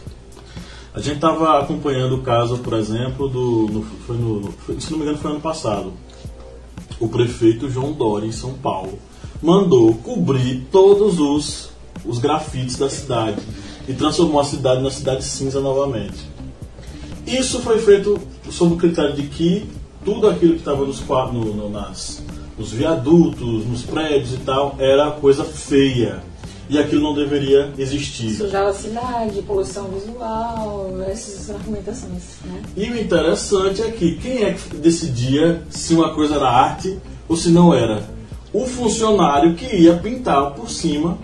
A 0.96 1.00
gente 1.00 1.18
estava 1.18 1.60
acompanhando 1.60 2.16
o 2.16 2.22
caso, 2.24 2.58
por 2.58 2.74
exemplo, 2.74 3.30
do. 3.30 3.68
no- 3.72 3.84
foi 4.08 4.18
no, 4.18 4.52
se 4.80 4.90
não 4.90 4.98
me 4.98 5.04
engano, 5.04 5.20
foi 5.20 5.30
ano 5.32 5.40
passado. 5.40 5.94
O 7.00 7.08
prefeito 7.08 7.70
João 7.70 7.94
Dória, 7.94 8.26
em 8.26 8.32
São 8.32 8.54
Paulo, 8.56 8.98
mandou 9.44 9.94
cobrir 9.94 10.68
todos 10.72 11.20
os, 11.20 11.70
os 12.04 12.18
grafites 12.18 12.78
da 12.78 12.90
cidade 12.90 13.40
e 13.88 13.94
transformou 13.94 14.42
a 14.42 14.44
cidade 14.44 14.82
na 14.82 14.90
cidade 14.90 15.24
cinza 15.24 15.62
novamente. 15.62 16.18
Isso 17.28 17.60
foi 17.60 17.78
feito 17.78 18.20
sob 18.50 18.74
o 18.74 18.78
critério 18.78 19.14
de 19.14 19.24
que 19.28 19.70
tudo 20.04 20.28
aquilo 20.28 20.54
que 20.54 20.60
estava 20.62 20.84
nos, 20.84 21.00
no, 21.08 21.32
no- 21.54 21.70
nas, 21.70 22.24
nos 22.58 22.72
viadutos, 22.72 23.68
nos 23.68 23.84
prédios 23.84 24.34
e 24.34 24.38
tal, 24.38 24.76
era 24.80 25.12
coisa 25.12 25.44
feia. 25.46 26.24
E 26.72 26.80
aquilo 26.80 27.04
não 27.04 27.14
deveria 27.14 27.70
existir. 27.78 28.34
Sujar 28.34 28.66
a 28.66 28.74
cidade, 28.74 29.42
poluição 29.42 29.90
visual, 29.90 30.90
essas 31.06 31.50
argumentações, 31.50 32.24
né? 32.46 32.62
E 32.78 32.90
o 32.90 32.98
interessante 32.98 33.82
é 33.82 33.92
que 33.92 34.16
quem 34.16 34.46
é 34.46 34.54
que 34.54 34.78
decidia 34.78 35.62
se 35.70 35.94
uma 35.94 36.14
coisa 36.14 36.36
era 36.36 36.48
arte 36.48 36.98
ou 37.28 37.36
se 37.36 37.50
não 37.50 37.74
era? 37.74 38.02
O 38.54 38.66
funcionário 38.66 39.54
que 39.54 39.66
ia 39.66 39.98
pintar 39.98 40.52
por 40.52 40.70
cima 40.70 41.18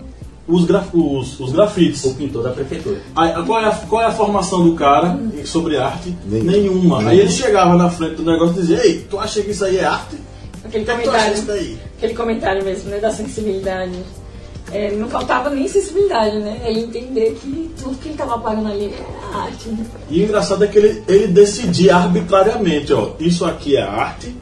os, 0.46 0.66
graf 0.66 0.94
os, 0.94 1.40
os 1.40 1.50
grafites. 1.50 2.04
O 2.04 2.14
pintor 2.14 2.42
da 2.42 2.50
prefeitura. 2.50 3.00
Aí, 3.16 3.32
qual, 3.46 3.58
é 3.58 3.64
a, 3.66 3.72
qual 3.72 4.02
é 4.02 4.04
a 4.04 4.12
formação 4.12 4.62
do 4.62 4.74
cara 4.74 5.18
sobre 5.46 5.78
arte? 5.78 6.14
Nenhuma. 6.26 6.52
Nenhuma. 6.52 7.08
Aí 7.08 7.20
ele 7.20 7.30
chegava 7.30 7.74
na 7.74 7.88
frente 7.88 8.16
do 8.16 8.30
negócio 8.30 8.56
e 8.58 8.60
dizia: 8.60 8.84
Ei, 8.84 9.06
tu 9.08 9.18
acha 9.18 9.40
que 9.40 9.50
isso 9.50 9.64
aí 9.64 9.78
é 9.78 9.84
arte? 9.86 10.16
Aquele 10.62 10.84
que, 10.84 10.90
é 10.90 10.94
comentário, 10.94 11.78
aquele 11.96 12.14
comentário 12.14 12.64
mesmo, 12.64 12.90
né, 12.90 12.98
da 12.98 13.10
sensibilidade. 13.10 13.92
É, 14.70 14.90
não 14.92 15.08
faltava 15.08 15.48
nem 15.50 15.66
sensibilidade, 15.66 16.38
né? 16.38 16.60
Ele 16.66 16.80
entender 16.80 17.38
que 17.40 17.70
tudo 17.80 17.96
que 17.96 18.08
ele 18.08 18.14
estava 18.14 18.34
apagando 18.34 18.68
ali 18.68 18.92
era 18.92 19.38
arte. 19.44 19.68
né? 19.70 19.84
E 20.10 20.20
o 20.20 20.24
engraçado 20.24 20.62
é 20.62 20.66
que 20.66 20.78
ele, 20.78 21.02
ele 21.08 21.28
decidia 21.28 21.96
arbitrariamente: 21.96 22.92
ó, 22.92 23.12
isso 23.18 23.44
aqui 23.46 23.76
é 23.76 23.82
arte, 23.82 24.36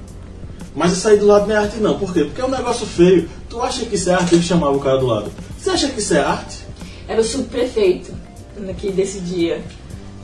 mas 0.74 0.92
isso 0.92 1.08
aí 1.08 1.16
do 1.16 1.26
lado 1.26 1.46
não 1.46 1.54
é 1.54 1.58
arte, 1.58 1.76
não. 1.78 1.98
Por 1.98 2.12
quê? 2.12 2.24
Porque 2.24 2.40
é 2.40 2.44
um 2.44 2.50
negócio 2.50 2.86
feio. 2.86 3.28
Tu 3.48 3.62
acha 3.62 3.84
que 3.84 3.94
isso 3.94 4.10
é 4.10 4.14
arte? 4.14 4.34
Ele 4.34 4.42
chamava 4.42 4.76
o 4.76 4.80
cara 4.80 4.98
do 4.98 5.06
lado. 5.06 5.30
Você 5.58 5.70
acha 5.70 5.88
que 5.88 6.00
isso 6.00 6.14
é 6.14 6.20
arte? 6.20 6.66
Era 7.08 7.20
o 7.20 7.24
subprefeito 7.24 8.12
né, 8.56 8.74
que 8.76 8.90
decidia. 8.90 9.62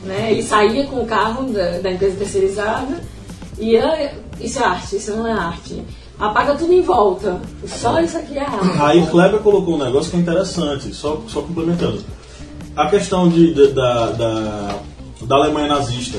Né? 0.04 0.32
Ele 0.32 0.42
saía 0.42 0.84
com 0.86 1.00
o 1.00 1.06
carro 1.06 1.44
da, 1.52 1.78
da 1.78 1.92
empresa 1.92 2.16
terceirizada 2.16 3.00
e 3.58 3.70
ia, 3.70 4.14
isso 4.40 4.58
é 4.58 4.64
arte, 4.64 4.96
isso 4.96 5.12
não 5.12 5.26
é 5.26 5.32
arte. 5.32 5.82
Apaga 6.28 6.54
tudo 6.54 6.72
em 6.72 6.82
volta. 6.82 7.40
Só 7.66 8.00
isso 8.00 8.16
aqui 8.16 8.38
é 8.38 8.44
arte. 8.44 8.80
Aí 8.80 9.06
Kleber 9.06 9.40
colocou 9.40 9.74
um 9.74 9.84
negócio 9.84 10.10
que 10.10 10.16
é 10.16 10.20
interessante, 10.20 10.94
só, 10.94 11.20
só 11.28 11.42
complementando. 11.42 12.02
A 12.76 12.88
questão 12.88 13.28
de, 13.28 13.52
de- 13.52 13.68
da, 13.72 14.10
da, 14.12 14.78
da 15.22 15.34
Alemanha 15.36 15.68
nazista. 15.68 16.18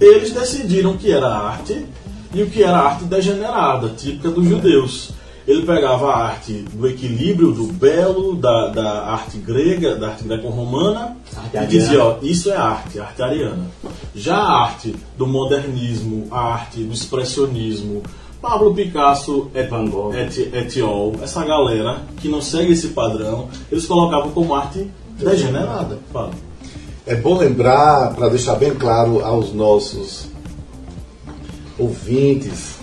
Eles 0.00 0.32
decidiram 0.32 0.96
que 0.96 1.10
era 1.12 1.28
arte 1.28 1.86
e 2.32 2.42
o 2.42 2.50
que 2.50 2.62
era 2.62 2.76
arte 2.78 3.04
degenerada, 3.04 3.88
típica 3.90 4.30
dos 4.30 4.46
judeus. 4.48 5.10
Ele 5.46 5.64
pegava 5.66 6.10
a 6.10 6.24
arte 6.28 6.52
do 6.72 6.88
equilíbrio, 6.88 7.52
do 7.52 7.66
belo, 7.66 8.34
da, 8.34 8.68
da 8.68 9.02
arte 9.10 9.36
grega, 9.36 9.94
da 9.94 10.08
arte 10.08 10.24
greco-romana, 10.24 11.18
e 11.52 11.66
dizia, 11.66 12.02
ó, 12.02 12.16
isso 12.22 12.50
é 12.50 12.56
arte, 12.56 12.98
arte 12.98 13.22
ariana. 13.22 13.66
Já 14.14 14.36
a 14.38 14.62
arte 14.62 14.96
do 15.18 15.26
modernismo, 15.26 16.26
a 16.30 16.40
arte 16.40 16.82
do 16.82 16.94
expressionismo, 16.94 18.02
Pablo 18.44 18.74
Picasso, 18.74 19.48
é 19.54 19.62
Van 19.66 19.86
Gogh. 19.86 20.14
Eti- 20.14 20.50
Etiol, 20.52 21.14
essa 21.22 21.42
galera 21.46 22.02
que 22.18 22.28
não 22.28 22.42
segue 22.42 22.74
esse 22.74 22.88
padrão, 22.88 23.48
eles 23.72 23.86
colocavam 23.86 24.32
como 24.32 24.54
arte 24.54 24.86
degenerada. 25.18 25.98
Fala. 26.12 26.30
É 27.06 27.14
bom 27.14 27.38
lembrar, 27.38 28.14
para 28.14 28.28
deixar 28.28 28.56
bem 28.56 28.74
claro 28.74 29.24
aos 29.24 29.54
nossos 29.54 30.26
ouvintes, 31.78 32.74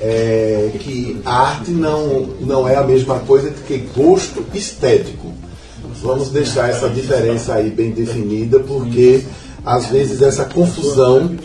é, 0.00 0.70
que 0.80 1.20
arte 1.24 1.70
não, 1.70 2.20
não 2.40 2.66
é 2.66 2.74
a 2.76 2.82
mesma 2.82 3.18
coisa 3.20 3.50
que 3.50 3.76
gosto 3.94 4.42
estético. 4.54 5.32
Vamos 6.02 6.30
deixar 6.30 6.70
essa 6.70 6.88
diferença 6.88 7.54
aí 7.56 7.68
bem 7.68 7.90
definida, 7.90 8.58
porque 8.58 9.22
às 9.64 9.86
vezes 9.86 10.20
essa 10.22 10.44
confusão, 10.44 11.36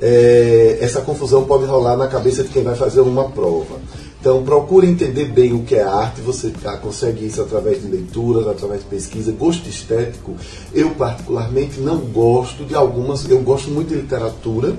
é, 0.00 0.78
essa 0.80 1.00
confusão 1.00 1.44
pode 1.44 1.64
rolar 1.66 1.96
na 1.96 2.08
cabeça 2.08 2.42
de 2.42 2.48
quem 2.48 2.62
vai 2.62 2.74
fazer 2.74 3.00
uma 3.00 3.28
prova. 3.28 3.78
Então 4.20 4.42
procure 4.42 4.86
entender 4.86 5.26
bem 5.26 5.54
o 5.54 5.62
que 5.62 5.76
é 5.76 5.82
arte, 5.82 6.20
você 6.20 6.52
ah, 6.66 6.76
consegue 6.76 7.24
isso 7.24 7.40
através 7.40 7.80
de 7.80 7.88
leituras, 7.88 8.46
através 8.46 8.82
de 8.82 8.86
pesquisa, 8.86 9.32
gosto 9.32 9.66
estético. 9.68 10.34
Eu 10.74 10.90
particularmente 10.90 11.80
não 11.80 11.98
gosto 11.98 12.64
de 12.64 12.74
algumas, 12.74 13.28
eu 13.28 13.40
gosto 13.40 13.70
muito 13.70 13.88
de 13.88 13.94
literatura, 13.94 14.76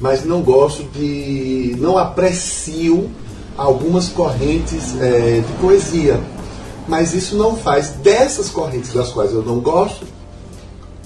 mas 0.00 0.24
não 0.24 0.40
gosto 0.42 0.84
de. 0.84 1.74
não 1.80 1.98
aprecio 1.98 3.10
algumas 3.56 4.08
correntes 4.08 5.00
é, 5.00 5.40
de 5.44 5.52
poesia. 5.60 6.20
Mas 6.86 7.12
isso 7.12 7.36
não 7.36 7.56
faz 7.56 7.90
dessas 8.02 8.50
correntes 8.50 8.92
das 8.92 9.10
quais 9.10 9.32
eu 9.32 9.42
não 9.42 9.58
gosto, 9.58 10.06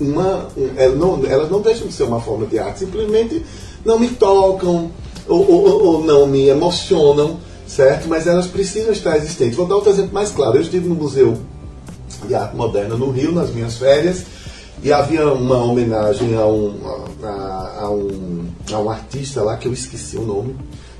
uma, 0.01 0.49
um- 0.57 0.70
elas, 0.76 0.99
não, 0.99 1.24
elas 1.26 1.51
não 1.51 1.61
deixam 1.61 1.86
de 1.86 1.92
ser 1.92 2.05
uma 2.05 2.20
forma 2.20 2.46
de 2.46 2.59
arte, 2.59 2.80
simplesmente 2.80 3.44
não 3.84 3.99
me 3.99 4.09
tocam 4.09 4.90
ou, 5.26 5.51
ou- 5.51 5.84
ou 5.84 6.05
não 6.05 6.26
me 6.26 6.49
emocionam, 6.49 7.36
certo? 7.66 8.09
Mas 8.09 8.26
elas 8.26 8.46
precisam 8.46 8.92
estar 8.92 9.16
existentes. 9.16 9.57
Vou 9.57 9.66
dar 9.66 9.74
outro 9.76 9.90
exemplo 9.90 10.12
mais 10.12 10.30
claro. 10.30 10.57
Eu 10.57 10.62
estive 10.62 10.88
no 10.88 10.94
Museu 10.94 11.36
de 12.26 12.34
Arte 12.34 12.57
Moderna 12.57 12.96
no 12.96 13.11
Rio, 13.11 13.32
nas 13.32 13.51
minhas 13.51 13.76
férias, 13.76 14.22
e 14.82 14.92
havia 14.92 15.26
uma 15.32 15.57
homenagem 15.62 16.34
a 16.36 16.46
um, 16.46 16.74
a, 17.22 17.80
a 17.82 17.90
um, 17.90 18.46
a 18.72 18.78
um 18.78 18.90
artista 18.90 19.42
lá 19.42 19.57
que 19.57 19.66
eu 19.68 19.72
esqueci 19.72 20.16
o 20.16 20.22
nome. 20.22 20.57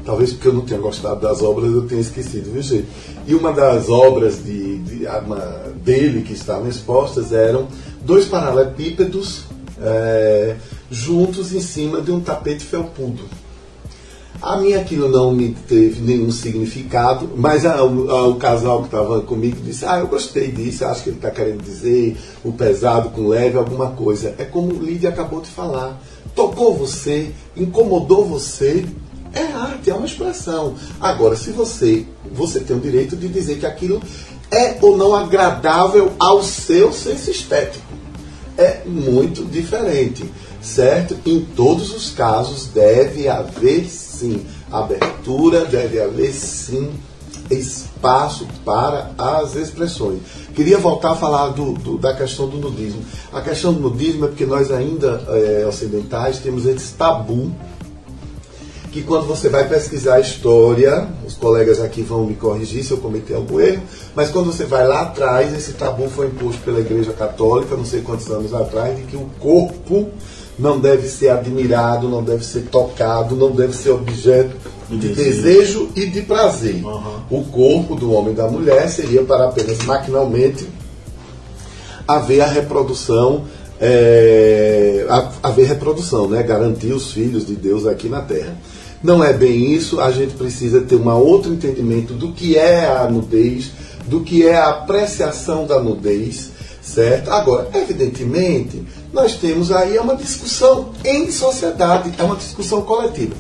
Talvez 0.09 0.33
porque 0.33 0.49
eu 0.49 0.55
não 0.55 0.63
tenha 0.63 0.81
gostado 0.81 1.21
das 1.21 1.43
obras, 1.43 1.71
eu 1.71 1.83
tenha 1.83 2.01
esquecido, 2.01 2.51
viu, 2.51 2.63
gente? 2.63 2.87
E 3.27 3.35
uma 3.35 3.53
das 3.53 3.91
obras 3.91 4.43
de, 4.43 4.79
de- 4.79 5.07
uma- 5.07 5.65
dele 5.85 6.23
que 6.23 6.33
estavam 6.33 6.67
expostas 6.67 7.31
eram 7.31 7.69
dois 8.01 8.25
paralelepípedos 8.25 9.43
eh, 9.79 10.57
juntos 10.91 11.53
em 11.53 11.61
cima 11.61 12.01
de 12.01 12.11
um 12.11 12.21
tapete 12.21 12.65
felpudo. 12.65 13.25
A 14.41 14.57
mim 14.57 14.73
aquilo 14.73 15.11
não 15.11 15.31
me 15.31 15.51
teve 15.69 16.01
nenhum 16.01 16.31
significado, 16.31 17.29
mas 17.37 17.67
a- 17.67 17.75
a- 17.77 17.85
o 18.29 18.37
casal 18.37 18.79
que 18.81 18.87
estava 18.87 19.21
comigo 19.21 19.59
disse, 19.63 19.85
ah, 19.85 19.99
eu 19.99 20.07
gostei 20.07 20.51
disso, 20.51 20.87
acho 20.87 21.03
que 21.03 21.11
ele 21.11 21.17
está 21.17 21.31
querendo 21.31 21.63
dizer 21.63 22.17
o 22.43 22.51
pesado 22.51 23.11
com 23.11 23.29
leve, 23.29 23.59
alguma 23.59 23.91
coisa. 23.91 24.35
É 24.39 24.45
como 24.47 24.73
o 24.73 24.83
Lídia 24.83 25.11
acabou 25.11 25.43
de 25.43 25.51
falar. 25.51 26.01
Tocou 26.35 26.75
você, 26.75 27.31
incomodou 27.55 28.25
você, 28.25 28.87
é 29.33 29.43
arte, 29.53 29.91
é 29.91 29.95
uma 29.95 30.07
expressão. 30.07 30.75
Agora, 31.01 31.37
se 31.37 31.51
você, 31.51 32.07
você 32.33 32.61
tem 32.61 32.77
o 32.77 32.81
direito 32.81 33.17
de 33.17 33.29
dizer 33.29 33.59
que 33.59 33.67
aquilo 33.67 34.01
é 34.51 34.79
ou 34.81 34.97
não 34.97 35.15
agradável 35.15 36.13
ao 36.19 36.43
seu 36.43 36.93
senso 36.93 37.31
estético 37.31 37.85
é 38.57 38.83
muito 38.87 39.45
diferente, 39.45 40.25
certo? 40.61 41.17
Em 41.25 41.41
todos 41.41 41.95
os 41.95 42.11
casos 42.11 42.67
deve 42.75 43.29
haver 43.29 43.85
sim 43.89 44.45
abertura, 44.73 45.65
deve 45.65 46.01
haver 46.01 46.33
sim 46.33 46.91
espaço 47.51 48.47
para 48.65 49.11
as 49.17 49.55
expressões. 49.55 50.21
Queria 50.55 50.77
voltar 50.79 51.13
a 51.13 51.17
falar 51.17 51.49
do- 51.49 51.73
do- 51.73 51.99
da 51.99 52.15
questão 52.15 52.49
do 52.49 52.59
nudismo. 52.59 53.01
A 53.33 53.41
questão 53.41 53.73
do 53.73 53.81
nudismo 53.81 54.25
é 54.25 54.29
porque 54.29 54.45
nós 54.45 54.71
ainda 54.71 55.23
eh, 55.29 55.65
ocidentais 55.67 56.39
temos 56.39 56.67
esse 56.67 56.93
tabu 56.95 57.51
que 58.93 59.03
quando 59.03 59.27
você 59.27 59.49
vai 59.49 59.69
pesquisar 59.69 60.15
a 60.15 60.21
história, 60.21 61.07
os 61.27 61.35
colegas 61.35 61.81
aqui 61.81 62.03
vão 62.03 62.25
me 62.25 62.35
corrigir 62.35 62.83
se 62.85 62.91
eu 62.91 62.99
cometer 62.99 63.35
algum 63.35 63.61
erro, 63.61 63.83
mas 64.15 64.31
quando 64.31 64.53
você 64.53 64.65
vai 64.65 64.87
lá 64.87 65.03
atrás, 65.03 65.53
esse 65.55 65.73
tabu 65.73 66.09
foi 66.09 66.27
imposto 66.29 66.61
pela 66.63 66.81
Igreja 66.81 67.13
Católica, 67.13 67.77
não 67.77 67.85
sei 67.85 68.01
quantos 68.01 68.31
anos 68.31 68.55
atrás, 68.55 68.97
de 68.97 69.03
que 69.03 69.17
o 69.17 69.27
corpo 69.39 70.09
não 70.59 70.81
deve 70.81 71.07
ser 71.09 71.29
admirado, 71.29 72.09
não 72.09 72.23
deve 72.23 72.45
ser 72.45 72.63
tocado, 72.63 73.37
não 73.37 73.51
deve 73.53 73.75
ser 73.77 73.91
objeto 73.91 74.57
de 74.89 75.09
Desejo. 75.09 75.25
desejo 75.43 75.89
e 75.95 76.07
de 76.07 76.23
prazer. 76.23 76.83
Aham. 76.85 77.23
O 77.31 77.45
corpo 77.45 77.95
do 77.95 78.11
homem 78.13 78.33
e 78.33 78.37
da 78.37 78.49
mulher 78.49 78.89
seria 78.89 79.23
para 79.23 79.45
apenas 79.45 79.79
maquinalmente 79.85 80.67
haver 82.07 82.41
a 82.41 82.47
reprodução, 82.47 83.45
é, 83.81 85.07
ha- 85.09 85.31
haver 85.43 85.67
reprodução, 85.67 86.27
né? 86.29 86.43
garantir 86.43 86.93
os 86.93 87.13
filhos 87.13 87.47
de 87.47 87.55
Deus 87.55 87.87
aqui 87.87 88.09
na 88.09 88.23
Terra. 88.23 88.57
Não 89.03 89.23
é 89.23 89.33
bem 89.33 89.73
isso, 89.73 90.01
a 90.01 90.11
gente 90.11 90.35
precisa 90.35 90.81
ter 90.81 90.97
um 90.97 91.09
outro 91.09 91.53
entendimento 91.53 92.15
do 92.15 92.33
que 92.33 92.57
é 92.57 92.87
a 92.87 93.09
nudez, 93.09 93.71
do 94.07 94.21
que 94.21 94.47
é 94.47 94.57
a 94.57 94.71
apreciação 94.71 95.67
da 95.67 95.81
nudez, 95.81 96.51
certo? 96.83 97.31
Agora, 97.31 97.69
evidentemente, 97.75 98.83
nós 99.13 99.37
temos 99.37 99.71
aí 99.71 99.99
uma 99.99 100.17
discussão 100.17 100.91
em 101.05 101.31
sociedade, 101.31 102.13
é 102.19 102.23
uma 102.25 102.37
discussão 102.37 102.83
coletiva. 102.83 103.37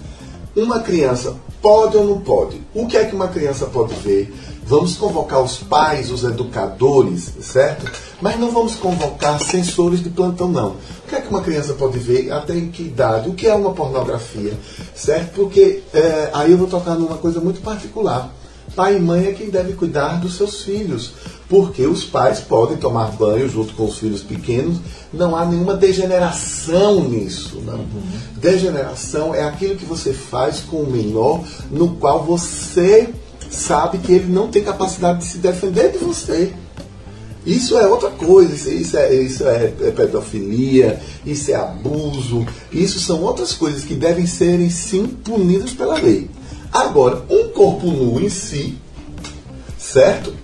Uma 0.54 0.80
criança 0.80 1.34
pode 1.60 1.96
ou 1.96 2.04
não 2.04 2.20
pode? 2.20 2.60
O 2.72 2.86
que 2.86 2.96
é 2.96 3.04
que 3.04 3.14
uma 3.14 3.28
criança 3.28 3.66
pode 3.66 3.94
ver? 3.96 4.32
Vamos 4.68 4.98
convocar 4.98 5.42
os 5.42 5.56
pais, 5.56 6.10
os 6.10 6.24
educadores, 6.24 7.32
certo? 7.40 7.90
Mas 8.20 8.38
não 8.38 8.50
vamos 8.50 8.74
convocar 8.74 9.40
censores 9.40 10.02
de 10.02 10.10
plantão, 10.10 10.46
não. 10.46 10.72
O 10.72 11.08
que 11.08 11.14
é 11.14 11.22
que 11.22 11.30
uma 11.30 11.40
criança 11.40 11.72
pode 11.72 11.98
ver? 11.98 12.30
Até 12.30 12.54
em 12.54 12.70
que 12.70 12.82
idade? 12.82 13.30
O 13.30 13.32
que 13.32 13.46
é 13.46 13.54
uma 13.54 13.72
pornografia? 13.72 14.52
Certo? 14.94 15.32
Porque 15.32 15.82
é, 15.94 16.28
aí 16.34 16.52
eu 16.52 16.58
vou 16.58 16.66
tocar 16.66 16.96
numa 16.96 17.16
coisa 17.16 17.40
muito 17.40 17.62
particular. 17.62 18.30
Pai 18.76 18.96
e 18.96 19.00
mãe 19.00 19.26
é 19.26 19.32
quem 19.32 19.48
deve 19.48 19.72
cuidar 19.72 20.20
dos 20.20 20.36
seus 20.36 20.62
filhos, 20.62 21.12
porque 21.48 21.86
os 21.86 22.04
pais 22.04 22.40
podem 22.40 22.76
tomar 22.76 23.12
banho 23.12 23.48
junto 23.48 23.72
com 23.72 23.86
os 23.86 23.98
filhos 23.98 24.22
pequenos, 24.22 24.76
não 25.10 25.34
há 25.34 25.46
nenhuma 25.46 25.74
degeneração 25.74 27.08
nisso. 27.08 27.62
Não. 27.64 27.86
Degeneração 28.36 29.34
é 29.34 29.44
aquilo 29.44 29.76
que 29.76 29.86
você 29.86 30.12
faz 30.12 30.60
com 30.60 30.82
o 30.82 30.90
menor, 30.90 31.42
no 31.70 31.94
qual 31.94 32.22
você 32.22 33.08
sabe 33.50 33.98
que 33.98 34.12
ele 34.12 34.32
não 34.32 34.48
tem 34.48 34.62
capacidade 34.62 35.20
de 35.20 35.26
se 35.26 35.38
defender 35.38 35.92
de 35.92 35.98
você. 35.98 36.52
Isso 37.46 37.78
é 37.78 37.86
outra 37.86 38.10
coisa, 38.10 38.70
isso, 38.70 38.96
é, 38.96 39.14
isso 39.14 39.46
é, 39.46 39.72
é 39.80 39.90
pedofilia, 39.90 41.00
isso 41.24 41.50
é 41.50 41.54
abuso, 41.54 42.46
isso 42.70 43.00
são 43.00 43.22
outras 43.22 43.54
coisas 43.54 43.84
que 43.84 43.94
devem 43.94 44.26
serem 44.26 44.68
sim 44.68 45.06
punidas 45.06 45.72
pela 45.72 45.94
lei. 45.94 46.28
Agora, 46.70 47.22
um 47.30 47.48
corpo 47.48 47.86
nu 47.86 48.20
em 48.20 48.28
si, 48.28 48.76
certo? 49.78 50.34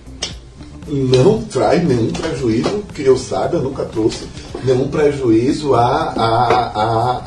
Não 0.87 1.43
traz 1.43 1.83
nenhum 1.83 2.11
prejuízo, 2.11 2.83
que 2.93 3.03
eu 3.03 3.17
saiba, 3.17 3.57
eu 3.57 3.63
nunca 3.63 3.85
trouxe 3.85 4.25
nenhum 4.63 4.87
prejuízo 4.87 5.75
a, 5.75 5.85
a, 5.85 6.25
a, 6.25 7.21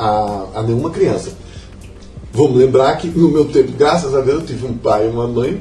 a, 0.57 0.61
a 0.61 0.63
nenhuma 0.63 0.91
criança. 0.91 1.33
Vamos 2.33 2.57
lembrar 2.57 2.97
que 2.97 3.09
no 3.09 3.31
meu 3.31 3.47
tempo, 3.47 3.73
graças 3.73 4.15
a 4.15 4.21
Deus, 4.21 4.41
eu 4.41 4.47
tive 4.47 4.67
um 4.67 4.75
pai 4.75 5.07
e 5.07 5.11
uma 5.11 5.27
mãe 5.27 5.61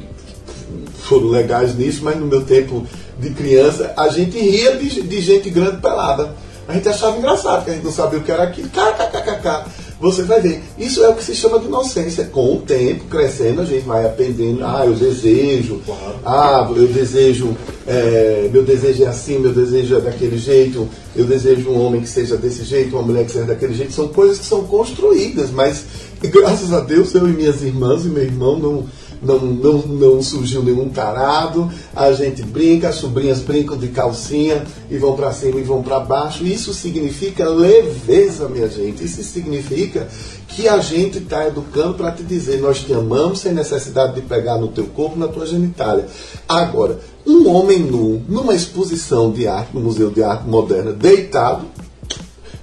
foram 1.07 1.29
legais 1.29 1.75
nisso, 1.75 2.03
mas 2.03 2.17
no 2.17 2.25
meu 2.25 2.43
tempo 2.43 2.85
de 3.17 3.29
criança, 3.31 3.93
a 3.95 4.09
gente 4.09 4.37
ria 4.37 4.75
de, 4.75 5.01
de 5.01 5.21
gente 5.21 5.49
grande 5.49 5.77
pelada. 5.77 6.35
A 6.67 6.73
gente 6.73 6.89
achava 6.89 7.17
engraçado, 7.17 7.63
que 7.63 7.71
a 7.71 7.73
gente 7.73 7.85
não 7.85 7.91
sabia 7.93 8.19
o 8.19 8.23
que 8.23 8.31
era 8.31 8.43
aquilo. 8.43 8.69
KKKK. 8.69 9.87
Você 10.01 10.23
vai 10.23 10.41
ver. 10.41 10.61
Isso 10.77 11.03
é 11.03 11.07
o 11.07 11.15
que 11.15 11.23
se 11.23 11.33
chama 11.33 11.59
de 11.59 11.65
inocência. 11.65 12.25
Com 12.25 12.55
o 12.55 12.59
tempo, 12.59 13.05
crescendo, 13.05 13.61
a 13.61 13.65
gente 13.65 13.85
vai 13.85 14.05
aprendendo. 14.05 14.63
Ah, 14.63 14.83
eu 14.85 14.93
desejo. 14.93 15.81
Ah, 16.25 16.69
eu 16.75 16.87
desejo. 16.87 17.55
é, 17.87 18.49
meu 18.51 18.63
desejo 18.63 19.05
é 19.05 19.07
assim, 19.07 19.39
meu 19.39 19.53
desejo 19.53 19.95
é 19.95 20.01
daquele 20.01 20.37
jeito. 20.37 20.87
Eu 21.15 21.25
desejo 21.25 21.69
um 21.69 21.81
homem 21.81 22.01
que 22.01 22.09
seja 22.09 22.35
desse 22.35 22.63
jeito, 22.65 22.97
uma 22.97 23.01
mulher 23.01 23.25
que 23.25 23.31
seja 23.31 23.45
daquele 23.45 23.73
jeito. 23.73 23.93
São 23.93 24.09
coisas 24.09 24.37
que 24.37 24.45
são 24.45 24.65
construídas, 24.65 25.49
mas 25.49 25.85
graças 26.21 26.73
a 26.73 26.79
Deus, 26.79 27.13
eu 27.13 27.27
e 27.27 27.33
minhas 27.33 27.61
irmãs 27.61 28.05
e 28.05 28.07
meu 28.07 28.23
irmão 28.23 28.57
não, 28.57 28.85
não, 29.21 29.39
não, 29.39 29.77
não 29.79 30.21
surgiu 30.21 30.63
nenhum 30.63 30.89
tarado. 30.89 31.69
A 31.95 32.11
gente 32.11 32.41
brinca, 32.43 32.89
as 32.89 32.95
sobrinhas 32.95 33.39
brincam 33.39 33.77
de 33.77 33.89
calcinha 33.89 34.65
e 34.89 34.97
vão 34.97 35.15
para 35.15 35.31
cima 35.31 35.59
e 35.59 35.63
vão 35.63 35.83
para 35.83 35.99
baixo. 35.99 36.45
Isso 36.45 36.73
significa 36.73 37.47
leveza, 37.47 38.47
minha 38.49 38.67
gente. 38.67 39.03
Isso 39.03 39.21
significa 39.23 40.07
que 40.47 40.67
a 40.67 40.79
gente 40.79 41.19
está 41.19 41.47
educando 41.47 41.93
para 41.93 42.11
te 42.11 42.23
dizer: 42.23 42.59
nós 42.59 42.79
te 42.79 42.93
amamos 42.93 43.39
sem 43.39 43.53
necessidade 43.53 44.15
de 44.15 44.21
pegar 44.21 44.57
no 44.57 44.69
teu 44.69 44.85
corpo, 44.85 45.19
na 45.19 45.27
tua 45.27 45.45
genitália. 45.45 46.07
Agora, 46.47 46.99
um 47.25 47.47
homem 47.49 47.79
nu, 47.79 48.21
numa 48.27 48.55
exposição 48.55 49.31
de 49.31 49.47
arte, 49.47 49.69
no 49.73 49.81
Museu 49.81 50.09
de 50.09 50.23
Arte 50.23 50.47
Moderna, 50.47 50.93
deitado, 50.93 51.65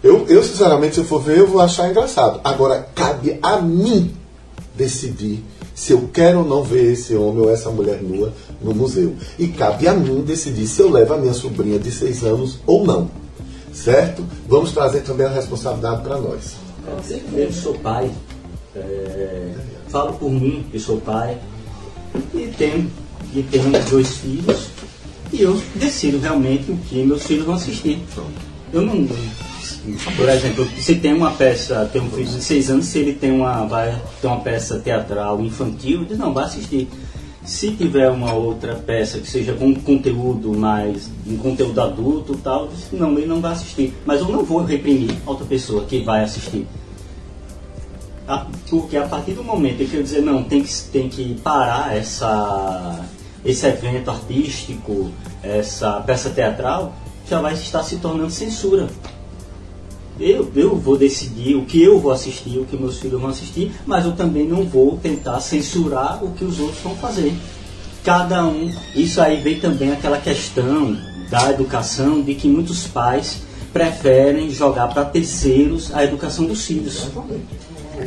eu, 0.03 0.27
eu, 0.29 0.43
sinceramente, 0.43 0.97
se 0.97 1.01
eu 1.01 1.05
for 1.07 1.19
ver, 1.19 1.39
eu 1.39 1.47
vou 1.47 1.63
achar 1.63 1.89
engraçado. 1.89 2.39
Agora, 2.45 2.87
cabe 3.25 3.39
a 3.43 3.61
mim 3.61 4.13
decidir 4.77 5.43
se 5.75 5.93
eu 5.93 6.09
quero 6.13 6.41
ou 6.41 6.45
não 6.45 6.63
ver 6.63 6.93
esse 6.93 7.15
homem 7.15 7.43
ou 7.43 7.51
essa 7.51 7.71
mulher 7.71 8.03
nua 8.03 8.33
no 8.61 8.75
museu. 8.75 9.15
E 9.39 9.49
cabe 9.49 9.89
a 9.89 9.95
mim 9.95 10.23
decidir 10.23 10.67
se 10.67 10.83
eu 10.83 10.91
levo 10.91 11.15
a 11.15 11.17
minha 11.17 11.33
sobrinha 11.33 11.79
de 11.79 11.91
seis 11.91 12.23
anos 12.23 12.59
ou 12.67 12.85
não. 12.85 13.11
Certo? 13.73 14.25
Vamos 14.49 14.73
trazer 14.73 15.01
também 15.01 15.27
a 15.27 15.31
responsabilidade 15.31 16.03
para 16.03 16.19
nós. 16.19 16.55
Eu 17.33 17.53
sou 17.53 17.75
pai, 17.75 18.11
é, 18.77 19.53
falo 19.89 20.13
por 20.15 20.31
mim 20.31 20.65
que 20.71 20.79
sou 20.79 20.99
pai, 20.99 21.39
e 22.35 22.47
tenho, 22.57 22.91
e 23.35 23.43
tenho 23.43 23.73
dois 23.91 24.19
filhos, 24.19 24.69
e 25.33 25.41
eu 25.41 25.61
decido 25.75 26.19
realmente 26.21 26.71
o 26.71 26.77
que 26.77 27.03
meus 27.03 27.25
filhos 27.25 27.47
vão 27.47 27.55
assistir. 27.55 27.99
Eu 28.73 28.83
não 28.83 29.09
por 30.17 30.29
exemplo, 30.29 30.67
se 30.79 30.95
tem 30.97 31.13
uma 31.13 31.33
peça, 31.33 31.89
tem 31.93 32.01
um 32.01 32.11
filho 32.11 32.25
de 32.25 32.43
seis 32.43 32.71
anos, 32.71 32.87
se 32.87 32.99
ele 32.99 33.13
tem 33.13 33.31
uma, 33.31 33.67
vai 33.67 34.01
ter 34.21 34.27
uma 34.27 34.41
peça 34.41 34.79
teatral 34.79 35.41
infantil, 35.43 36.03
ele 36.03 36.17
não 36.17 36.33
vai 36.33 36.45
assistir. 36.45 36.89
Se 37.45 37.73
tiver 37.73 38.09
uma 38.09 38.33
outra 38.33 38.75
peça 38.75 39.19
que 39.19 39.29
seja 39.29 39.53
com 39.53 39.75
conteúdo 39.75 40.57
mais, 40.57 41.11
um 41.27 41.37
conteúdo 41.37 41.79
adulto 41.79 42.35
tal, 42.43 42.71
não, 42.91 43.13
ele 43.19 43.27
não 43.27 43.43
vai 43.43 43.53
assistir. 43.53 43.93
Mas 44.07 44.21
eu 44.21 44.29
não 44.29 44.43
vou 44.43 44.65
reprimir 44.65 45.15
outra 45.27 45.45
pessoa 45.45 45.85
que 45.85 46.01
vai 46.03 46.25
assistir. 46.25 46.67
Porque 48.71 48.97
a 48.97 49.07
partir 49.07 49.33
do 49.33 49.45
momento 49.45 49.83
em 49.83 49.87
que 49.87 49.97
eu 49.97 50.03
dizer, 50.03 50.23
não, 50.23 50.43
tem 50.43 50.63
que, 50.63 50.73
tem 50.91 51.11
que 51.11 51.35
parar 51.43 51.95
essa, 51.95 53.05
esse 53.45 53.67
evento 53.67 54.11
artístico, 54.11 55.11
essa 55.43 56.01
peça 56.01 56.31
teatral, 56.31 56.95
já 57.29 57.43
vai 57.43 57.53
estar 57.53 57.83
se 57.83 57.97
tornando 57.97 58.31
censura. 58.31 58.89
Eu, 60.19 60.49
eu 60.55 60.77
vou 60.77 60.97
decidir 60.97 61.57
o 61.57 61.65
que 61.65 61.83
eu 61.83 61.99
vou 61.99 62.13
assistir, 62.13 62.59
o 62.59 62.65
que 62.65 62.77
meus 62.77 62.99
filhos 62.99 63.21
vão 63.21 63.31
assistir, 63.31 63.73
mas 63.85 64.05
eu 64.05 64.13
também 64.13 64.47
não 64.47 64.65
vou 64.65 64.97
tentar 64.97 65.41
censurar 65.41 66.23
o 66.23 66.31
que 66.33 66.45
os 66.45 66.61
outros 66.61 66.81
vão 66.83 66.95
fazer. 66.95 67.35
Cada 68.05 68.47
um, 68.47 68.71
isso 68.95 69.21
aí 69.21 69.41
vem 69.41 69.59
também 69.59 69.91
aquela 69.91 70.19
questão 70.19 70.97
da 71.31 71.51
educação, 71.51 72.23
de 72.23 72.35
que 72.35 72.47
muitos 72.47 72.87
pais 72.87 73.43
preferem 73.73 74.51
jogar 74.51 74.89
para 74.89 75.05
terceiros 75.05 75.93
a 75.93 76.05
educação 76.05 76.45
dos 76.45 76.65
filhos. 76.65 77.09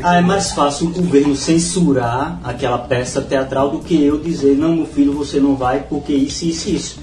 Ah, 0.01 0.17
é 0.17 0.21
mais 0.21 0.51
fácil 0.51 0.87
o 0.87 0.91
governo 0.91 1.35
censurar 1.35 2.39
aquela 2.43 2.77
peça 2.77 3.21
teatral 3.21 3.71
do 3.71 3.79
que 3.79 4.01
eu 4.01 4.17
dizer, 4.17 4.55
não, 4.55 4.75
meu 4.75 4.85
filho, 4.85 5.11
você 5.11 5.39
não 5.39 5.55
vai 5.55 5.83
porque 5.83 6.13
isso, 6.13 6.45
isso, 6.45 6.69
isso. 6.69 6.99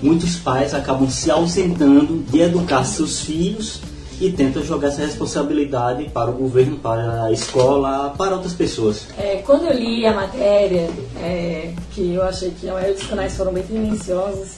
Muitos 0.00 0.36
pais 0.36 0.72
acabam 0.72 1.10
se 1.10 1.30
ausentando 1.30 2.24
de 2.30 2.40
educar 2.40 2.84
seus 2.84 3.20
filhos 3.20 3.80
e 4.20 4.32
tenta 4.32 4.62
jogar 4.62 4.88
essa 4.88 5.02
responsabilidade 5.02 6.08
para 6.10 6.30
o 6.30 6.32
governo, 6.32 6.78
para 6.78 7.24
a 7.24 7.32
escola, 7.32 8.14
para 8.16 8.34
outras 8.34 8.54
pessoas. 8.54 9.06
É, 9.18 9.42
quando 9.44 9.64
eu 9.66 9.74
li 9.74 10.06
a 10.06 10.14
matéria, 10.14 10.88
é, 11.20 11.72
que 11.92 12.14
eu 12.14 12.22
achei 12.22 12.50
que 12.50 12.68
a 12.68 12.74
maioria 12.74 12.94
dos 12.94 13.06
canais 13.06 13.36
foram 13.36 13.52
bem 13.52 13.62
tendenciosos, 13.62 14.56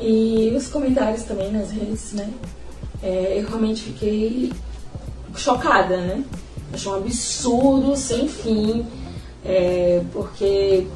e 0.00 0.52
os 0.56 0.68
comentários 0.68 1.22
também 1.22 1.50
nas 1.52 1.70
redes, 1.70 2.12
né? 2.12 2.28
É, 3.02 3.38
eu 3.38 3.48
realmente 3.48 3.82
fiquei 3.82 4.52
chocada, 5.36 5.96
né? 5.96 6.24
Achei 6.72 6.90
um 6.90 6.96
absurdo, 6.96 7.96
sem 7.96 8.28
fim, 8.28 8.86
é, 9.44 10.02
porque 10.12 10.86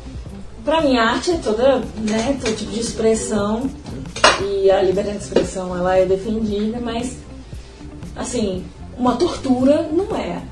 para 0.64 0.80
mim 0.80 0.96
a 0.96 1.10
arte 1.10 1.30
é 1.30 1.36
toda, 1.36 1.78
né, 1.78 2.38
todo 2.42 2.56
tipo 2.56 2.72
de 2.72 2.80
expressão 2.80 3.70
e 4.42 4.70
a 4.70 4.82
liberdade 4.82 5.18
de 5.18 5.24
expressão 5.24 5.76
ela 5.76 5.96
é 5.96 6.04
defendida, 6.04 6.80
mas 6.80 7.18
assim, 8.16 8.64
uma 8.98 9.16
tortura 9.16 9.88
não 9.92 10.16
é 10.16 10.42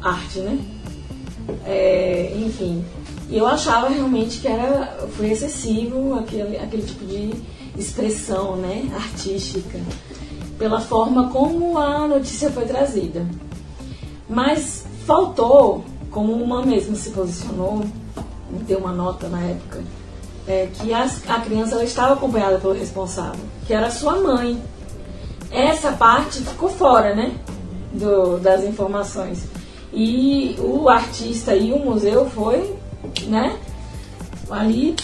arte, 0.00 0.38
né? 0.40 0.58
É, 1.66 2.32
enfim, 2.36 2.84
eu 3.30 3.46
achava 3.46 3.88
realmente 3.88 4.40
que 4.40 4.48
era, 4.48 5.08
foi 5.16 5.30
excessivo 5.30 6.14
aquele, 6.18 6.56
aquele 6.56 6.82
tipo 6.82 7.04
de 7.04 7.32
expressão 7.76 8.56
né, 8.56 8.88
artística, 8.94 9.78
pela 10.58 10.80
forma 10.80 11.30
como 11.30 11.78
a 11.78 12.06
notícia 12.06 12.50
foi 12.50 12.64
trazida. 12.64 13.26
Mas 14.28 14.84
faltou, 15.06 15.84
como 16.10 16.32
uma 16.32 16.64
mesma 16.64 16.94
se 16.94 17.10
posicionou, 17.10 17.84
deu 18.66 18.78
uma 18.78 18.92
nota 18.92 19.28
na 19.28 19.40
época, 19.42 19.82
é, 20.46 20.68
que 20.74 20.92
as, 20.92 21.28
a 21.28 21.40
criança 21.40 21.74
ela 21.74 21.84
estava 21.84 22.14
acompanhada 22.14 22.58
pelo 22.58 22.72
responsável, 22.72 23.44
que 23.66 23.72
era 23.72 23.90
sua 23.90 24.16
mãe 24.20 24.60
essa 25.50 25.92
parte 25.92 26.40
ficou 26.40 26.68
fora, 26.68 27.14
né? 27.14 27.32
Do, 27.92 28.38
das 28.38 28.64
informações. 28.64 29.44
E 29.92 30.56
o 30.58 30.88
artista 30.88 31.54
e 31.54 31.72
o 31.72 31.78
museu 31.78 32.30
foi, 32.30 32.76
né? 33.26 33.58
Ali 34.48 34.94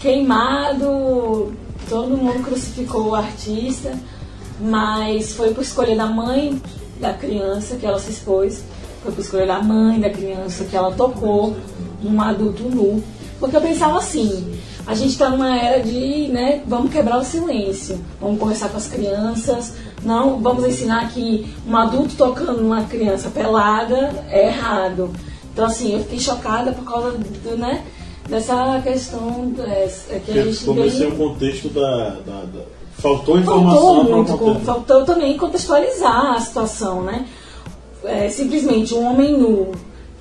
queimado, 0.00 1.54
todo 1.88 2.16
mundo 2.16 2.42
crucificou 2.42 3.08
o 3.08 3.14
artista, 3.14 3.98
mas 4.60 5.32
foi 5.34 5.54
por 5.54 5.62
escolha 5.62 5.96
da 5.96 6.06
mãe 6.06 6.60
da 7.00 7.14
criança 7.14 7.76
que 7.76 7.86
ela 7.86 7.98
se 7.98 8.10
expôs, 8.10 8.64
foi 9.02 9.12
por 9.12 9.20
escolha 9.20 9.46
da 9.46 9.62
mãe 9.62 10.00
da 10.00 10.10
criança 10.10 10.64
que 10.64 10.76
ela 10.76 10.92
tocou 10.92 11.56
um 12.04 12.20
adulto 12.20 12.64
nu. 12.64 13.02
Porque 13.40 13.56
eu 13.56 13.60
pensava 13.60 13.98
assim, 13.98 14.58
a 14.86 14.94
gente 14.94 15.10
está 15.10 15.30
numa 15.30 15.56
era 15.56 15.82
de, 15.82 16.28
né, 16.28 16.62
vamos 16.66 16.92
quebrar 16.92 17.18
o 17.18 17.24
silêncio, 17.24 17.98
vamos 18.20 18.38
conversar 18.38 18.68
com 18.68 18.76
as 18.76 18.86
crianças, 18.86 19.74
não 20.02 20.40
vamos 20.40 20.64
ensinar 20.64 21.10
que 21.10 21.46
um 21.66 21.76
adulto 21.76 22.14
tocando 22.16 22.60
uma 22.60 22.82
criança 22.84 23.30
pelada 23.30 24.24
é 24.30 24.48
errado. 24.48 25.10
Então, 25.52 25.64
assim, 25.64 25.94
eu 25.94 26.00
fiquei 26.00 26.20
chocada 26.20 26.72
por 26.72 26.84
causa 26.84 27.12
do, 27.12 27.56
né, 27.56 27.84
dessa 28.28 28.80
questão 28.82 29.52
é, 29.58 29.90
é 30.10 30.18
que 30.18 30.38
a 30.38 30.44
gente 30.44 30.64
comecei 30.64 31.06
um 31.06 31.16
contexto 31.16 31.68
da, 31.68 32.10
da, 32.26 32.42
da, 32.42 32.60
faltou 32.98 33.38
informação 33.38 33.96
faltou 33.96 34.16
muito, 34.16 34.38
com, 34.38 34.54
faltou 34.60 35.04
também 35.04 35.36
contextualizar 35.36 36.34
a 36.34 36.40
situação, 36.40 37.02
né? 37.02 37.26
É, 38.04 38.28
simplesmente 38.28 38.94
um 38.94 39.10
homem 39.10 39.38
nu 39.38 39.72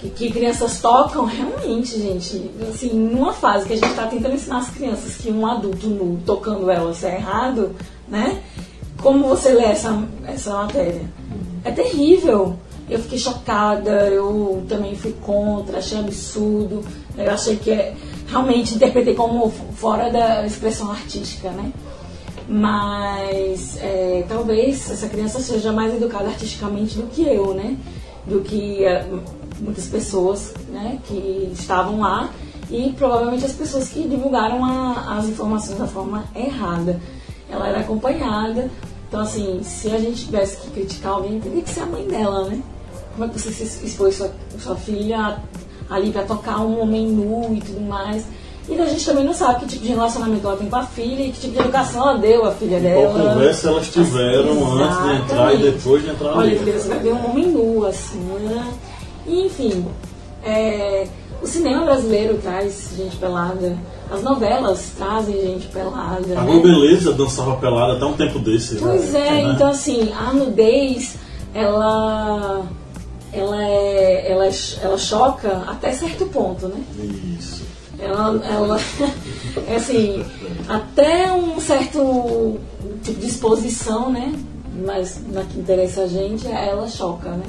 que, 0.10 0.32
crianças 0.32 0.80
tocam, 0.80 1.26
realmente, 1.28 2.00
gente, 2.00 2.52
assim, 2.70 2.90
numa 2.94 3.34
fase 3.34 3.66
que 3.66 3.74
a 3.74 3.78
gente 3.78 3.90
está 3.90 4.08
tentando 4.08 4.36
ensinar 4.36 4.58
as 4.58 4.70
crianças 4.70 5.16
que 5.16 5.32
um 5.32 5.46
adulto 5.46 5.88
nu 5.88 6.20
tocando 6.26 6.70
elas 6.70 7.04
é 7.04 7.16
errado, 7.16 7.76
né? 8.08 8.42
Como 9.02 9.28
você 9.28 9.54
lê 9.54 9.66
essa, 9.66 10.02
essa 10.26 10.54
matéria? 10.54 11.02
É 11.64 11.72
terrível. 11.72 12.58
Eu 12.90 13.00
fiquei 13.00 13.18
chocada, 13.18 14.08
eu 14.10 14.64
também 14.68 14.96
fui 14.96 15.14
contra, 15.22 15.80
achei 15.80 15.98
absurdo. 16.00 16.84
Eu 17.18 17.32
achei 17.32 17.56
que 17.56 17.72
é, 17.72 17.96
realmente 18.28 18.76
interpretei 18.76 19.14
como 19.14 19.50
fora 19.50 20.10
da 20.10 20.46
expressão 20.46 20.92
artística, 20.92 21.50
né? 21.50 21.72
Mas 22.48 23.78
é, 23.82 24.26
talvez 24.28 24.92
essa 24.92 25.08
criança 25.08 25.40
seja 25.40 25.72
mais 25.72 25.94
educada 25.94 26.26
artisticamente 26.26 26.98
do 26.98 27.08
que 27.08 27.24
eu, 27.24 27.54
né? 27.54 27.78
Do 28.26 28.42
que 28.42 28.84
é, 28.84 29.06
muitas 29.60 29.88
pessoas 29.88 30.54
né, 30.70 31.00
que 31.08 31.50
estavam 31.54 32.00
lá 32.00 32.30
e 32.70 32.94
provavelmente 32.98 33.46
as 33.46 33.54
pessoas 33.54 33.90
que 33.90 34.08
divulgaram 34.08 34.64
a, 34.64 35.18
as 35.18 35.26
informações 35.26 35.78
da 35.78 35.88
forma 35.88 36.26
errada. 36.36 37.00
Ela 37.50 37.68
era 37.68 37.80
acompanhada, 37.82 38.70
então 39.08 39.22
assim, 39.22 39.62
se 39.64 39.92
a 39.92 40.00
gente 40.00 40.26
tivesse 40.26 40.58
que 40.58 40.72
criticar 40.72 41.14
alguém, 41.14 41.40
teria 41.40 41.62
que 41.62 41.70
ser 41.70 41.82
a 41.82 41.86
mãe 41.86 42.08
dela, 42.08 42.46
né? 42.46 42.62
Como 43.14 43.26
é 43.26 43.28
que 43.28 43.40
você 43.40 43.52
se 43.52 43.86
expôs 43.86 44.16
sua, 44.16 44.32
sua 44.58 44.76
filha 44.76 45.38
ali 45.90 46.12
para 46.12 46.24
tocar 46.24 46.62
um 46.62 46.82
homem 46.82 47.08
nu 47.08 47.54
e 47.54 47.62
tudo 47.62 47.82
mais? 47.82 48.26
E 48.68 48.80
a 48.80 48.86
gente 48.86 49.06
também 49.06 49.26
não 49.26 49.34
sabe 49.34 49.60
que 49.60 49.66
tipo 49.68 49.84
de 49.84 49.90
relacionamento 49.90 50.48
ela 50.48 50.56
tem 50.56 50.70
com 50.70 50.76
a 50.78 50.84
filha 50.84 51.24
e 51.24 51.32
que 51.32 51.42
tipo 51.42 51.54
de 51.54 51.60
educação 51.60 52.02
ela 52.10 52.18
deu 52.18 52.46
à 52.46 52.52
filha 52.54 52.80
dela. 52.80 53.12
Qual 53.12 53.30
conversa 53.30 53.68
elas 53.68 53.88
tiveram 53.90 54.74
antes 54.74 55.04
de 55.04 55.16
entrar 55.16 55.54
e 55.54 55.58
depois 55.58 56.04
de 56.04 56.10
entrar 56.10 56.38
Olha, 56.38 56.58
filha, 56.58 56.80
você 56.80 56.88
vai 56.88 57.00
ver 57.00 57.14
um 57.14 57.30
homem 57.30 57.48
nu, 57.48 57.86
assim, 57.86 58.18
né? 58.18 58.74
E, 59.26 59.46
enfim, 59.46 59.86
é, 60.44 61.08
o 61.42 61.48
cinema 61.48 61.86
brasileiro 61.86 62.38
traz 62.38 62.94
gente 62.96 63.16
pelada. 63.18 63.78
As 64.12 64.22
novelas 64.22 64.92
trazem 64.98 65.42
gente 65.42 65.68
pelada. 65.68 66.40
A 66.40 66.44
né? 66.44 66.60
Beleza 66.60 67.14
dançava 67.14 67.56
pelada 67.58 67.94
até 67.94 68.06
um 68.06 68.14
tempo 68.14 68.40
desse. 68.40 68.76
Pois 68.76 69.14
né? 69.14 69.28
é, 69.28 69.42
então 69.52 69.70
assim, 69.70 70.12
a 70.14 70.34
nudez, 70.34 71.16
ela 71.54 72.66
ela 73.34 73.64
é, 73.64 74.32
ela, 74.32 74.46
é- 74.46 74.80
ela 74.82 74.98
choca 74.98 75.64
até 75.68 75.92
certo 75.92 76.26
ponto, 76.28 76.68
né? 76.68 76.84
Isso. 77.40 77.64
Ela, 78.00 78.40
ela 78.46 78.80
é 79.68 79.76
assim, 79.76 80.24
até 80.68 81.32
um 81.32 81.60
certo 81.60 82.60
tipo 83.02 83.20
de 83.20 83.28
exposição, 83.28 84.12
né? 84.12 84.34
Mas 84.86 85.20
na 85.32 85.44
que 85.44 85.60
interessa 85.60 86.04
a 86.04 86.08
gente, 86.08 86.48
ela 86.48 86.88
choca, 86.88 87.32
né? 87.32 87.46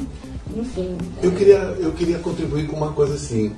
Enfim. 0.57 0.97
Eu 1.23 1.33
queria, 1.33 1.57
eu 1.81 1.93
queria 1.93 2.19
contribuir 2.19 2.67
com 2.67 2.77
uma 2.77 2.93
coisa 2.93 3.15
assim, 3.15 3.53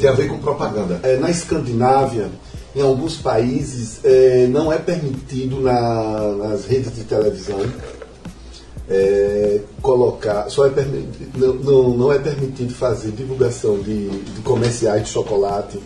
tem 0.00 0.08
a 0.08 0.12
ver 0.12 0.28
com 0.28 0.38
propaganda. 0.38 1.00
É, 1.02 1.16
na 1.16 1.30
Escandinávia, 1.30 2.28
em 2.74 2.80
alguns 2.82 3.16
países, 3.16 4.00
é, 4.04 4.46
não 4.48 4.72
é 4.72 4.78
permitido 4.78 5.60
na- 5.60 6.32
nas 6.48 6.64
redes 6.66 6.94
de 6.94 7.04
televisão 7.04 7.58
é, 8.88 9.60
colocar, 9.82 10.48
só 10.48 10.66
é 10.66 10.70
permitido, 10.70 11.30
não, 11.36 11.54
não, 11.54 11.96
não 11.96 12.12
é 12.12 12.18
permitido 12.18 12.72
fazer 12.72 13.10
divulgação 13.10 13.78
de, 13.80 14.08
de 14.08 14.40
comerciais 14.42 15.02
de 15.04 15.08
chocolate, 15.08 15.80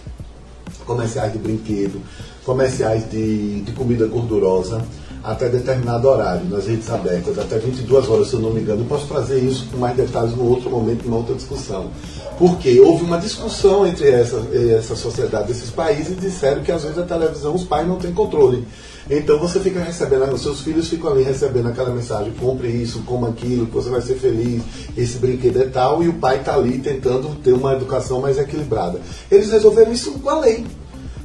comerciais 0.85 1.33
de 1.33 1.39
brinquedo, 1.39 2.01
comerciais 2.45 3.09
de, 3.11 3.61
de 3.63 3.73
comida 3.73 4.07
gordurosa 4.07 4.83
até 5.23 5.49
determinado 5.49 6.09
horário, 6.09 6.45
nas 6.49 6.67
redes 6.67 6.89
abertas, 6.91 7.39
até 7.39 7.59
22 7.59 8.09
horas, 8.09 8.29
se 8.29 8.35
eu 8.35 8.41
não 8.41 8.51
me 8.51 8.61
engano. 8.61 8.83
Eu 8.83 8.87
posso 8.87 9.07
trazer 9.07 9.39
isso 9.39 9.67
com 9.71 9.79
mais 9.79 9.97
detalhes 9.97 10.35
num 10.35 10.49
outro 10.49 10.71
momento, 10.71 11.05
numa 11.05 11.19
outra 11.19 11.35
discussão. 11.35 11.91
Porque 12.39 12.81
houve 12.81 13.05
uma 13.05 13.19
discussão 13.19 13.87
entre 13.87 14.09
essa, 14.09 14.43
essa 14.77 14.97
sociedade, 14.97 15.53
esses 15.53 15.71
países, 15.71 16.13
e 16.13 16.21
disseram 16.21 16.63
que 16.63 16.73
às 16.73 16.83
vezes 16.83 16.99
a 16.99 17.03
televisão, 17.03 17.55
os 17.55 17.65
pais 17.65 17.87
não 17.87 17.97
têm 17.97 18.13
controle. 18.13 18.67
Então 19.11 19.39
você 19.39 19.59
fica 19.61 19.81
recebendo, 19.81 20.39
seus 20.39 20.61
filhos 20.61 20.89
ficam 20.89 21.11
ali 21.11 21.23
recebendo 21.23 21.69
aquela 21.69 21.91
mensagem, 21.91 22.33
compre 22.33 22.69
isso, 22.69 23.03
coma 23.03 23.29
aquilo, 23.29 23.67
que 23.67 23.73
você 23.73 23.91
vai 23.91 24.01
ser 24.01 24.15
feliz, 24.15 24.63
esse 24.97 25.19
brinquedo 25.19 25.61
é 25.61 25.67
tal, 25.67 26.03
e 26.03 26.09
o 26.09 26.15
pai 26.15 26.39
está 26.39 26.55
ali 26.55 26.79
tentando 26.79 27.35
ter 27.43 27.53
uma 27.53 27.75
educação 27.75 28.21
mais 28.21 28.39
equilibrada. 28.39 29.01
Eles 29.31 29.51
resolveram 29.51 29.93
isso 29.93 30.13
com 30.13 30.31
a 30.31 30.39
lei. 30.39 30.65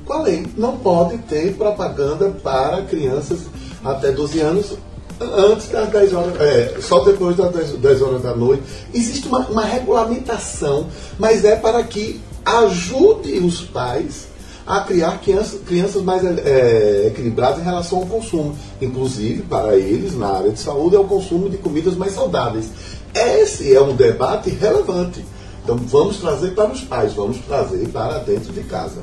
Com 0.03 0.13
a 0.13 0.21
lei. 0.23 0.45
Não 0.57 0.77
pode 0.77 1.17
ter 1.19 1.53
propaganda 1.53 2.29
para 2.43 2.81
crianças 2.81 3.41
até 3.85 4.11
12 4.11 4.39
anos 4.41 4.77
antes 5.19 5.69
das 5.69 5.89
10 5.89 6.13
horas, 6.13 6.41
é, 6.41 6.75
só 6.81 7.03
depois 7.03 7.37
das 7.37 7.51
10, 7.53 7.71
10 7.77 8.01
horas 8.01 8.21
da 8.21 8.35
noite. 8.35 8.63
Existe 8.93 9.27
uma, 9.27 9.39
uma 9.47 9.63
regulamentação, 9.63 10.87
mas 11.17 11.45
é 11.45 11.55
para 11.55 11.83
que 11.83 12.19
ajude 12.43 13.33
os 13.39 13.61
pais 13.61 14.27
a 14.67 14.81
criar 14.81 15.19
crianças, 15.21 15.61
crianças 15.61 16.01
mais 16.01 16.23
é, 16.23 17.07
equilibradas 17.07 17.59
em 17.59 17.63
relação 17.63 17.99
ao 17.99 18.05
consumo. 18.05 18.57
Inclusive, 18.81 19.43
para 19.43 19.75
eles, 19.75 20.17
na 20.17 20.27
área 20.27 20.51
de 20.51 20.59
saúde, 20.59 20.95
é 20.95 20.99
o 20.99 21.05
consumo 21.05 21.49
de 21.49 21.57
comidas 21.57 21.95
mais 21.95 22.13
saudáveis. 22.13 22.69
Esse 23.13 23.73
é 23.73 23.79
um 23.79 23.95
debate 23.95 24.49
relevante. 24.49 25.23
Então, 25.63 25.77
vamos 25.77 26.17
trazer 26.17 26.51
para 26.53 26.71
os 26.71 26.81
pais, 26.81 27.13
vamos 27.13 27.37
trazer 27.37 27.87
para 27.89 28.19
dentro 28.19 28.51
de 28.51 28.61
casa. 28.63 29.01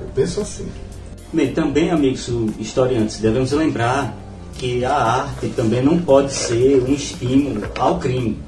Eu 0.00 0.08
penso 0.14 0.40
assim. 0.40 0.66
Bem, 1.32 1.52
também, 1.52 1.90
amigos 1.90 2.28
historiantes, 2.58 3.18
devemos 3.18 3.50
lembrar 3.50 4.23
que 4.58 4.84
a 4.84 4.94
arte 4.94 5.48
também 5.48 5.82
não 5.82 5.98
pode 5.98 6.32
ser 6.32 6.82
um 6.82 6.92
estímulo 6.92 7.62
ao 7.78 7.98
crime. 7.98 8.38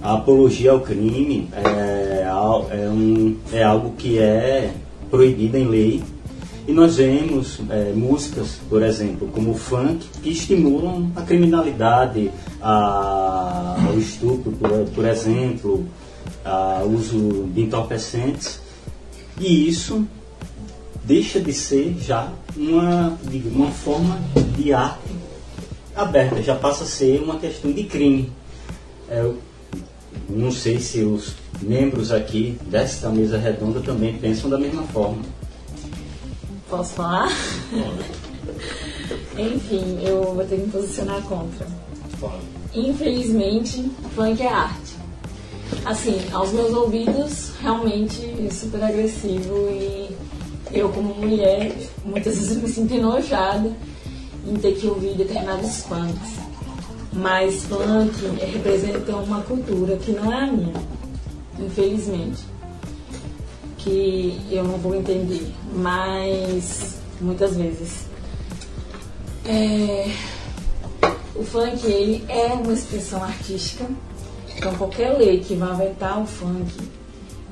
A 0.00 0.14
apologia 0.14 0.72
ao 0.72 0.80
crime 0.80 1.48
é, 1.52 2.22
é, 2.24 2.88
um, 2.88 3.36
é 3.52 3.62
algo 3.62 3.92
que 3.96 4.18
é 4.18 4.72
proibido 5.10 5.56
em 5.56 5.66
lei. 5.66 6.02
E 6.66 6.72
nós 6.72 6.96
vemos 6.96 7.58
é, 7.70 7.92
músicas, 7.92 8.60
por 8.68 8.82
exemplo, 8.82 9.28
como 9.28 9.52
o 9.52 9.54
funk, 9.54 10.06
que 10.22 10.30
estimulam 10.30 11.10
a 11.16 11.22
criminalidade, 11.22 12.30
a, 12.60 13.76
o 13.94 13.98
estupro, 13.98 14.52
por, 14.52 14.70
por 14.94 15.04
exemplo, 15.06 15.84
o 16.84 16.88
uso 16.94 17.48
de 17.54 17.62
entorpecentes. 17.62 18.60
E 19.40 19.68
isso 19.68 20.06
deixa 21.04 21.40
de 21.40 21.52
ser 21.52 21.96
já 21.98 22.30
uma, 22.56 23.16
digo, 23.24 23.48
uma 23.48 23.70
forma 23.70 24.20
de 24.56 24.72
arte 24.72 25.17
aberta, 25.98 26.42
já 26.42 26.54
passa 26.54 26.84
a 26.84 26.86
ser 26.86 27.20
uma 27.20 27.38
questão 27.38 27.72
de 27.72 27.84
crime. 27.84 28.32
É, 29.08 29.20
Eu 29.20 29.38
não 30.28 30.50
sei 30.50 30.78
se 30.78 31.02
os 31.02 31.34
membros 31.60 32.12
aqui 32.12 32.58
desta 32.66 33.08
mesa 33.08 33.38
redonda 33.38 33.80
também 33.80 34.16
pensam 34.16 34.48
da 34.48 34.58
mesma 34.58 34.82
forma. 34.84 35.22
Posso 36.68 36.94
falar? 36.94 37.28
Enfim, 39.36 40.00
eu 40.02 40.34
vou 40.34 40.44
ter 40.44 40.56
que 40.56 40.62
me 40.62 40.72
posicionar 40.72 41.22
contra. 41.22 41.66
Infelizmente, 42.74 43.90
funk 44.14 44.42
é 44.42 44.48
arte. 44.48 44.96
Assim, 45.84 46.20
aos 46.32 46.52
meus 46.52 46.72
ouvidos, 46.72 47.52
realmente 47.60 48.22
é 48.46 48.50
super 48.50 48.82
agressivo 48.82 49.68
e 49.70 50.16
eu, 50.72 50.88
como 50.90 51.14
mulher, 51.14 51.74
muitas 52.04 52.36
vezes 52.36 52.62
me 52.62 52.68
sinto 52.68 52.94
enojada 52.94 53.72
em 54.48 54.54
ter 54.56 54.74
que 54.74 54.86
ouvir 54.86 55.14
determinados 55.14 55.82
funks. 55.84 56.38
Mas 57.12 57.64
funk 57.64 58.26
representa 58.40 59.16
uma 59.16 59.40
cultura 59.42 59.96
que 59.96 60.12
não 60.12 60.32
é 60.32 60.44
a 60.44 60.46
minha, 60.46 60.74
infelizmente. 61.58 62.42
Que 63.78 64.40
eu 64.50 64.64
não 64.64 64.78
vou 64.78 64.94
entender, 64.94 65.52
mas 65.74 66.96
muitas 67.20 67.56
vezes. 67.56 68.06
É, 69.44 70.10
o 71.34 71.42
funk 71.42 71.86
ele 71.86 72.24
é 72.28 72.46
uma 72.48 72.72
expressão 72.72 73.22
artística, 73.22 73.86
então 74.56 74.74
qualquer 74.74 75.16
lei 75.16 75.40
que 75.40 75.54
vá 75.54 75.72
vetar 75.72 76.20
o 76.20 76.26
funk, 76.26 76.70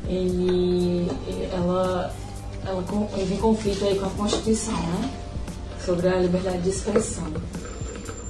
ele, 0.08 1.10
ela, 1.52 2.14
ela 2.66 2.80
entra 2.82 3.34
em 3.34 3.38
conflito 3.38 3.84
aí 3.84 3.98
com 3.98 4.06
a 4.06 4.10
Constituição, 4.10 4.74
né? 4.74 5.25
Sobre 5.86 6.08
a 6.08 6.16
liberdade 6.16 6.62
de 6.62 6.70
expressão. 6.70 7.28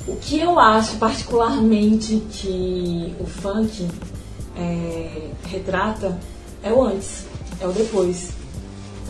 O 0.06 0.14
que 0.16 0.38
eu 0.38 0.60
acho 0.60 0.98
particularmente 0.98 2.22
que 2.30 3.14
o 3.18 3.26
funk 3.26 3.88
é, 4.56 5.30
retrata 5.46 6.18
é 6.62 6.72
o 6.72 6.82
antes, 6.82 7.24
é 7.58 7.66
o 7.66 7.72
depois. 7.72 8.30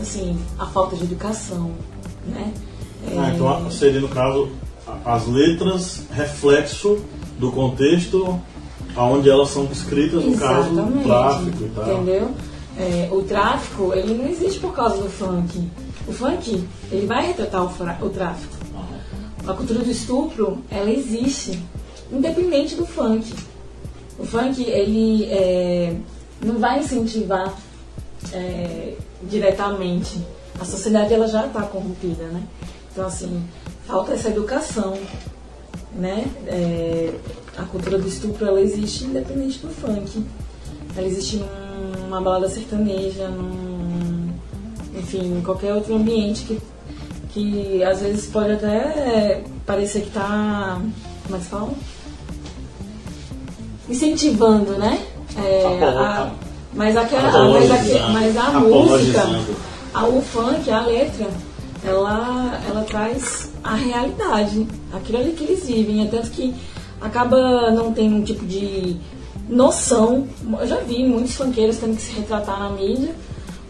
Assim, 0.01 0.39
a 0.57 0.65
falta 0.65 0.95
de 0.95 1.03
educação, 1.03 1.71
né? 2.25 2.53
É, 3.05 3.17
Ah, 3.17 3.31
então 3.35 3.69
seria, 3.71 3.99
no 3.99 4.07
caso, 4.07 4.49
as 5.03 5.27
letras 5.27 6.03
reflexo 6.11 6.99
do 7.37 7.51
contexto 7.51 8.39
onde 8.95 9.29
elas 9.29 9.49
são 9.49 9.65
escritas, 9.65 10.23
no 10.23 10.37
caso, 10.37 10.69
do 10.69 11.03
tráfico 11.03 11.63
e 11.63 11.69
tal. 11.69 11.93
Entendeu? 11.93 12.31
É, 12.77 13.09
o 13.11 13.21
tráfico, 13.23 13.91
ele 13.93 14.13
não 14.13 14.27
existe 14.27 14.59
por 14.59 14.73
causa 14.73 14.97
do 15.01 15.09
funk. 15.09 15.69
O 16.07 16.11
funk, 16.13 16.63
ele 16.91 17.05
vai 17.05 17.27
retratar 17.27 17.63
o, 17.63 18.05
o 18.05 18.09
tráfico. 18.09 18.55
A 19.45 19.53
cultura 19.53 19.79
do 19.79 19.89
estupro, 19.91 20.63
ela 20.69 20.89
existe, 20.89 21.61
independente 22.11 22.75
do 22.75 22.85
funk. 22.85 23.33
O 24.19 24.25
funk, 24.25 24.61
ele 24.63 25.25
é, 25.25 25.95
não 26.43 26.57
vai 26.59 26.79
incentivar 26.79 27.53
é, 28.33 28.93
diretamente. 29.23 30.19
A 30.59 30.65
sociedade, 30.65 31.13
ela 31.13 31.27
já 31.27 31.45
está 31.45 31.61
corrompida, 31.63 32.23
né? 32.25 32.43
Então, 32.91 33.05
assim, 33.05 33.43
falta 33.85 34.13
essa 34.13 34.29
educação, 34.29 34.97
né? 35.93 36.25
É, 36.47 37.13
a 37.57 37.63
cultura 37.63 37.97
do 37.97 38.07
estupro, 38.07 38.45
ela 38.45 38.59
existe 38.59 39.05
independente 39.05 39.59
do 39.59 39.69
funk. 39.69 40.23
Ela 40.95 41.07
existe 41.07 41.37
num- 41.37 42.01
numa 42.03 42.19
balada 42.21 42.49
sertaneja, 42.49 43.29
num, 43.29 43.76
enfim, 44.97 45.37
em 45.37 45.41
qualquer 45.41 45.73
outro 45.73 45.95
ambiente 45.95 46.43
que, 46.43 46.59
que 47.33 47.83
às 47.83 48.01
vezes 48.01 48.25
pode 48.27 48.51
até 48.53 49.43
parecer 49.65 50.01
que 50.01 50.11
tá. 50.11 50.79
Como 51.23 51.35
é 51.35 51.37
que 51.39 51.43
se 51.43 51.49
fala? 51.49 51.71
Incentivando, 53.89 54.73
né? 54.73 54.99
É, 55.37 55.61
a- 55.99 56.31
mas, 56.73 56.97
aquela, 56.97 57.31
mas, 57.53 57.71
aque- 57.71 57.99
mas 58.13 58.37
a 58.37 58.51
música, 58.59 59.23
a, 59.93 60.05
o 60.07 60.21
funk, 60.21 60.69
a 60.69 60.81
letra, 60.81 61.27
ela, 61.85 62.61
ela 62.67 62.83
traz 62.83 63.51
a 63.63 63.75
realidade, 63.75 64.67
aquilo 64.93 65.19
ali 65.19 65.31
que 65.31 65.43
eles 65.45 65.65
vivem. 65.65 66.03
É 66.03 66.07
tanto 66.07 66.29
que 66.31 66.53
acaba 66.99 67.71
não 67.71 67.93
tendo 67.93 68.17
um 68.17 68.21
tipo 68.23 68.45
de 68.45 68.97
noção. 69.49 70.27
Eu 70.59 70.67
já 70.67 70.77
vi 70.81 71.05
muitos 71.05 71.35
funkeiros 71.35 71.77
tendo 71.77 71.95
que 71.95 72.01
se 72.01 72.11
retratar 72.13 72.59
na 72.59 72.69
mídia. 72.71 73.15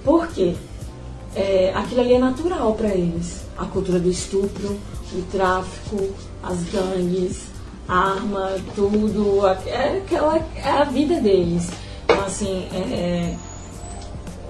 Por 0.04 0.28
quê? 0.28 0.56
É, 1.38 1.72
aquilo 1.76 2.02
ali 2.02 2.16
é 2.16 2.20
natural 2.20 2.74
para 2.74 2.90
eles. 2.90 3.42
A 3.56 3.66
cultura 3.66 4.00
do 4.00 4.10
estupro, 4.10 4.76
o 5.14 5.22
tráfico, 5.32 6.10
as 6.42 6.64
gangues, 6.64 7.44
arma, 7.88 8.56
tudo. 8.74 9.46
É, 9.68 10.00
aquela, 10.00 10.38
é 10.56 10.70
a 10.70 10.84
vida 10.84 11.22
deles. 11.22 11.70
Então, 12.06 12.26
assim, 12.26 12.68
é, 12.74 12.78
é, 12.78 13.38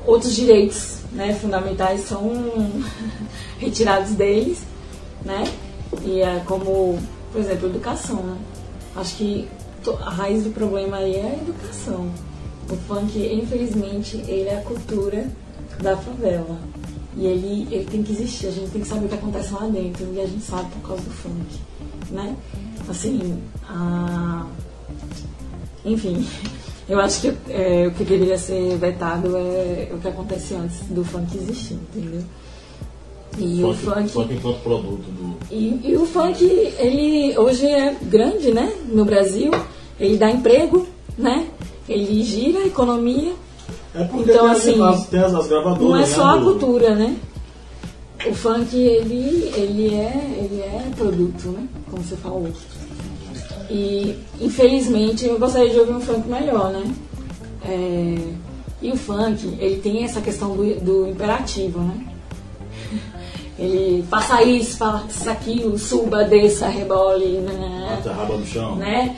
outros 0.06 0.34
direitos 0.34 1.00
né, 1.12 1.34
fundamentais 1.34 2.02
são 2.02 2.32
retirados 3.60 4.12
deles, 4.12 4.60
né? 5.26 5.44
E 6.06 6.22
é 6.22 6.42
como, 6.46 6.98
por 7.34 7.42
exemplo, 7.42 7.68
educação, 7.68 8.24
né? 8.24 8.38
Acho 8.96 9.18
que 9.18 9.50
a 10.06 10.10
raiz 10.10 10.44
do 10.44 10.52
problema 10.52 10.98
aí 10.98 11.18
é 11.18 11.38
a 11.38 11.42
educação. 11.42 12.10
o 12.70 12.76
funk, 12.88 13.20
infelizmente, 13.20 14.18
ele 14.28 14.48
é 14.48 14.58
a 14.58 14.62
cultura 14.62 15.30
da 15.82 15.96
favela. 15.96 16.58
E 17.18 17.26
ele, 17.26 17.68
ele 17.72 17.86
tem 17.86 18.04
que 18.04 18.12
existir, 18.12 18.48
a 18.48 18.52
gente 18.52 18.70
tem 18.70 18.82
que 18.82 18.88
saber 18.88 19.06
o 19.06 19.10
que 19.10 19.16
acontece 19.16 19.52
lá 19.52 19.68
dentro. 19.68 20.08
E 20.14 20.22
a 20.22 20.28
gente 20.28 20.44
sabe 20.44 20.70
por 20.72 20.90
causa 20.90 21.04
do 21.04 21.10
funk, 21.10 21.60
né? 22.12 22.36
Assim, 22.88 23.42
a... 23.68 24.46
enfim, 25.84 26.26
eu 26.88 27.00
acho 27.00 27.22
que 27.22 27.34
é, 27.50 27.88
o 27.88 27.92
que 27.92 28.04
deveria 28.04 28.38
ser 28.38 28.78
vetado 28.78 29.36
é 29.36 29.90
o 29.92 29.98
que 29.98 30.08
acontece 30.08 30.54
antes 30.54 30.82
do 30.90 31.04
funk 31.04 31.36
existir, 31.36 31.74
entendeu? 31.74 32.24
E 33.40 33.62
funk, 33.62 33.64
o 33.64 33.74
funk, 33.74 34.10
funk 34.10 34.34
enquanto 34.36 34.60
produto 34.62 35.12
do... 35.12 35.38
E, 35.52 35.82
e, 35.84 35.98
o 35.98 36.06
funk, 36.06 36.44
ele 36.44 37.38
hoje 37.38 37.66
é 37.66 37.96
grande, 38.04 38.52
né? 38.52 38.74
No 38.88 39.06
Brasil, 39.06 39.52
ele 40.00 40.18
dá 40.18 40.30
emprego, 40.30 40.88
né? 41.18 41.48
Ele 41.90 42.22
gira 42.24 42.60
a 42.60 42.68
economia. 42.68 43.34
É 43.98 44.04
porque 44.04 44.32
então, 44.32 44.46
tem, 44.46 44.52
assim, 44.52 44.84
as, 44.84 45.08
tem 45.08 45.20
as, 45.20 45.34
as 45.34 45.48
gravadoras. 45.48 45.82
Não 45.82 45.96
é 45.96 46.00
né, 46.02 46.06
só 46.06 46.38
a 46.38 46.42
cultura, 46.42 46.96
né? 46.96 47.18
O 48.26 48.34
funk, 48.34 48.76
ele, 48.76 49.52
ele, 49.56 49.96
é, 49.96 50.38
ele 50.38 50.62
é 50.62 50.84
produto, 50.96 51.48
né? 51.50 51.68
Como 51.90 52.04
você 52.04 52.16
falou. 52.16 52.48
E, 53.70 54.16
infelizmente, 54.40 55.26
eu 55.26 55.40
gostaria 55.40 55.70
de 55.70 55.80
ouvir 55.80 55.94
um 55.94 56.02
funk 56.02 56.28
melhor, 56.28 56.72
né? 56.72 56.84
É, 57.66 58.18
e 58.82 58.92
o 58.92 58.96
funk, 58.96 59.58
ele 59.60 59.78
tem 59.78 60.04
essa 60.04 60.22
questão 60.22 60.56
do, 60.56 60.80
do 60.80 61.08
imperativo, 61.08 61.80
né? 61.80 62.06
Ele 63.58 64.04
faça 64.08 64.44
isso, 64.44 64.78
faça 64.78 65.32
aquilo, 65.32 65.80
suba, 65.80 66.24
desça, 66.24 66.68
rebole, 66.68 67.40
né? 67.40 67.96
Bata 67.96 68.12
a 68.12 68.14
raba 68.14 68.38
no 68.38 68.46
chão. 68.46 68.76
Né? 68.76 69.16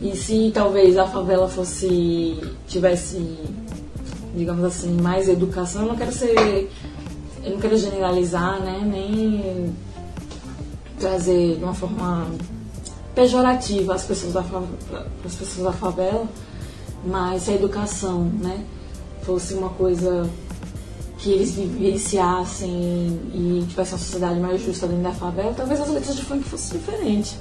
E 0.00 0.16
se 0.16 0.50
talvez 0.54 0.96
a 0.96 1.06
favela 1.06 1.46
fosse. 1.46 2.34
tivesse, 2.66 3.38
digamos 4.34 4.64
assim, 4.64 5.00
mais 5.00 5.28
educação, 5.28 5.82
eu 5.82 5.88
não 5.88 5.96
quero 5.96 6.12
ser. 6.12 6.70
Eu 7.42 7.52
não 7.52 7.60
quero 7.60 7.76
generalizar, 7.76 8.60
né? 8.60 8.80
Nem 8.84 9.74
trazer 10.98 11.56
de 11.56 11.64
uma 11.64 11.74
forma 11.74 12.26
pejorativa 13.14 13.94
as 13.94 14.04
pessoas 14.04 14.32
da, 14.32 14.44
as 15.24 15.34
pessoas 15.34 15.64
da 15.64 15.72
favela, 15.72 16.26
mas 17.04 17.42
se 17.42 17.50
a 17.52 17.54
educação, 17.54 18.24
né, 18.24 18.64
fosse 19.22 19.54
uma 19.54 19.68
coisa 19.70 20.28
que 21.18 21.30
eles 21.30 21.54
vivenciassem 21.54 22.68
e 23.32 23.64
tivesse 23.68 23.92
uma 23.92 23.98
sociedade 23.98 24.40
mais 24.40 24.62
justa 24.62 24.86
dentro 24.86 25.04
da 25.04 25.12
favela, 25.12 25.54
talvez 25.56 25.80
as 25.80 25.88
letras 25.88 26.16
de 26.16 26.24
funk 26.24 26.44
fossem 26.44 26.78
diferentes. 26.78 27.36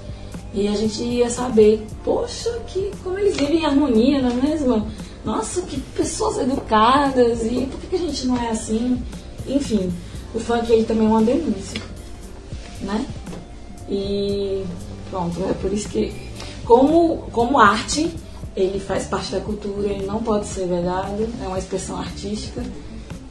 E 0.54 0.68
a 0.68 0.74
gente 0.74 1.04
ia 1.04 1.30
saber, 1.30 1.86
poxa, 2.04 2.50
que, 2.68 2.92
como 3.04 3.18
eles 3.18 3.36
vivem 3.36 3.62
em 3.62 3.66
harmonia, 3.66 4.22
não 4.22 4.30
é 4.30 4.34
mesmo? 4.36 4.88
Nossa, 5.26 5.62
que 5.62 5.80
pessoas 5.80 6.38
educadas, 6.38 7.44
e 7.44 7.66
por 7.66 7.80
que, 7.82 7.96
a 7.96 8.00
gente 8.00 8.28
não 8.28 8.38
é 8.38 8.50
assim? 8.50 9.02
Enfim, 9.48 9.92
o 10.34 10.40
funk 10.40 10.72
ele 10.72 10.84
também 10.84 11.06
é 11.06 11.10
uma 11.10 11.22
denúncia, 11.22 11.82
né? 12.82 13.06
E 13.90 14.64
pronto, 15.10 15.44
é 15.50 15.54
por 15.54 15.72
isso 15.72 15.88
que, 15.90 16.14
como, 16.66 17.30
como 17.32 17.58
arte, 17.58 18.14
ele 18.56 18.80
faz 18.80 19.06
parte 19.06 19.32
da 19.32 19.40
cultura, 19.40 19.88
ele 19.88 20.06
não 20.06 20.22
pode 20.22 20.48
ser 20.48 20.68
vedado, 20.68 21.28
é 21.42 21.48
uma 21.48 21.60
expressão 21.60 21.98
artística 21.98 22.64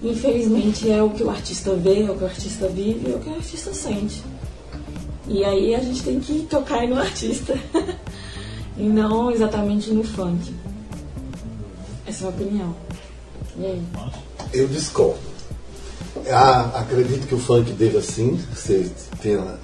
infelizmente 0.03 0.90
é 0.90 1.03
o 1.03 1.11
que 1.11 1.22
o 1.22 1.30
artista 1.30 1.74
vê, 1.74 2.03
é 2.03 2.11
o 2.11 2.16
que 2.16 2.24
o 2.24 2.26
artista 2.26 2.68
vive, 2.68 3.12
é 3.12 3.14
o 3.14 3.20
que 3.20 3.28
o 3.28 3.34
artista 3.34 3.72
sente. 3.72 4.22
E 5.28 5.45
aí 5.45 5.74
a 5.74 5.80
gente 5.80 6.03
tem 6.03 6.18
que 6.18 6.40
tocar 6.51 6.86
no 6.86 6.99
artista 7.01 7.57
e 8.76 8.82
não 8.82 9.30
exatamente 9.30 9.90
no 9.93 10.03
funk. 10.03 10.53
Essa 12.23 12.29
a 12.29 12.31
minha 12.31 12.47
opinião. 12.47 12.75
E 13.57 13.66
aí? 13.66 13.83
Eu 14.53 14.68
discordo. 14.68 15.18
Ah, 16.31 16.70
acredito 16.79 17.27
que 17.27 17.35
o 17.35 17.39
funk 17.39 17.73
deva 17.73 18.01
sim 18.01 18.39
ser, 18.55 18.89
tenha 19.20 19.59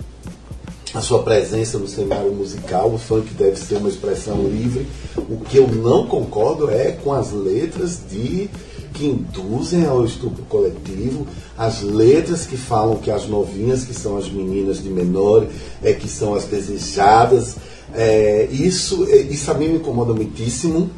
a 0.93 1.01
sua 1.01 1.23
presença 1.23 1.79
no 1.79 1.87
cenário 1.87 2.33
musical, 2.33 2.93
o 2.93 2.99
funk 2.99 3.33
deve 3.35 3.57
ser 3.57 3.77
uma 3.77 3.89
expressão 3.89 4.43
livre. 4.43 4.89
O 5.17 5.39
que 5.39 5.59
eu 5.59 5.69
não 5.69 6.09
concordo 6.09 6.69
é 6.69 6.91
com 6.91 7.13
as 7.13 7.31
letras 7.31 8.01
de 8.11 8.51
que 8.93 9.07
induzem 9.07 9.87
ao 9.87 10.05
estupro 10.05 10.43
coletivo, 10.47 11.29
as 11.57 11.83
letras 11.83 12.45
que 12.45 12.57
falam 12.57 12.97
que 12.97 13.11
as 13.11 13.29
novinhas, 13.29 13.85
que 13.85 13.95
são 13.95 14.17
as 14.17 14.29
meninas 14.29 14.83
de 14.83 14.89
menor, 14.89 15.47
é, 15.81 15.93
que 15.93 16.09
são 16.09 16.35
as 16.35 16.45
desejadas. 16.47 17.55
É, 17.95 18.49
isso, 18.51 19.07
é, 19.09 19.19
isso 19.19 19.49
a 19.49 19.55
mim 19.55 19.69
me 19.69 19.77
incomoda 19.77 20.13
muitíssimo, 20.13 20.91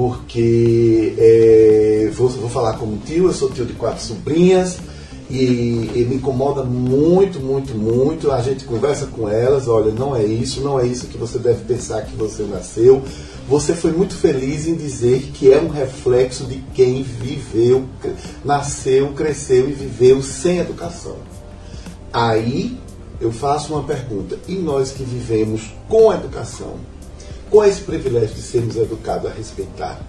porque 0.00 1.12
é, 1.18 2.10
vou, 2.14 2.26
vou 2.30 2.48
falar 2.48 2.78
como 2.78 2.96
tio, 3.04 3.26
eu 3.26 3.34
sou 3.34 3.50
tio 3.50 3.66
de 3.66 3.74
quatro 3.74 4.02
sobrinhas, 4.02 4.78
e, 5.28 5.90
e, 5.94 6.06
me 6.08 6.14
incomoda 6.14 6.64
muito, 6.64 7.38
muito, 7.38 7.74
muito. 7.74 8.32
A 8.32 8.40
gente 8.40 8.64
conversa 8.64 9.06
com 9.08 9.28
elas, 9.28 9.68
olha, 9.68 9.92
não 9.92 10.16
é 10.16 10.24
isso, 10.24 10.62
não 10.62 10.80
é 10.80 10.86
isso 10.86 11.06
que 11.06 11.18
você 11.18 11.38
deve 11.38 11.64
pensar 11.64 12.00
que 12.06 12.16
você 12.16 12.44
nasceu. 12.44 13.02
Você 13.46 13.74
foi 13.74 13.92
muito 13.92 14.14
feliz 14.14 14.66
em 14.66 14.74
dizer 14.74 15.30
que 15.34 15.52
é 15.52 15.60
um 15.60 15.68
reflexo 15.68 16.46
de 16.46 16.64
quem 16.74 17.02
viveu, 17.02 17.84
nasceu, 18.42 19.12
cresceu 19.12 19.68
e 19.68 19.72
viveu 19.72 20.22
sem 20.22 20.60
educação. 20.60 21.16
Aí 22.10 22.78
eu 23.20 23.30
faço 23.30 23.74
uma 23.74 23.82
pergunta: 23.82 24.38
e 24.48 24.54
nós 24.54 24.92
que 24.92 25.04
vivemos 25.04 25.74
com 25.90 26.10
educação, 26.10 26.76
com 27.50 27.64
esse 27.64 27.80
privilégio 27.82 28.34
de 28.34 28.42
sermos 28.42 28.76
educados 28.76 29.30
a 29.30 29.34
respeitar? 29.34 30.00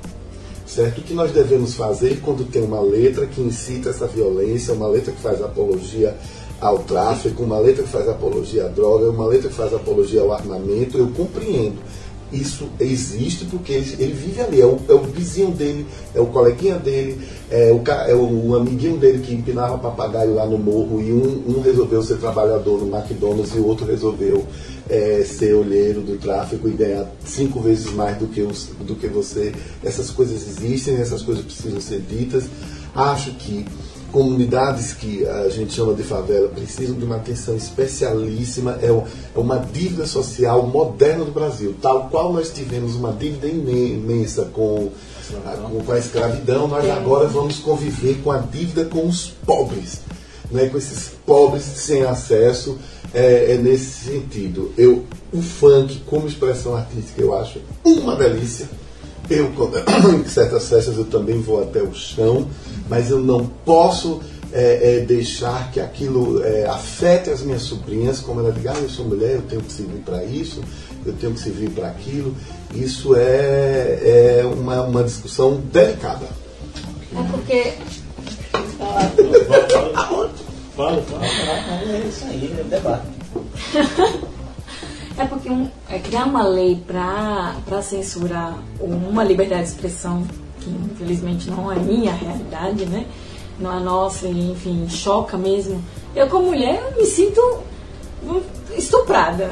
certo? 0.71 1.01
O 1.01 1.03
que 1.03 1.13
nós 1.13 1.31
devemos 1.31 1.73
fazer 1.73 2.21
quando 2.21 2.49
tem 2.49 2.61
uma 2.61 2.79
letra 2.79 3.25
que 3.25 3.41
incita 3.41 3.89
essa 3.89 4.07
violência, 4.07 4.73
uma 4.73 4.87
letra 4.87 5.11
que 5.11 5.21
faz 5.21 5.41
apologia 5.41 6.15
ao 6.61 6.79
tráfico, 6.79 7.43
uma 7.43 7.59
letra 7.59 7.83
que 7.83 7.89
faz 7.89 8.07
apologia 8.07 8.65
à 8.65 8.67
droga, 8.69 9.09
uma 9.09 9.27
letra 9.27 9.49
que 9.49 9.55
faz 9.55 9.73
apologia 9.73 10.21
ao 10.21 10.31
armamento, 10.31 10.97
eu 10.97 11.09
compreendo. 11.09 11.77
Isso 12.31 12.69
existe 12.79 13.43
porque 13.45 13.73
ele, 13.73 14.13
vive 14.13 14.39
ali, 14.39 14.61
é 14.61 14.65
o, 14.65 14.79
é 14.87 14.93
o, 14.93 15.01
vizinho 15.01 15.51
dele, 15.51 15.85
é 16.15 16.21
o 16.21 16.27
coleguinha 16.27 16.79
dele, 16.79 17.19
é 17.49 17.73
o, 17.73 17.81
é 18.07 18.15
o 18.15 18.55
amiguinho 18.55 18.97
dele 18.97 19.19
que 19.19 19.33
empinava 19.33 19.77
papagaio 19.77 20.33
lá 20.33 20.45
no 20.45 20.57
morro 20.57 21.01
e 21.01 21.11
um, 21.11 21.57
um 21.57 21.61
resolveu 21.61 22.01
ser 22.01 22.17
trabalhador 22.17 22.79
no 22.79 22.95
McDonald's 22.95 23.53
e 23.53 23.59
o 23.59 23.67
outro 23.67 23.85
resolveu 23.85 24.45
é, 24.89 25.23
ser 25.25 25.53
olheiro 25.53 26.01
do 26.01 26.17
tráfico 26.17 26.69
e 26.69 26.71
ganhar 26.71 27.05
cinco 27.25 27.59
vezes 27.59 27.91
mais 27.91 28.17
do 28.17 28.27
que, 28.27 28.41
os, 28.41 28.69
do 28.79 28.95
que 28.95 29.07
você. 29.07 29.51
Essas 29.83 30.09
coisas 30.09 30.47
existem, 30.47 30.95
essas 30.95 31.21
coisas 31.21 31.43
precisam 31.43 31.81
ser 31.81 31.99
ditas. 31.99 32.45
Acho 32.95 33.31
que 33.31 33.65
comunidades 34.11 34.93
que 34.93 35.25
a 35.25 35.49
gente 35.49 35.73
chama 35.73 35.93
de 35.93 36.03
favela 36.03 36.49
precisam 36.49 36.95
de 36.95 37.05
uma 37.05 37.15
atenção 37.15 37.55
especialíssima. 37.55 38.77
É, 38.81 38.87
é 38.87 39.39
uma 39.39 39.57
dívida 39.57 40.05
social 40.05 40.67
moderna 40.67 41.25
do 41.25 41.31
Brasil, 41.31 41.75
tal 41.81 42.09
qual 42.09 42.33
nós 42.33 42.51
tivemos 42.51 42.95
uma 42.95 43.11
dívida 43.11 43.47
imensa 43.47 44.45
com 44.53 44.91
a, 45.45 45.83
com 45.85 45.91
a 45.91 45.97
escravidão, 45.97 46.67
nós 46.67 46.89
agora 46.89 47.27
vamos 47.27 47.59
conviver 47.59 48.21
com 48.23 48.31
a 48.31 48.37
dívida 48.37 48.85
com 48.85 49.07
os 49.07 49.27
pobres, 49.45 50.01
né, 50.51 50.67
com 50.67 50.77
esses 50.77 51.11
pobres 51.25 51.63
sem 51.63 52.03
acesso 52.03 52.77
é, 53.13 53.53
é, 53.53 53.57
nesse 53.57 54.09
sentido. 54.09 54.71
Eu, 54.77 55.05
o 55.31 55.41
funk 55.41 56.01
como 56.05 56.27
expressão 56.27 56.75
artística 56.75 57.21
eu 57.21 57.33
acho 57.33 57.59
uma 57.83 58.15
delícia. 58.15 58.67
Eu, 59.29 59.49
em 60.13 60.27
certas 60.27 60.67
festas, 60.67 60.97
eu 60.97 61.05
também 61.05 61.39
vou 61.39 61.61
até 61.61 61.81
o 61.81 61.93
chão, 61.93 62.47
mas 62.89 63.09
eu 63.09 63.19
não 63.19 63.45
posso 63.45 64.21
é, 64.53 64.97
é, 64.97 64.99
deixar 65.05 65.71
que 65.71 65.79
aquilo 65.79 66.43
é, 66.43 66.65
afete 66.65 67.29
as 67.29 67.41
minhas 67.41 67.61
sobrinhas, 67.61 68.19
como 68.19 68.41
ela 68.41 68.51
diga, 68.51 68.73
ah, 68.75 68.79
eu 68.79 68.89
sou 68.89 69.05
mulher, 69.05 69.35
eu 69.35 69.41
tenho 69.43 69.61
que 69.61 69.71
servir 69.71 69.99
para 69.99 70.23
isso, 70.25 70.61
eu 71.05 71.13
tenho 71.13 71.33
que 71.33 71.39
servir 71.39 71.69
para 71.69 71.87
aquilo. 71.87 72.35
Isso 72.73 73.15
é, 73.15 74.39
é 74.39 74.45
uma, 74.45 74.81
uma 74.83 75.03
discussão 75.03 75.55
delicada. 75.71 76.27
É 77.13 77.31
porque. 77.31 77.73
Fala, 80.75 81.01
fala. 81.01 81.25
É 81.25 82.07
isso 82.07 82.25
aí, 82.25 82.55
é 82.57 82.63
debate. 82.63 83.07
é 85.17 85.25
porque 85.25 85.49
um, 85.49 85.69
é, 85.89 85.99
criar 85.99 86.25
uma 86.25 86.43
lei 86.43 86.81
para 86.85 87.81
censurar 87.81 88.57
uma 88.79 89.23
liberdade 89.23 89.63
de 89.63 89.69
expressão, 89.69 90.25
que 90.61 90.69
infelizmente 90.69 91.49
não 91.49 91.71
é 91.71 91.77
minha 91.77 92.13
realidade, 92.13 92.85
né? 92.85 93.05
Não 93.59 93.75
é 93.75 93.79
nossa, 93.79 94.27
enfim, 94.27 94.87
choca 94.87 95.37
mesmo. 95.37 95.83
Eu, 96.15 96.27
como 96.27 96.47
mulher, 96.47 96.95
me 96.97 97.05
sinto 97.05 97.41
estuprada. 98.77 99.49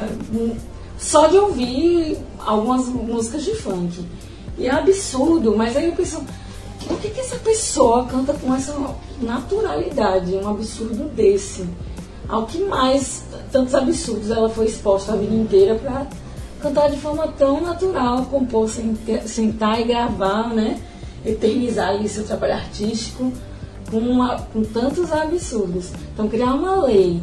Só 0.98 1.26
de 1.26 1.36
ouvir 1.36 2.18
algumas 2.38 2.88
músicas 2.88 3.44
de 3.44 3.54
funk. 3.54 4.04
E 4.58 4.66
é 4.66 4.70
absurdo, 4.70 5.56
mas 5.56 5.76
aí 5.76 5.86
eu 5.86 5.92
penso, 5.92 6.22
por 6.86 6.98
que, 6.98 7.08
que 7.08 7.20
essa 7.20 7.36
pessoa 7.36 8.04
canta 8.04 8.34
com 8.34 8.54
essa 8.54 8.76
naturalidade, 9.20 10.34
um 10.34 10.48
absurdo 10.48 11.08
desse? 11.14 11.66
Ao 12.28 12.46
que 12.46 12.62
mais 12.64 13.24
tantos 13.50 13.74
absurdos 13.74 14.30
ela 14.30 14.48
foi 14.48 14.66
exposta 14.66 15.12
a 15.12 15.16
vida 15.16 15.34
inteira 15.34 15.74
para 15.76 16.06
cantar 16.60 16.90
de 16.90 16.98
forma 16.98 17.26
tão 17.28 17.60
natural, 17.60 18.26
compor, 18.26 18.68
sentar 19.24 19.80
e 19.80 19.84
gravar, 19.84 20.50
né? 20.54 20.80
Eternizar 21.24 21.90
ali 21.90 22.08
seu 22.08 22.24
trabalho 22.24 22.54
artístico 22.54 23.32
com, 23.90 23.98
uma, 23.98 24.40
com 24.52 24.62
tantos 24.62 25.12
absurdos. 25.12 25.90
Então, 26.12 26.28
criar 26.28 26.54
uma 26.54 26.84
lei 26.84 27.20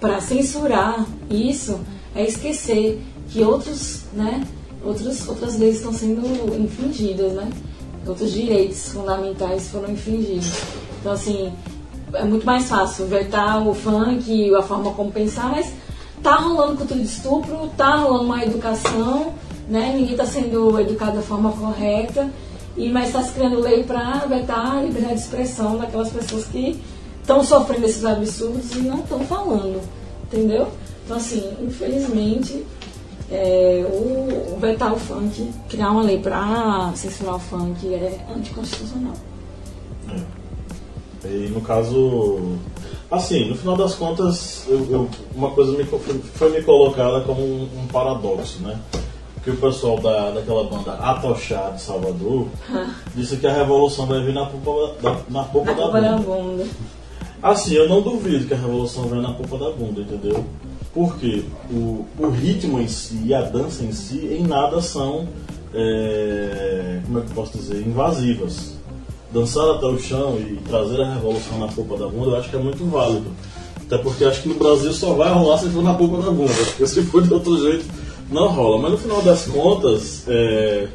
para 0.00 0.20
censurar 0.20 1.06
isso 1.30 1.78
é 2.14 2.24
esquecer 2.24 3.02
que 3.28 3.42
outros, 3.42 4.04
né, 4.12 4.46
outros, 4.82 5.28
outras 5.28 5.58
leis 5.58 5.76
estão 5.76 5.92
sendo 5.92 6.22
infringidas, 6.56 7.32
né? 7.32 7.50
Outros 8.06 8.32
direitos 8.32 8.88
fundamentais 8.90 9.68
foram 9.68 9.90
infringidos. 9.90 10.52
Então, 11.00 11.12
assim, 11.12 11.52
é 12.12 12.24
muito 12.24 12.46
mais 12.46 12.68
fácil 12.68 13.06
vetar 13.06 13.66
o 13.66 13.74
funk, 13.74 14.54
a 14.54 14.62
forma 14.62 14.92
como 14.92 15.10
pensar, 15.10 15.50
mas 15.50 15.72
tá 16.22 16.36
rolando 16.36 16.76
cultura 16.76 17.00
de 17.00 17.06
estupro, 17.06 17.70
tá 17.76 17.96
rolando 17.96 18.24
uma 18.24 18.44
educação, 18.44 19.34
né? 19.68 19.92
Ninguém 19.94 20.12
está 20.12 20.24
sendo 20.24 20.78
educado 20.78 21.16
da 21.16 21.22
forma 21.22 21.50
correta, 21.52 22.30
e 22.76 22.88
mas 22.90 23.08
está 23.08 23.22
se 23.22 23.32
criando 23.32 23.60
lei 23.60 23.84
para 23.84 24.26
vetar 24.26 24.76
a 24.76 24.82
liberdade 24.82 25.14
de 25.14 25.20
expressão 25.20 25.78
daquelas 25.78 26.10
pessoas 26.10 26.44
que 26.46 26.80
estão 27.20 27.42
sofrendo 27.42 27.86
esses 27.86 28.04
absurdos 28.04 28.70
e 28.72 28.80
não 28.80 29.00
estão 29.00 29.20
falando, 29.20 29.80
entendeu? 30.24 30.68
Então, 31.04 31.16
assim, 31.16 31.52
infelizmente, 31.60 32.64
é, 33.30 33.84
o, 33.88 34.58
vetar 34.60 34.92
o 34.92 34.98
funk, 34.98 35.50
criar 35.68 35.90
uma 35.90 36.02
lei 36.02 36.18
para 36.18 36.92
censurar 36.94 37.36
o 37.36 37.38
funk 37.40 37.92
é 37.92 38.24
anticonstitucional. 38.34 39.14
É. 40.10 41.28
E 41.28 41.48
no 41.48 41.60
caso, 41.60 42.56
assim, 43.10 43.48
no 43.48 43.56
final 43.56 43.76
das 43.76 43.94
contas, 43.94 44.64
eu, 44.68 44.86
eu, 44.90 45.10
uma 45.34 45.50
coisa 45.50 45.72
me, 45.72 45.84
foi 45.84 46.50
me 46.50 46.62
colocada 46.62 47.22
como 47.22 47.42
um, 47.42 47.62
um, 47.64 47.86
paradoxo, 47.88 48.60
né? 48.62 48.78
Que 49.46 49.52
o 49.52 49.56
pessoal 49.58 50.00
da, 50.00 50.32
daquela 50.32 50.64
banda 50.64 50.94
Atochá 50.94 51.70
de 51.70 51.80
Salvador 51.80 52.48
disse 53.14 53.36
que 53.36 53.46
a 53.46 53.54
revolução 53.54 54.04
vai 54.04 54.20
vir 54.20 54.34
na 54.34 54.44
polpa 54.44 54.96
da, 55.00 55.16
na 55.30 55.44
polpa 55.44 55.72
da, 55.72 55.86
bunda. 55.86 56.00
da 56.00 56.16
bunda. 56.16 56.66
Assim, 57.40 57.74
eu 57.74 57.88
não 57.88 58.02
duvido 58.02 58.44
que 58.44 58.54
a 58.54 58.56
revolução 58.56 59.04
venha 59.04 59.22
na 59.22 59.34
polpa 59.34 59.56
da 59.56 59.70
bunda, 59.70 60.00
entendeu? 60.00 60.44
Porque 60.92 61.44
o, 61.70 62.04
o 62.18 62.28
ritmo 62.28 62.80
em 62.80 62.88
si 62.88 63.22
e 63.24 63.32
a 63.32 63.42
dança 63.42 63.84
em 63.84 63.92
si, 63.92 64.18
em 64.18 64.44
nada 64.44 64.82
são, 64.82 65.28
é, 65.72 66.98
como 67.06 67.20
é 67.20 67.22
que 67.22 67.28
eu 67.28 67.34
posso 67.36 67.56
dizer, 67.56 67.86
invasivas. 67.86 68.74
Dançar 69.32 69.76
até 69.76 69.86
o 69.86 69.96
chão 69.96 70.40
e 70.40 70.56
trazer 70.68 71.00
a 71.00 71.14
revolução 71.14 71.56
na 71.60 71.68
polpa 71.68 71.96
da 71.96 72.08
bunda, 72.08 72.30
eu 72.30 72.36
acho 72.36 72.50
que 72.50 72.56
é 72.56 72.58
muito 72.58 72.84
válido. 72.90 73.30
Até 73.86 73.96
porque 73.96 74.24
acho 74.24 74.42
que 74.42 74.48
no 74.48 74.56
Brasil 74.56 74.92
só 74.92 75.14
vai 75.14 75.32
rolar 75.32 75.58
se 75.58 75.68
for 75.68 75.84
na 75.84 75.94
polpa 75.94 76.16
da 76.16 76.32
bunda, 76.32 76.52
porque 76.52 76.84
se 76.84 77.00
for 77.02 77.22
de 77.22 77.32
outro 77.32 77.56
jeito, 77.62 77.86
não 78.30 78.48
rola. 78.48 78.82
Mas 78.82 78.92
no 78.92 78.98
final 78.98 79.22
das 79.22 79.46
contas, 79.46 80.24
é, 80.28 80.88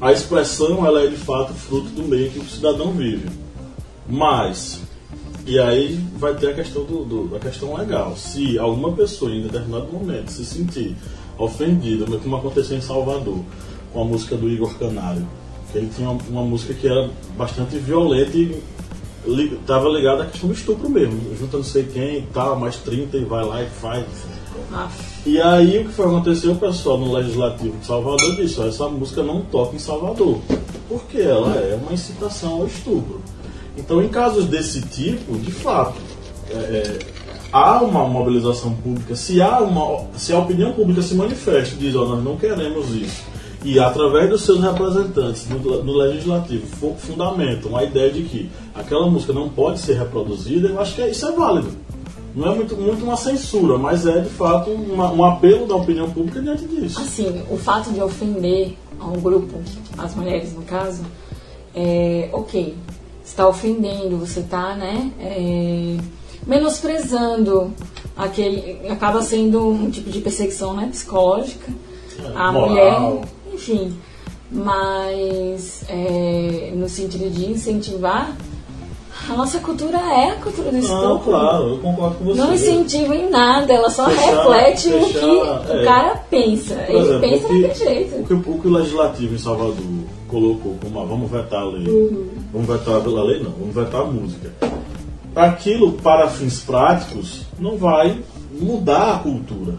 a 0.00 0.12
expressão 0.12 0.86
ela 0.86 1.02
é 1.02 1.06
de 1.06 1.16
fato 1.16 1.52
fruto 1.52 1.88
do 1.90 2.02
meio 2.02 2.30
que 2.30 2.38
o 2.38 2.44
cidadão 2.44 2.92
vive. 2.92 3.28
Mas 4.08 4.80
e 5.46 5.58
aí 5.58 5.98
vai 6.16 6.34
ter 6.34 6.50
a 6.50 6.54
questão, 6.54 6.84
do, 6.84 7.04
do, 7.04 7.36
a 7.36 7.40
questão 7.40 7.74
legal. 7.74 8.16
Se 8.16 8.58
alguma 8.58 8.92
pessoa 8.92 9.30
em 9.30 9.42
determinado 9.42 9.92
momento 9.92 10.30
se 10.30 10.44
sentir 10.44 10.94
ofendida, 11.36 12.06
como 12.18 12.36
aconteceu 12.36 12.76
em 12.76 12.80
Salvador, 12.80 13.40
com 13.92 14.02
a 14.02 14.04
música 14.04 14.36
do 14.36 14.48
Igor 14.48 14.72
Canário, 14.78 15.26
que 15.72 15.78
ele 15.78 15.90
tinha 15.94 16.10
uma, 16.10 16.20
uma 16.28 16.42
música 16.42 16.74
que 16.74 16.86
era 16.86 17.10
bastante 17.36 17.76
violenta 17.78 18.36
e 18.36 18.62
estava 19.60 19.88
li, 19.88 19.96
ligada 19.96 20.22
à 20.22 20.26
questão 20.26 20.48
do 20.48 20.54
estupro 20.54 20.88
mesmo. 20.88 21.34
Junta 21.36 21.56
não 21.56 21.64
sei 21.64 21.84
quem 21.84 22.18
e 22.18 22.26
tal, 22.32 22.58
mais 22.58 22.76
30 22.76 23.16
e 23.16 23.24
vai 23.24 23.44
lá 23.44 23.62
e 23.62 23.66
faz. 23.66 24.06
E 25.26 25.40
aí 25.40 25.78
o 25.78 25.84
que 25.84 25.92
foi 25.92 26.06
acontecer, 26.06 26.48
o 26.48 26.54
pessoal 26.54 26.96
no 26.98 27.12
Legislativo 27.12 27.76
de 27.76 27.86
Salvador 27.86 28.36
disse, 28.36 28.58
ó, 28.58 28.66
essa 28.66 28.88
música 28.88 29.22
não 29.22 29.42
toca 29.42 29.76
em 29.76 29.78
Salvador. 29.78 30.38
Porque 30.88 31.18
ela 31.18 31.54
é 31.56 31.78
uma 31.80 31.92
incitação 31.92 32.54
ao 32.54 32.66
estupro. 32.66 33.20
Então, 33.76 34.02
em 34.02 34.08
casos 34.08 34.46
desse 34.46 34.82
tipo, 34.82 35.38
de 35.38 35.52
fato, 35.52 36.00
é, 36.50 36.54
é, 36.54 36.98
há 37.52 37.82
uma 37.82 38.06
mobilização 38.06 38.72
pública. 38.74 39.14
Se, 39.14 39.40
há 39.40 39.60
uma, 39.60 40.04
se 40.16 40.32
a 40.32 40.38
opinião 40.38 40.72
pública 40.72 41.02
se 41.02 41.14
manifesta 41.14 41.74
e 41.74 41.78
diz: 41.78 41.94
oh, 41.94 42.06
nós 42.06 42.24
não 42.24 42.36
queremos 42.36 42.90
isso, 42.90 43.22
e 43.64 43.78
através 43.78 44.28
dos 44.30 44.42
seus 44.42 44.60
representantes 44.60 45.48
no, 45.48 45.58
no 45.82 45.92
legislativo 45.92 46.96
fundamentam 46.98 47.76
a 47.76 47.84
ideia 47.84 48.10
de 48.10 48.22
que 48.22 48.50
aquela 48.74 49.08
música 49.08 49.32
não 49.32 49.48
pode 49.48 49.80
ser 49.80 49.98
reproduzida, 49.98 50.68
eu 50.68 50.80
acho 50.80 50.94
que 50.94 51.06
isso 51.06 51.26
é 51.26 51.32
válido. 51.32 51.70
Não 52.34 52.52
é 52.52 52.54
muito, 52.54 52.76
muito 52.76 53.04
uma 53.04 53.16
censura, 53.16 53.76
mas 53.76 54.06
é 54.06 54.20
de 54.20 54.30
fato 54.30 54.70
uma, 54.70 55.12
um 55.12 55.24
apelo 55.24 55.66
da 55.66 55.76
opinião 55.76 56.10
pública 56.10 56.40
diante 56.40 56.66
disso. 56.66 57.00
Assim, 57.00 57.42
o 57.50 57.56
fato 57.56 57.90
de 57.90 58.00
ofender 58.00 58.76
a 58.98 59.06
um 59.06 59.20
grupo, 59.20 59.60
as 59.98 60.14
mulheres 60.14 60.52
no 60.54 60.62
caso, 60.62 61.02
é 61.74 62.28
ok 62.32 62.76
está 63.30 63.48
ofendendo, 63.48 64.18
você 64.18 64.40
está 64.40 64.74
né, 64.74 65.10
é, 65.20 65.96
menosprezando 66.46 67.72
aquele. 68.16 68.88
acaba 68.88 69.22
sendo 69.22 69.68
um 69.68 69.90
tipo 69.90 70.10
de 70.10 70.20
perseguição 70.20 70.74
né, 70.74 70.88
psicológica. 70.90 71.72
É, 72.18 72.26
a 72.36 72.52
moral. 72.52 72.68
mulher, 72.68 73.28
enfim. 73.52 73.96
Mas 74.50 75.84
é, 75.88 76.72
no 76.74 76.88
sentido 76.88 77.30
de 77.30 77.52
incentivar, 77.52 78.36
a 79.28 79.34
nossa 79.34 79.58
cultura 79.60 79.98
é 79.98 80.30
a 80.30 80.36
cultura 80.36 80.70
do 80.70 80.78
estupro. 80.78 81.02
Não, 81.02 81.18
claro, 81.18 81.68
eu 81.68 81.78
concordo 81.78 82.16
com 82.16 82.24
você. 82.24 82.40
Não 82.40 82.54
incentiva 82.54 83.14
em 83.14 83.30
nada, 83.30 83.72
ela 83.72 83.90
só 83.90 84.08
fechar, 84.08 84.36
reflete 84.36 84.90
fechar, 84.90 85.06
o 85.06 85.12
que 85.12 85.72
é. 85.72 85.80
o 85.80 85.84
cara 85.84 86.16
pensa. 86.30 86.74
Por 86.74 86.94
Ele 86.94 86.98
exemplo, 86.98 87.20
pensa 87.20 87.42
daquele 87.42 87.74
jeito. 87.74 88.16
O 88.16 88.26
que, 88.26 88.50
o 88.50 88.58
que 88.58 88.68
o 88.68 88.72
legislativo 88.72 89.34
em 89.34 89.38
Salvador 89.38 89.76
colocou 90.28 90.76
como 90.80 91.00
ah, 91.00 91.04
vamos 91.04 91.30
vetar 91.30 91.60
a 91.60 91.64
lei. 91.64 91.86
Uhum. 91.86 92.28
Vamos 92.52 92.68
vetar 92.68 92.94
a 92.94 93.22
lei 93.22 93.42
não, 93.42 93.50
vamos 93.50 93.74
vetar 93.74 94.00
a 94.00 94.04
música. 94.04 94.52
Aquilo, 95.34 95.92
para 95.92 96.28
fins 96.28 96.60
práticos, 96.60 97.42
não 97.58 97.76
vai 97.76 98.18
mudar 98.60 99.14
a 99.14 99.18
cultura. 99.18 99.74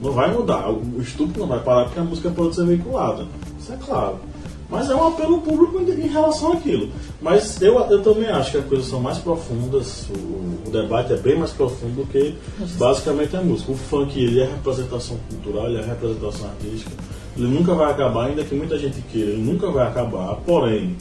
Não 0.00 0.12
vai 0.12 0.32
mudar. 0.32 0.70
O 0.70 1.00
estupro 1.00 1.40
não 1.40 1.48
vai 1.48 1.60
parar 1.60 1.84
porque 1.84 1.98
a 1.98 2.04
música 2.04 2.30
pode 2.30 2.54
ser 2.54 2.66
veiculada. 2.66 3.26
Isso 3.58 3.72
é 3.72 3.76
claro. 3.76 4.20
Mas 4.68 4.90
é 4.90 4.94
um 4.94 5.06
apelo 5.06 5.40
público 5.40 5.80
em 5.80 6.08
relação 6.08 6.52
àquilo. 6.52 6.90
Mas 7.22 7.60
eu, 7.62 7.78
eu 7.88 8.02
também 8.02 8.28
acho 8.28 8.50
que 8.50 8.58
as 8.58 8.64
coisas 8.64 8.88
são 8.88 9.00
mais 9.00 9.18
profundas, 9.18 10.06
o, 10.10 10.68
o 10.68 10.70
debate 10.72 11.12
é 11.12 11.16
bem 11.16 11.38
mais 11.38 11.52
profundo 11.52 12.04
do 12.04 12.06
que 12.06 12.36
basicamente 12.76 13.36
a 13.36 13.42
música. 13.42 13.72
O 13.72 13.76
funk 13.76 14.18
ele 14.18 14.40
é 14.40 14.44
representação 14.44 15.16
cultural, 15.28 15.66
ele 15.68 15.78
é 15.78 15.84
representação 15.84 16.48
artística 16.48 16.90
ele 17.36 17.48
nunca 17.48 17.74
vai 17.74 17.90
acabar, 17.90 18.26
ainda 18.26 18.42
que 18.42 18.54
muita 18.54 18.78
gente 18.78 19.00
queira, 19.12 19.32
ele 19.32 19.42
nunca 19.42 19.70
vai 19.70 19.86
acabar. 19.86 20.36
Porém, 20.46 20.96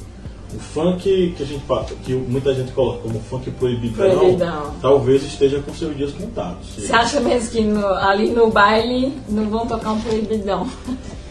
o 0.53 0.59
funk 0.59 1.33
que 1.35 1.43
a 1.43 1.45
gente 1.45 1.63
que 2.03 2.13
muita 2.13 2.53
gente 2.53 2.71
coloca 2.73 2.99
como 2.99 3.19
funk 3.21 3.49
proibidão, 3.51 4.17
proibidão. 4.17 4.73
talvez 4.81 5.23
esteja 5.23 5.59
com 5.59 5.73
seus 5.73 5.95
dias 5.95 6.11
contados. 6.11 6.67
Você 6.77 6.93
acha 6.93 7.19
mesmo 7.21 7.51
que 7.51 7.61
no, 7.61 7.85
ali 7.87 8.31
no 8.31 8.49
baile 8.51 9.13
não 9.29 9.49
vão 9.49 9.65
tocar 9.65 9.93
um 9.93 10.01
proibidão? 10.01 10.67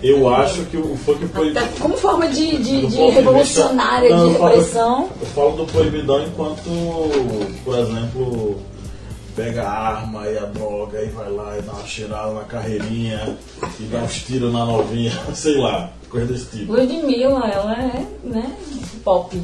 Eu 0.05 0.29
acho 0.29 0.67
que 0.67 0.77
o 0.77 0.95
funk 0.99 1.27
proibidão. 1.29 1.67
Como 1.81 1.97
forma 1.97 2.29
de, 2.29 2.59
de, 2.59 2.87
de 2.87 2.97
revolucionária, 2.97 4.15
de, 4.15 4.23
de 4.23 4.33
repressão. 4.33 5.09
Eu 5.19 5.27
falo 5.29 5.53
do 5.53 5.65
proibidão 5.65 6.23
enquanto, 6.23 6.61
por 7.65 7.79
exemplo, 7.79 8.61
pega 9.35 9.63
a 9.63 9.71
arma 9.71 10.27
e 10.27 10.37
a 10.37 10.45
droga 10.45 11.03
e 11.03 11.09
vai 11.09 11.31
lá 11.31 11.57
e 11.59 11.63
dá 11.63 11.73
uma 11.73 11.87
cheirada 11.87 12.35
na 12.35 12.45
carreirinha 12.45 13.35
e 13.81 13.85
dá 13.85 14.03
uns 14.03 14.23
tiros 14.23 14.53
na 14.53 14.67
novinha, 14.67 15.11
sei 15.33 15.57
lá, 15.57 15.91
coisa 16.11 16.35
desse 16.35 16.59
tipo. 16.59 16.75
Ludmilla, 16.75 17.49
ela 17.49 17.73
é, 17.73 18.07
né, 18.23 18.55
pop. 19.03 19.41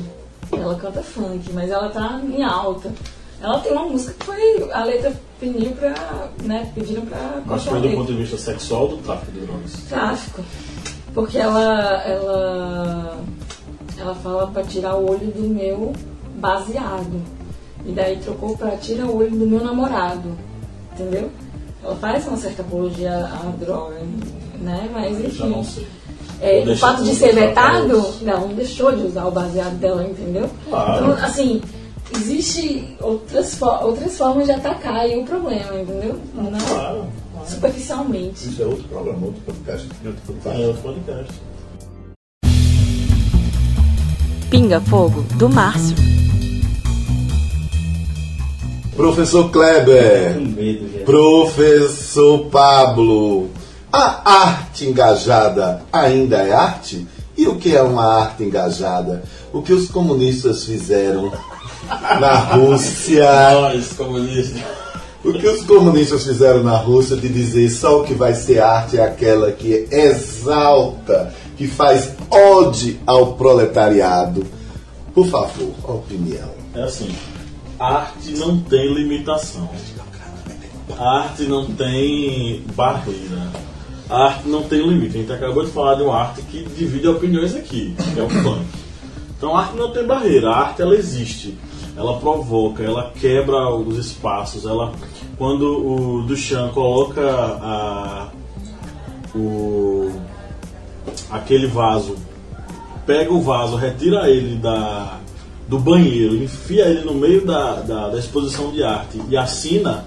Ela 0.52 0.74
canta 0.74 1.02
funk, 1.02 1.50
mas 1.54 1.70
ela 1.70 1.88
tá 1.88 2.20
em 2.22 2.42
alta. 2.42 2.92
Ela 3.42 3.58
tem 3.60 3.72
uma 3.72 3.86
música 3.86 4.14
que 4.18 4.26
foi. 4.26 4.70
A 4.72 4.84
letra 4.84 5.12
pediu 5.38 5.70
pra. 5.72 5.94
né, 6.42 6.70
pediram 6.74 7.02
pra. 7.06 7.40
Mas 7.46 7.64
foi 7.64 7.80
do 7.80 7.90
ponto 7.90 8.12
de 8.12 8.18
vista 8.18 8.36
sexual 8.36 8.88
do 8.88 8.98
tráfico 8.98 9.32
de 9.32 9.40
drogas? 9.40 9.72
Tráfico. 9.88 10.44
Porque 11.14 11.38
ela. 11.38 12.02
ela. 12.04 13.18
ela 13.98 14.14
fala 14.16 14.46
pra 14.48 14.62
tirar 14.62 14.96
o 14.96 15.10
olho 15.10 15.26
do 15.32 15.48
meu 15.48 15.92
baseado. 16.36 17.20
E 17.84 17.92
daí 17.92 18.18
trocou 18.18 18.56
para 18.56 18.76
tira 18.76 19.06
o 19.06 19.16
olho 19.16 19.30
do 19.30 19.46
meu 19.46 19.64
namorado. 19.64 20.36
Entendeu? 20.92 21.30
Ela 21.82 21.96
faz 21.96 22.26
uma 22.28 22.36
certa 22.36 22.60
apologia 22.60 23.24
à 23.24 23.52
droga, 23.58 24.00
né? 24.60 24.90
Mas 24.92 25.18
enfim. 25.18 25.64
É, 26.42 26.62
o 26.66 26.76
fato 26.76 27.02
de 27.02 27.14
ser 27.14 27.34
vetado, 27.34 28.14
não, 28.22 28.48
não 28.48 28.54
deixou 28.54 28.92
de 28.92 29.02
usar 29.04 29.26
o 29.26 29.30
baseado 29.30 29.78
dela, 29.78 30.04
entendeu? 30.04 30.48
Claro. 30.68 31.12
Então, 31.12 31.24
assim, 31.24 31.60
existe 32.14 32.96
outras, 33.00 33.60
outras 33.62 34.16
formas 34.16 34.46
de 34.46 34.52
atacar 34.52 34.96
aí 34.96 35.18
o 35.18 35.24
problema, 35.24 35.80
entendeu? 35.80 36.18
Não 36.34 36.50
claro, 36.50 37.06
claro. 37.32 37.48
superficialmente. 37.48 38.48
Isso 38.48 38.62
é 38.62 38.66
outro 38.66 38.84
problema, 38.84 39.26
outro 39.26 39.40
podcast. 39.42 39.88
Outro 40.04 40.22
podcast. 40.26 40.62
É 40.62 40.66
outro 40.66 40.82
podcast. 40.82 41.40
Pinga 44.50 44.80
Fogo, 44.80 45.22
do 45.36 45.48
Márcio. 45.48 45.96
Professor 48.96 49.50
Kleber. 49.50 50.36
Professor 51.04 52.46
Pablo. 52.46 53.48
A 53.92 54.30
arte 54.48 54.86
engajada 54.86 55.82
ainda 55.92 56.36
é 56.38 56.52
arte? 56.52 57.06
E 57.36 57.46
o 57.46 57.56
que 57.56 57.74
é 57.74 57.82
uma 57.82 58.04
arte 58.04 58.44
engajada? 58.44 59.22
O 59.52 59.62
que 59.62 59.72
os 59.72 59.88
comunistas 59.88 60.64
fizeram 60.64 61.32
na 62.20 62.34
Rússia? 62.38 63.28
Nós, 63.52 63.92
comunistas. 63.92 64.62
O 65.22 65.32
que 65.34 65.46
os 65.46 65.62
comunistas 65.64 66.24
fizeram 66.24 66.62
na 66.62 66.76
Rússia 66.76 67.16
de 67.16 67.28
dizer 67.28 67.68
só 67.70 68.00
o 68.00 68.04
que 68.04 68.14
vai 68.14 68.34
ser 68.34 68.60
arte 68.60 68.96
é 68.96 69.04
aquela 69.04 69.52
que 69.52 69.86
exalta, 69.90 71.34
que 71.58 71.66
faz 71.66 72.12
ode 72.30 72.98
ao 73.06 73.34
proletariado. 73.34 74.46
Por 75.14 75.26
favor, 75.26 75.74
opinião. 75.84 76.48
É 76.74 76.82
assim, 76.82 77.14
arte 77.78 78.30
não 78.38 78.60
tem 78.60 78.94
limitação. 78.94 79.68
A 80.98 81.20
arte 81.20 81.42
não 81.42 81.66
tem 81.66 82.64
barreira. 82.74 83.50
A 84.08 84.24
arte 84.24 84.48
não 84.48 84.62
tem 84.62 84.80
limite. 84.80 85.16
A 85.16 85.20
gente 85.20 85.32
acabou 85.32 85.64
de 85.64 85.70
falar 85.70 85.96
de 85.96 86.02
uma 86.02 86.16
arte 86.16 86.42
que 86.42 86.62
divide 86.62 87.06
opiniões 87.06 87.54
aqui, 87.54 87.94
que 88.14 88.18
é 88.18 88.22
o 88.22 88.28
funk. 88.28 88.64
Então 89.36 89.56
a 89.56 89.62
arte 89.62 89.76
não 89.76 89.92
tem 89.92 90.06
barreira, 90.06 90.50
a 90.50 90.58
arte 90.58 90.82
ela 90.82 90.94
existe. 90.94 91.56
Ela 92.00 92.18
provoca, 92.18 92.82
ela 92.82 93.12
quebra 93.20 93.68
os 93.74 93.98
espaços. 93.98 94.64
Ela, 94.64 94.92
quando 95.36 95.64
o 95.64 96.22
Duchamp 96.22 96.72
coloca 96.72 97.20
a, 97.22 98.28
o, 99.34 100.10
aquele 101.30 101.66
vaso, 101.66 102.16
pega 103.06 103.32
o 103.32 103.40
vaso, 103.42 103.76
retira 103.76 104.28
ele 104.30 104.56
da, 104.56 105.18
do 105.68 105.78
banheiro, 105.78 106.36
enfia 106.42 106.86
ele 106.86 107.04
no 107.04 107.14
meio 107.14 107.44
da, 107.44 107.74
da, 107.74 108.08
da 108.08 108.18
exposição 108.18 108.70
de 108.72 108.82
arte 108.82 109.20
e 109.28 109.36
assina 109.36 110.04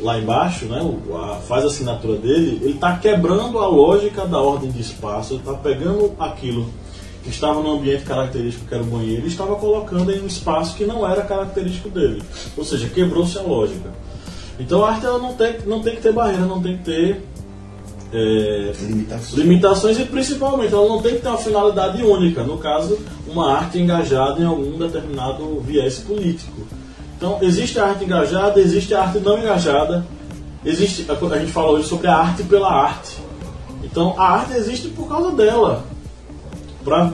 lá 0.00 0.18
embaixo, 0.18 0.64
né, 0.64 0.80
a- 1.14 1.36
faz 1.46 1.62
a 1.62 1.68
assinatura 1.68 2.16
dele, 2.18 2.58
ele 2.62 2.74
está 2.74 2.96
quebrando 2.96 3.56
a 3.60 3.68
lógica 3.68 4.26
da 4.26 4.40
ordem 4.40 4.68
de 4.70 4.80
espaço, 4.80 5.34
ele 5.34 5.40
está 5.40 5.54
pegando 5.54 6.12
aquilo 6.18 6.66
estava 7.28 7.62
no 7.62 7.72
ambiente 7.72 8.04
característico 8.04 8.66
que 8.66 8.74
era 8.74 8.82
o 8.82 8.86
banheiro 8.86 9.24
e 9.24 9.28
estava 9.28 9.56
colocando 9.56 10.10
em 10.12 10.20
um 10.22 10.26
espaço 10.26 10.76
que 10.76 10.84
não 10.84 11.08
era 11.08 11.22
característico 11.22 11.88
dele. 11.88 12.22
Ou 12.56 12.64
seja, 12.64 12.88
quebrou-se 12.88 13.38
a 13.38 13.42
lógica. 13.42 13.90
Então 14.58 14.84
a 14.84 14.90
arte 14.90 15.06
ela 15.06 15.18
não, 15.18 15.34
tem, 15.34 15.56
não 15.66 15.82
tem 15.82 15.96
que 15.96 16.02
ter 16.02 16.12
barreira, 16.12 16.44
não 16.44 16.60
tem 16.60 16.76
que 16.76 16.84
ter 16.84 17.22
é, 18.12 18.72
Limitações. 18.80 19.32
limitações 19.32 19.98
e 19.98 20.04
principalmente 20.04 20.74
ela 20.74 20.86
não 20.86 21.00
tem 21.00 21.14
que 21.14 21.22
ter 21.22 21.28
uma 21.28 21.38
finalidade 21.38 22.02
única, 22.02 22.42
no 22.42 22.58
caso, 22.58 22.98
uma 23.26 23.52
arte 23.52 23.78
engajada 23.78 24.40
em 24.40 24.44
algum 24.44 24.76
determinado 24.76 25.60
viés 25.60 25.98
político. 25.98 26.60
Então, 27.16 27.38
existe 27.40 27.78
a 27.78 27.86
arte 27.86 28.04
engajada, 28.04 28.60
existe 28.60 28.92
a 28.94 29.02
arte 29.02 29.18
não 29.18 29.38
engajada, 29.38 30.04
existe, 30.64 31.06
a 31.08 31.38
gente 31.38 31.52
fala 31.52 31.70
hoje 31.70 31.88
sobre 31.88 32.08
a 32.08 32.16
arte 32.16 32.42
pela 32.42 32.70
arte. 32.70 33.16
Então, 33.82 34.14
a 34.18 34.24
arte 34.24 34.54
existe 34.54 34.88
por 34.88 35.08
causa 35.08 35.30
dela, 35.30 35.84
para 36.84 37.10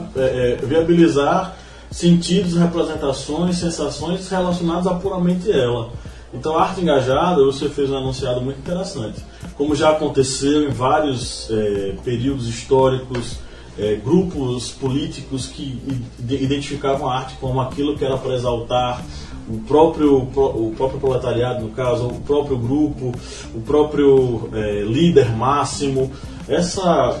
viabilizar 0.63 1.55
sentidos, 1.91 2.55
representações, 2.55 3.57
sensações 3.57 4.27
relacionadas 4.29 4.87
a 4.87 4.93
puramente 4.95 5.51
ela. 5.51 5.89
Então, 6.33 6.55
a 6.57 6.61
arte 6.63 6.81
engajada, 6.81 7.43
você 7.43 7.67
fez 7.69 7.89
um 7.89 7.97
anunciado 7.97 8.39
muito 8.41 8.59
interessante. 8.59 9.19
Como 9.57 9.75
já 9.75 9.89
aconteceu 9.89 10.69
em 10.69 10.71
vários 10.71 11.49
eh, 11.49 11.95
períodos 12.03 12.47
históricos, 12.47 13.37
eh, 13.79 13.99
grupos 14.03 14.69
políticos 14.69 15.47
que 15.47 15.81
ide- 16.19 16.43
identificavam 16.43 17.09
a 17.09 17.17
arte 17.17 17.35
como 17.41 17.59
aquilo 17.59 17.97
que 17.97 18.05
era 18.05 18.15
para 18.17 18.35
exaltar 18.35 19.03
o 19.49 19.57
próprio, 19.61 20.17
o 20.17 20.73
próprio 20.77 20.99
proletariado, 20.99 21.63
no 21.63 21.69
caso, 21.71 22.05
o 22.05 22.21
próprio 22.21 22.57
grupo, 22.57 23.11
o 23.55 23.61
próprio 23.61 24.47
eh, 24.53 24.83
líder 24.87 25.35
máximo. 25.35 26.11
Essa 26.47 27.19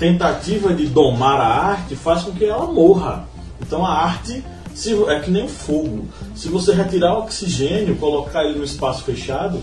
tentativa 0.00 0.74
de 0.74 0.86
domar 0.86 1.38
a 1.40 1.46
arte 1.46 1.94
faz 1.94 2.22
com 2.24 2.32
que 2.32 2.44
ela 2.44 2.66
morra. 2.66 3.28
Então 3.60 3.86
a 3.86 3.90
arte 3.92 4.42
se- 4.74 4.94
é 5.04 5.20
que 5.20 5.30
nem 5.30 5.44
o 5.44 5.48
fogo. 5.48 6.06
Se 6.34 6.48
você 6.48 6.72
retirar 6.72 7.14
o 7.14 7.20
oxigênio, 7.20 7.94
colocar 7.96 8.44
ele 8.44 8.58
no 8.58 8.64
espaço 8.64 9.04
fechado, 9.04 9.60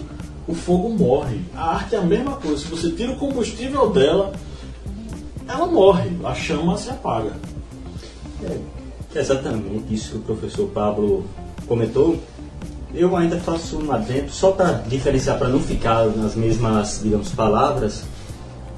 o 0.48 0.54
fogo 0.54 0.90
morre. 0.90 1.42
A 1.56 1.74
arte 1.76 1.96
é 1.96 1.98
a 1.98 2.02
mesma 2.04 2.34
coisa. 2.38 2.60
Se 2.60 2.68
você 2.68 2.92
tira 2.92 3.12
o 3.12 3.16
combustível 3.18 3.90
dela, 3.90 4.32
ela 5.48 5.66
morre. 5.66 6.12
A 6.24 6.34
chama 6.36 6.78
se 6.78 6.90
apaga. 6.90 7.32
Que 9.12 9.18
é 9.18 9.22
exatamente 9.22 9.92
isso 9.94 10.12
que 10.12 10.18
o 10.18 10.36
professor 10.36 10.68
Pablo 10.70 11.26
comentou. 11.68 12.18
Eu 12.94 13.16
ainda 13.18 13.38
faço 13.40 13.78
um 13.80 13.92
adendo, 13.92 14.32
só 14.32 14.52
para 14.52 14.74
diferenciar, 14.88 15.38
para 15.38 15.50
não 15.50 15.60
ficar 15.60 16.06
nas 16.06 16.36
mesmas, 16.36 17.02
digamos, 17.04 17.30
palavras, 17.30 18.04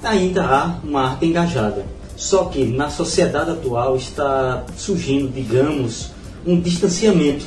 ainda 0.03 0.43
há 0.43 0.79
uma 0.83 1.11
arte 1.11 1.25
engajada. 1.25 1.85
Só 2.15 2.45
que 2.45 2.65
na 2.65 2.89
sociedade 2.89 3.51
atual 3.51 3.95
está 3.95 4.65
surgindo, 4.75 5.31
digamos, 5.33 6.11
um 6.45 6.59
distanciamento 6.59 7.45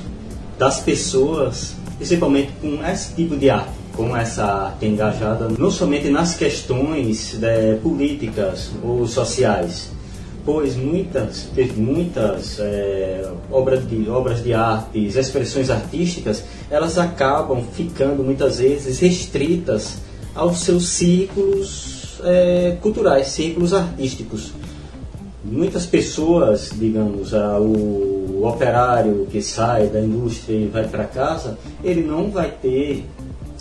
das 0.58 0.80
pessoas, 0.80 1.74
principalmente 1.98 2.52
com 2.60 2.84
esse 2.86 3.14
tipo 3.14 3.36
de 3.36 3.50
arte, 3.50 3.70
com 3.94 4.16
essa 4.16 4.44
arte 4.44 4.86
engajada, 4.86 5.48
não 5.58 5.70
somente 5.70 6.08
nas 6.08 6.34
questões 6.34 7.34
né, 7.34 7.78
políticas 7.82 8.70
ou 8.82 9.06
sociais, 9.06 9.90
pois 10.44 10.74
muitas, 10.74 11.48
muitas 11.76 12.58
é, 12.58 13.30
obras, 13.50 13.86
de, 13.86 14.08
obras 14.08 14.42
de 14.42 14.54
artes, 14.54 15.16
expressões 15.16 15.68
artísticas, 15.68 16.44
elas 16.70 16.96
acabam 16.96 17.62
ficando 17.74 18.24
muitas 18.24 18.58
vezes 18.58 18.98
restritas 18.98 19.98
aos 20.34 20.60
seus 20.60 20.88
círculos 20.88 21.91
é, 22.22 22.76
culturais, 22.80 23.28
círculos 23.28 23.72
artísticos. 23.72 24.52
Muitas 25.44 25.86
pessoas, 25.86 26.70
digamos, 26.72 27.34
ah, 27.34 27.58
o, 27.58 28.40
o 28.40 28.48
operário 28.48 29.26
que 29.30 29.42
sai 29.42 29.88
da 29.88 30.00
indústria 30.00 30.56
e 30.56 30.68
vai 30.68 30.86
para 30.86 31.04
casa, 31.04 31.58
ele 31.82 32.02
não 32.02 32.30
vai 32.30 32.50
ter 32.50 33.04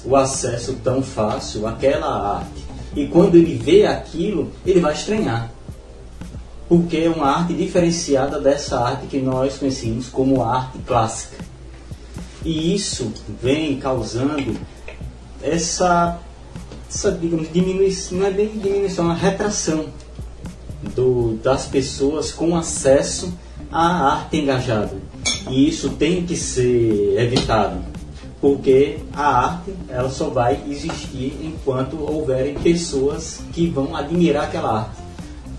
o 0.06 0.16
acesso 0.16 0.78
tão 0.84 1.02
fácil 1.02 1.68
àquela 1.68 2.38
arte. 2.38 2.64
E 2.96 3.08
quando 3.08 3.36
ele 3.36 3.56
vê 3.56 3.86
aquilo, 3.86 4.52
ele 4.66 4.80
vai 4.80 4.94
estranhar 4.94 5.52
porque 6.72 7.00
é 7.00 7.10
uma 7.10 7.28
arte 7.28 7.54
diferenciada 7.54 8.40
dessa 8.40 8.80
arte 8.80 9.06
que 9.08 9.20
nós 9.20 9.58
conhecemos 9.58 10.08
como 10.08 10.42
arte 10.42 10.78
clássica. 10.88 11.36
E 12.46 12.74
isso 12.74 13.12
vem 13.44 13.78
causando 13.78 14.56
essa, 15.44 16.18
essa 16.94 17.10
digamos, 17.10 17.52
diminuição, 17.52 18.18
não 18.18 18.28
é 18.28 18.32
bem 18.32 18.50
diminuição, 18.50 19.06
é 19.06 19.08
uma 19.08 19.16
retração 19.16 19.86
do, 20.94 21.40
das 21.42 21.66
pessoas 21.66 22.34
com 22.34 22.56
acesso 22.56 23.34
à 23.72 24.12
arte 24.14 24.38
engajada. 24.38 24.98
E 25.50 25.70
isso 25.70 25.92
tem 25.92 26.26
que 26.26 26.36
ser 26.36 27.18
evitado, 27.18 27.80
porque 28.42 28.98
a 29.14 29.46
arte 29.46 29.74
ela 29.88 30.10
só 30.10 30.30
vai 30.30 30.62
existir 30.70 31.38
enquanto 31.42 31.98
houverem 31.98 32.56
pessoas 32.56 33.40
que 33.54 33.68
vão 33.68 33.96
admirar 33.96 34.46
aquela 34.46 34.80
arte. 34.82 35.02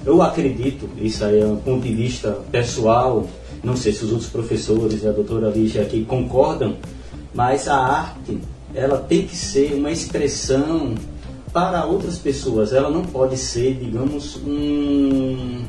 Eu 0.04 0.20
acredito, 0.20 0.86
isso 0.98 1.24
aí 1.24 1.40
é 1.40 1.46
um 1.46 1.56
ponto 1.56 1.82
de 1.86 1.94
vista 1.94 2.42
pessoal, 2.50 3.26
não 3.64 3.76
sei 3.76 3.92
se 3.92 4.04
os 4.04 4.12
outros 4.12 4.28
professores 4.28 5.02
e 5.02 5.08
a 5.08 5.12
doutora 5.12 5.48
Lígia 5.48 5.82
aqui 5.82 6.04
concordam, 6.04 6.76
mas 7.32 7.68
a 7.68 7.76
arte, 7.76 8.38
ela 8.74 8.98
tem 8.98 9.26
que 9.26 9.34
ser 9.34 9.72
uma 9.74 9.90
expressão 9.90 10.94
para 11.52 11.84
outras 11.84 12.18
pessoas. 12.18 12.72
Ela 12.72 12.90
não 12.90 13.02
pode 13.02 13.36
ser, 13.36 13.74
digamos, 13.74 14.36
um, 14.36 15.64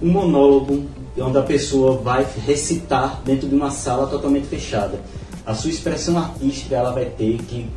um 0.00 0.10
monólogo 0.10 0.84
onde 1.18 1.36
a 1.36 1.42
pessoa 1.42 1.98
vai 1.98 2.26
recitar 2.46 3.20
dentro 3.24 3.48
de 3.48 3.54
uma 3.54 3.70
sala 3.70 4.06
totalmente 4.06 4.46
fechada. 4.46 5.00
A 5.44 5.54
sua 5.54 5.70
expressão 5.70 6.16
artística, 6.16 6.74
ela 6.74 6.92
vai 6.92 7.06
ter 7.06 7.38
que 7.42 7.68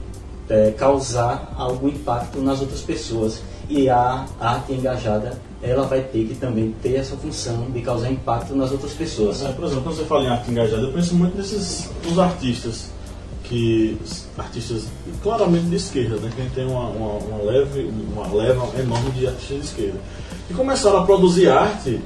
é, 0.48 0.72
causar 0.72 1.54
algum 1.58 1.90
impacto 1.90 2.40
nas 2.40 2.62
outras 2.62 2.82
pessoas. 2.82 3.42
E 3.68 3.90
a 3.90 4.26
arte 4.40 4.74
engajada, 4.74 5.40
ela 5.62 5.88
vai 5.88 6.02
ter 6.02 6.28
que 6.28 6.36
também 6.36 6.76
ter 6.84 6.98
essa 6.98 7.16
função 7.16 7.66
de 7.72 7.82
causar 7.82 8.12
impacto 8.12 8.56
nas 8.56 8.72
outras 8.72 8.94
pessoas. 8.94 9.42
É, 9.44 9.52
por 9.52 9.66
exemplo, 9.66 9.84
quando 9.84 9.96
você 9.96 10.06
fala 10.06 10.24
em 10.24 10.28
arte 10.28 10.52
engajada, 10.52 10.84
eu 10.84 10.94
penso 10.94 11.16
muito 11.16 11.36
nesses 11.36 11.90
nos 12.08 12.20
artistas 12.20 12.95
que 13.48 13.98
artistas 14.38 14.86
claramente 15.24 15.66
de 15.66 15.76
esquerda, 15.76 16.16
né? 16.18 16.30
Que 16.36 16.42
a 16.42 16.44
gente 16.46 16.54
tem 16.56 16.66
uma, 16.68 16.88
uma, 16.90 17.14
uma 17.20 17.44
leve, 17.44 17.90
uma 18.14 18.28
leva 18.34 18.68
enorme 18.80 19.12
de 19.12 19.28
artistas 19.28 19.58
de 19.60 19.64
esquerda 19.66 20.00
que 20.48 20.54
começaram 20.54 20.98
a 21.00 21.06
produzir 21.06 21.50
arte 21.50 22.00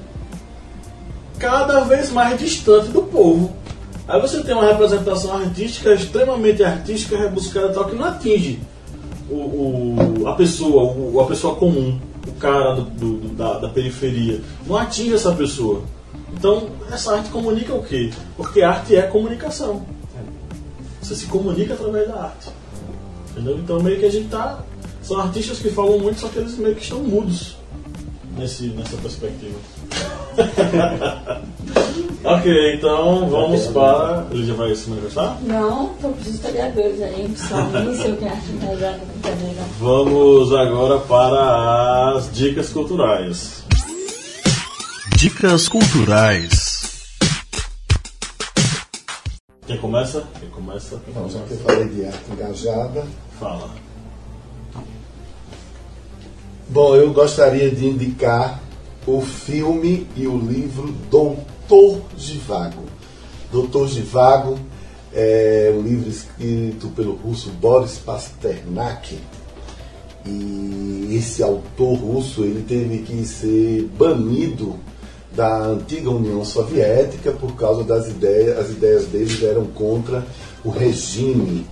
cada 1.38 1.82
vez 1.82 2.12
mais 2.12 2.40
distante 2.40 2.90
do 2.90 3.02
povo. 3.04 3.52
Aí 4.08 4.20
você 4.20 4.42
tem 4.44 4.54
uma 4.56 4.66
representação 4.66 5.36
artística 5.36 5.94
extremamente 5.94 6.64
artística, 6.64 7.18
rebuscada, 7.18 7.70
tal 7.70 7.86
que 7.86 7.96
não 7.96 8.06
atinge 8.06 8.60
o, 9.30 9.36
o- 9.36 10.28
a 10.28 10.34
pessoa, 10.34 10.92
o, 10.94 11.20
a 11.22 11.26
pessoa 11.28 11.56
comum, 11.56 12.00
o 12.28 12.32
cara 12.34 12.76
do- 12.76 13.18
do- 13.18 13.30
da, 13.30 13.60
da 13.60 13.70
periferia. 13.70 14.42
Não 14.66 14.76
atinge 14.76 15.14
essa 15.14 15.32
pessoa. 15.34 15.84
Então, 16.34 16.70
essa 16.92 17.16
arte 17.16 17.30
comunica 17.30 17.74
o 17.74 17.84
quê? 17.84 18.12
Porque 18.36 18.62
arte 18.62 18.96
é 18.96 19.02
comunicação. 19.04 19.84
Você 21.10 21.16
se 21.16 21.26
comunica 21.26 21.74
através 21.74 22.08
da 22.08 22.22
arte. 22.22 22.52
Entendeu? 23.32 23.58
Então, 23.58 23.82
meio 23.82 23.98
que 23.98 24.06
a 24.06 24.12
gente 24.12 24.30
tá. 24.30 24.60
São 25.02 25.20
artistas 25.20 25.58
que 25.58 25.72
falam 25.72 25.98
muito, 25.98 26.20
só 26.20 26.28
que 26.28 26.38
eles 26.38 26.56
meio 26.56 26.76
que 26.76 26.84
estão 26.84 27.00
mudos 27.00 27.58
nesse, 28.38 28.68
nessa 28.68 28.96
perspectiva. 28.98 29.58
Ok, 32.22 32.76
então 32.76 33.30
vamos 33.30 33.68
para. 33.68 34.28
Ele 34.30 34.46
já 34.46 34.54
vai 34.54 34.76
se 34.76 34.90
manifestar? 34.90 35.38
Não, 35.42 35.88
tô 36.02 36.10
com 36.10 36.20
os 36.20 36.28
historiadores 36.28 37.02
aí, 37.02 37.30
pessoal. 37.30 37.70
Nem 37.70 37.96
sei 37.96 38.12
o 38.12 38.18
que 38.18 38.26
é 38.26 38.30
arte 38.30 38.52
engajada, 38.52 39.00
brincadeira. 39.06 39.62
Vamos 39.80 40.54
agora 40.54 41.00
para 41.00 42.18
as 42.18 42.30
dicas 42.34 42.70
culturais. 42.72 43.64
Dicas 45.16 45.70
culturais. 45.70 46.69
Quem 49.70 49.78
começa? 49.78 50.24
Quem 50.40 50.50
começa? 50.50 51.00
Quem 51.06 51.14
Bom, 51.14 51.30
já 51.30 51.40
que 51.44 51.52
eu 51.52 51.58
falei 51.60 51.88
de 51.90 52.04
arte 52.04 52.32
engajada, 52.32 53.06
Fala. 53.40 53.70
bom, 56.68 56.96
eu 56.96 57.14
gostaria 57.14 57.70
de 57.70 57.86
indicar 57.86 58.60
o 59.06 59.22
filme 59.22 60.08
e 60.16 60.26
o 60.26 60.40
livro 60.40 60.92
Doutor 61.12 62.02
Givago. 62.18 62.82
Doutor 63.52 63.88
Givago 63.88 64.58
é 65.14 65.72
um 65.78 65.84
livro 65.84 66.10
escrito 66.10 66.88
pelo 66.96 67.14
russo 67.14 67.52
Boris 67.52 68.00
Pasternak. 68.00 69.20
E 70.26 71.10
esse 71.12 71.44
autor 71.44 71.94
russo 71.94 72.44
ele 72.44 72.66
teve 72.68 73.04
que 73.04 73.24
ser 73.24 73.84
banido 73.96 74.80
da 75.36 75.66
antiga 75.66 76.10
União 76.10 76.44
Soviética 76.44 77.32
por 77.32 77.56
causa 77.56 77.84
das 77.84 78.08
ideias, 78.08 78.58
as 78.58 78.70
ideias 78.72 79.06
dele 79.06 79.46
eram 79.46 79.66
contra 79.68 80.26
o 80.64 80.70
regime 80.70 81.66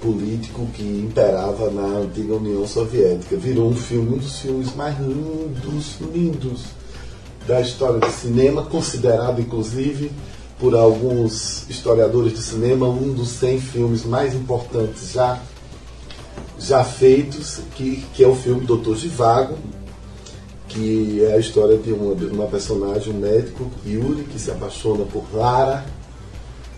político 0.00 0.66
que 0.74 0.82
imperava 0.82 1.70
na 1.70 2.00
antiga 2.00 2.34
União 2.34 2.66
Soviética. 2.66 3.36
Virou 3.36 3.68
um 3.68 3.76
filme, 3.76 4.16
um 4.16 4.18
dos 4.18 4.38
filmes 4.40 4.74
mais 4.74 4.98
lindos, 4.98 5.96
lindos 6.12 6.64
da 7.46 7.60
história 7.60 8.00
do 8.00 8.10
cinema, 8.10 8.64
considerado 8.64 9.40
inclusive 9.40 10.10
por 10.58 10.74
alguns 10.74 11.68
historiadores 11.68 12.32
do 12.32 12.40
cinema 12.40 12.88
um 12.88 13.12
dos 13.12 13.28
100 13.28 13.60
filmes 13.60 14.04
mais 14.04 14.34
importantes 14.34 15.12
já 15.12 15.40
já 16.58 16.82
feitos, 16.82 17.60
que, 17.74 18.02
que 18.14 18.24
é 18.24 18.26
o 18.26 18.34
filme 18.34 18.66
Doutor 18.66 18.96
Givago, 18.96 19.58
que 20.76 21.24
é 21.24 21.32
a 21.32 21.38
história 21.38 21.78
de 21.78 21.90
uma, 21.90 22.14
de 22.14 22.26
uma 22.26 22.46
personagem, 22.46 23.10
um 23.10 23.18
médico, 23.18 23.70
Yuri, 23.86 24.24
que 24.24 24.38
se 24.38 24.50
apaixona 24.50 25.06
por 25.06 25.24
Lara. 25.32 25.86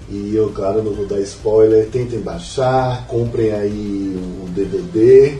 E 0.08 0.34
eu, 0.34 0.50
claro, 0.50 0.84
não 0.84 0.92
vou 0.92 1.04
dar 1.04 1.20
spoiler. 1.20 1.88
Tentem 1.90 2.20
baixar, 2.20 3.08
comprem 3.08 3.50
aí 3.50 4.16
o 4.44 4.48
DVD. 4.50 5.38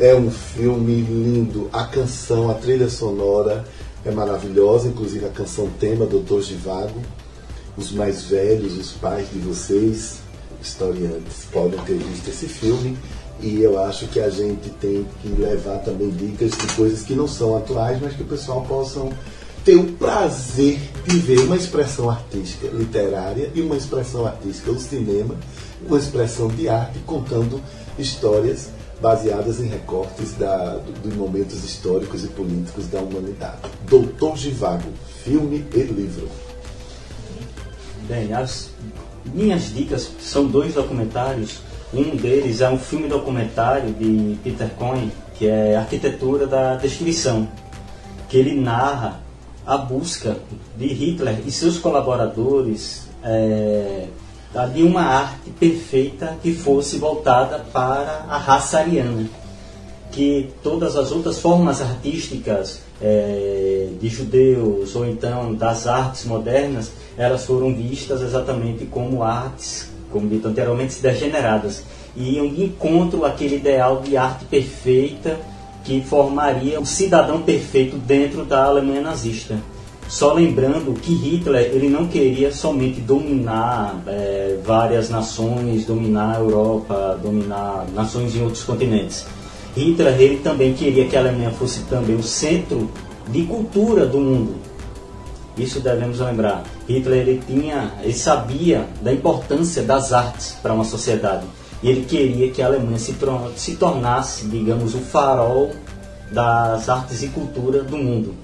É 0.00 0.14
um 0.14 0.30
filme 0.30 1.02
lindo. 1.02 1.68
A 1.70 1.84
canção, 1.84 2.50
a 2.50 2.54
trilha 2.54 2.88
sonora 2.88 3.64
é 4.04 4.10
maravilhosa, 4.10 4.88
inclusive 4.88 5.26
a 5.26 5.30
canção 5.30 5.68
tema 5.78 6.06
Doutor 6.06 6.40
Givago. 6.40 7.02
Os 7.76 7.92
mais 7.92 8.24
velhos, 8.24 8.78
os 8.78 8.92
pais 8.92 9.28
de 9.30 9.38
vocês, 9.38 10.20
historiantes, 10.62 11.44
podem 11.52 11.78
ter 11.80 11.98
visto 11.98 12.28
esse 12.28 12.46
filme. 12.46 12.96
E 13.40 13.60
eu 13.62 13.78
acho 13.82 14.08
que 14.08 14.18
a 14.18 14.28
gente 14.30 14.68
tem 14.80 15.06
que 15.22 15.28
levar 15.28 15.78
também 15.78 16.10
dicas 16.10 16.50
de 16.50 16.66
coisas 16.74 17.02
que 17.02 17.14
não 17.14 17.28
são 17.28 17.56
atuais, 17.56 18.00
mas 18.02 18.14
que 18.14 18.22
o 18.22 18.26
pessoal 18.26 18.62
possam 18.62 19.12
ter 19.64 19.76
o 19.76 19.84
prazer 19.92 20.80
de 21.06 21.18
ver 21.18 21.40
uma 21.40 21.56
expressão 21.56 22.10
artística 22.10 22.66
literária 22.68 23.50
e 23.54 23.60
uma 23.60 23.76
expressão 23.76 24.26
artística 24.26 24.72
do 24.72 24.80
cinema, 24.80 25.36
uma 25.86 25.98
expressão 25.98 26.48
de 26.48 26.68
arte 26.68 26.98
contando 27.00 27.60
histórias 27.98 28.70
baseadas 29.00 29.60
em 29.60 29.66
recortes 29.68 30.32
da, 30.32 30.76
do- 30.78 30.92
dos 31.02 31.14
momentos 31.14 31.62
históricos 31.62 32.24
e 32.24 32.28
políticos 32.28 32.86
da 32.88 32.98
humanidade. 33.00 33.58
Doutor 33.88 34.36
Givago, 34.36 34.88
filme 35.22 35.64
e 35.74 35.80
livro. 35.82 36.28
Bem, 38.08 38.32
as 38.32 38.70
minhas 39.26 39.72
dicas 39.72 40.10
são 40.20 40.46
dois 40.46 40.74
documentários. 40.74 41.60
Um 41.92 42.16
deles 42.16 42.60
é 42.60 42.68
um 42.68 42.78
filme 42.78 43.08
documentário 43.08 43.92
de 43.94 44.36
Peter 44.44 44.68
Cohen, 44.78 45.10
que 45.38 45.46
é 45.46 45.76
Arquitetura 45.76 46.46
da 46.46 46.74
Destruição, 46.76 47.48
que 48.28 48.36
ele 48.36 48.54
narra 48.60 49.20
a 49.66 49.76
busca 49.78 50.36
de 50.76 50.86
Hitler 50.86 51.40
e 51.46 51.50
seus 51.50 51.78
colaboradores 51.78 53.08
é, 53.22 54.06
da- 54.52 54.66
de 54.66 54.82
uma 54.82 55.02
arte 55.02 55.50
perfeita 55.50 56.36
que 56.42 56.52
fosse 56.54 56.98
voltada 56.98 57.58
para 57.72 58.26
a 58.28 58.38
raça 58.38 58.78
ariana 58.78 59.26
que 60.10 60.48
todas 60.62 60.96
as 60.96 61.12
outras 61.12 61.38
formas 61.38 61.82
artísticas 61.82 62.80
eh, 63.00 63.90
de 64.00 64.08
judeus 64.08 64.96
ou 64.96 65.06
então 65.06 65.54
das 65.54 65.86
artes 65.86 66.24
modernas, 66.24 66.90
elas 67.16 67.44
foram 67.44 67.74
vistas 67.74 68.22
exatamente 68.22 68.86
como 68.86 69.22
artes, 69.22 69.90
como 70.10 70.28
dito 70.28 70.48
anteriormente, 70.48 71.00
degeneradas. 71.00 71.84
E 72.16 72.36
iam 72.36 72.48
de 72.48 72.64
encontro 72.64 73.24
àquele 73.24 73.56
ideal 73.56 74.02
de 74.02 74.16
arte 74.16 74.44
perfeita 74.46 75.38
que 75.84 76.00
formaria 76.02 76.80
um 76.80 76.84
cidadão 76.84 77.42
perfeito 77.42 77.96
dentro 77.96 78.44
da 78.44 78.64
Alemanha 78.64 79.00
nazista. 79.00 79.56
Só 80.08 80.32
lembrando 80.32 80.94
que 80.94 81.12
Hitler 81.12 81.70
ele 81.72 81.88
não 81.88 82.06
queria 82.06 82.50
somente 82.50 83.00
dominar 83.00 84.02
eh, 84.06 84.58
várias 84.64 85.10
nações, 85.10 85.84
dominar 85.84 86.36
a 86.36 86.40
Europa, 86.40 87.18
dominar 87.22 87.86
nações 87.94 88.34
em 88.34 88.42
outros 88.42 88.64
continentes. 88.64 89.26
Hitler 89.76 90.18
ele 90.18 90.38
também 90.38 90.72
queria 90.72 91.06
que 91.06 91.14
a 91.14 91.20
Alemanha 91.20 91.50
fosse 91.50 91.80
também 91.84 92.16
o 92.16 92.22
centro 92.22 92.90
de 93.28 93.42
cultura 93.42 94.06
do 94.06 94.18
mundo. 94.18 94.67
Isso 95.58 95.80
devemos 95.80 96.20
lembrar. 96.20 96.62
Hitler 96.88 97.20
ele 97.20 97.42
tinha, 97.46 97.92
ele 98.02 98.12
sabia 98.12 98.86
da 99.02 99.12
importância 99.12 99.82
das 99.82 100.12
artes 100.12 100.56
para 100.62 100.72
uma 100.72 100.84
sociedade 100.84 101.44
e 101.82 101.90
ele 101.90 102.04
queria 102.04 102.50
que 102.50 102.60
a 102.60 102.66
Alemanha 102.66 102.98
se, 102.98 103.14
se 103.56 103.76
tornasse, 103.76 104.46
digamos, 104.46 104.94
o 104.94 104.98
farol 104.98 105.70
das 106.30 106.88
artes 106.88 107.22
e 107.22 107.28
cultura 107.28 107.82
do 107.82 107.96
mundo. 107.96 108.34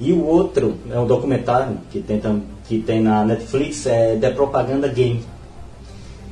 E 0.00 0.12
o 0.12 0.24
outro 0.24 0.78
é 0.90 0.98
um 0.98 1.06
documentário 1.06 1.78
que 1.90 2.00
tem, 2.00 2.20
que 2.66 2.78
tem 2.80 3.00
na 3.00 3.24
Netflix, 3.24 3.86
é 3.86 4.16
The 4.16 4.30
Propaganda 4.30 4.88
Game. 4.88 5.24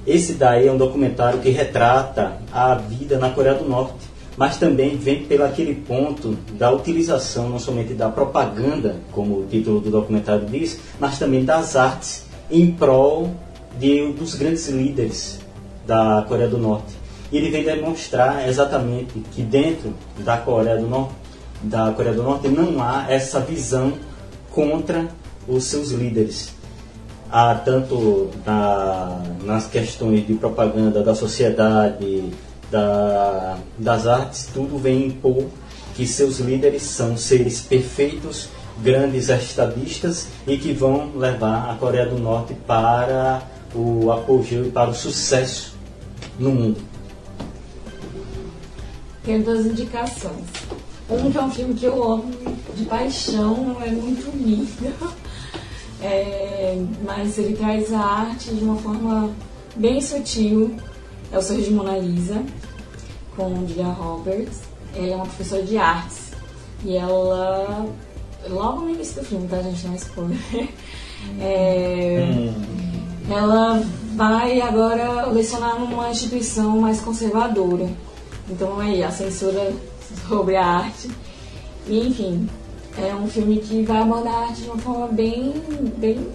Esse 0.07 0.35
daí 0.35 0.67
é 0.67 0.73
um 0.73 0.79
documentário 0.79 1.41
que 1.41 1.51
retrata 1.51 2.39
a 2.53 2.75
vida 2.75 3.19
na 3.19 3.31
Coreia 3.31 3.55
do 3.55 3.69
Norte, 3.69 4.10
mas 4.41 4.57
também 4.57 4.97
vem 4.97 5.27
pelo 5.27 5.45
aquele 5.45 5.75
ponto 5.75 6.35
da 6.53 6.71
utilização 6.71 7.51
não 7.51 7.59
somente 7.59 7.93
da 7.93 8.09
propaganda, 8.09 8.97
como 9.13 9.41
o 9.41 9.47
título 9.47 9.81
do 9.81 9.91
documentário 9.91 10.47
diz, 10.47 10.81
mas 10.99 11.19
também 11.19 11.45
das 11.45 11.77
artes 11.77 12.25
em 12.51 12.73
prol 12.73 13.35
de, 13.79 14.11
dos 14.15 14.35
grandes 14.35 14.67
líderes 14.71 15.41
da 15.87 16.25
Coreia 16.27 16.49
do 16.49 16.57
Norte. 16.57 16.95
E 17.31 17.37
ele 17.37 17.51
vem 17.51 17.65
demonstrar 17.65 18.49
exatamente 18.49 19.13
que 19.31 19.43
dentro 19.43 19.93
da 20.25 20.39
Coreia 20.39 20.79
do 20.79 20.89
Norte, 20.89 21.13
da 21.63 21.93
Coreia 21.93 22.15
do 22.15 22.23
Norte 22.23 22.49
não 22.49 22.83
há 22.83 23.05
essa 23.11 23.41
visão 23.41 23.93
contra 24.51 25.07
os 25.47 25.65
seus 25.65 25.91
líderes 25.91 26.59
tanto 27.65 28.31
na, 28.45 29.23
nas 29.45 29.67
questões 29.67 30.27
de 30.27 30.35
propaganda 30.35 31.03
da 31.03 31.15
sociedade, 31.15 32.33
da, 32.71 33.59
das 33.79 34.07
artes, 34.07 34.49
tudo 34.53 34.79
vem 34.79 35.07
impor 35.07 35.47
que 35.95 36.07
seus 36.07 36.39
líderes 36.39 36.83
são 36.83 37.17
seres 37.17 37.61
perfeitos, 37.61 38.49
grandes 38.83 39.29
estadistas 39.29 40.29
e 40.47 40.57
que 40.57 40.73
vão 40.73 41.11
levar 41.15 41.71
a 41.71 41.75
Coreia 41.75 42.07
do 42.07 42.19
Norte 42.19 42.55
para 42.67 43.43
o 43.75 44.11
apogeu 44.11 44.67
e 44.67 44.71
para 44.71 44.91
o 44.91 44.95
sucesso 44.95 45.77
no 46.39 46.51
mundo. 46.51 46.81
Tenho 49.25 49.45
duas 49.45 49.67
indicações. 49.67 50.47
Um 51.09 51.31
que 51.31 51.37
é 51.37 51.43
um 51.43 51.51
filme 51.51 51.75
que 51.75 51.85
eu 51.85 52.03
amo 52.03 52.33
de 52.75 52.85
paixão, 52.85 53.77
é 53.83 53.91
muito 53.91 54.31
lindo. 54.37 54.71
É, 56.03 56.83
mas 57.05 57.37
ele 57.37 57.55
traz 57.55 57.93
a 57.93 58.01
arte 58.01 58.55
de 58.55 58.65
uma 58.65 58.77
forma 58.77 59.31
bem 59.77 60.01
sutil. 60.01 60.75
É 61.33 61.39
o 61.39 61.43
Sorriso 61.43 61.69
de 61.69 61.75
Mona 61.75 61.97
Lisa, 61.99 62.43
com 63.37 63.67
Julia 63.67 63.87
Roberts. 63.87 64.63
Ela 64.95 65.07
é 65.07 65.17
uma 65.17 65.27
professora 65.27 65.63
de 65.63 65.79
artes. 65.79 66.33
E 66.85 66.97
ela. 66.97 67.87
Logo 68.49 68.81
no 68.81 68.91
início 68.91 69.21
do 69.21 69.27
filme, 69.27 69.47
tá, 69.49 69.61
gente? 69.63 69.87
Não 69.87 69.93
é 69.93 69.97
spoiler. 69.97 70.39
É, 71.39 72.51
ela 73.29 73.83
vai 74.17 74.59
agora 74.61 75.27
lecionar 75.27 75.79
numa 75.79 76.11
instituição 76.11 76.79
mais 76.81 77.01
conservadora. 77.01 77.89
Então 78.49 78.81
aí 78.81 79.03
a 79.03 79.11
censura 79.11 79.73
sobre 80.27 80.57
a 80.57 80.67
arte. 80.67 81.11
E, 81.87 82.09
enfim, 82.09 82.49
é 82.99 83.15
um 83.15 83.29
filme 83.29 83.59
que 83.59 83.83
vai 83.83 83.99
abordar 83.99 84.35
a 84.35 84.39
arte 84.47 84.63
de 84.63 84.69
uma 84.69 84.79
forma 84.79 85.07
bem, 85.09 85.53
bem 85.99 86.27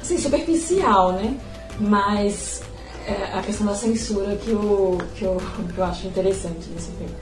assim, 0.00 0.18
superficial, 0.18 1.12
né? 1.12 1.38
Mas 1.78 2.62
é 3.06 3.30
a 3.32 3.42
questão 3.42 3.66
da 3.66 3.74
censura 3.74 4.36
que 4.36 4.50
eu, 4.50 4.98
que, 5.16 5.24
eu, 5.24 5.40
que 5.74 5.78
eu 5.78 5.84
acho 5.84 6.06
interessante 6.06 6.68
nesse 6.70 6.90
filme. 6.92 7.14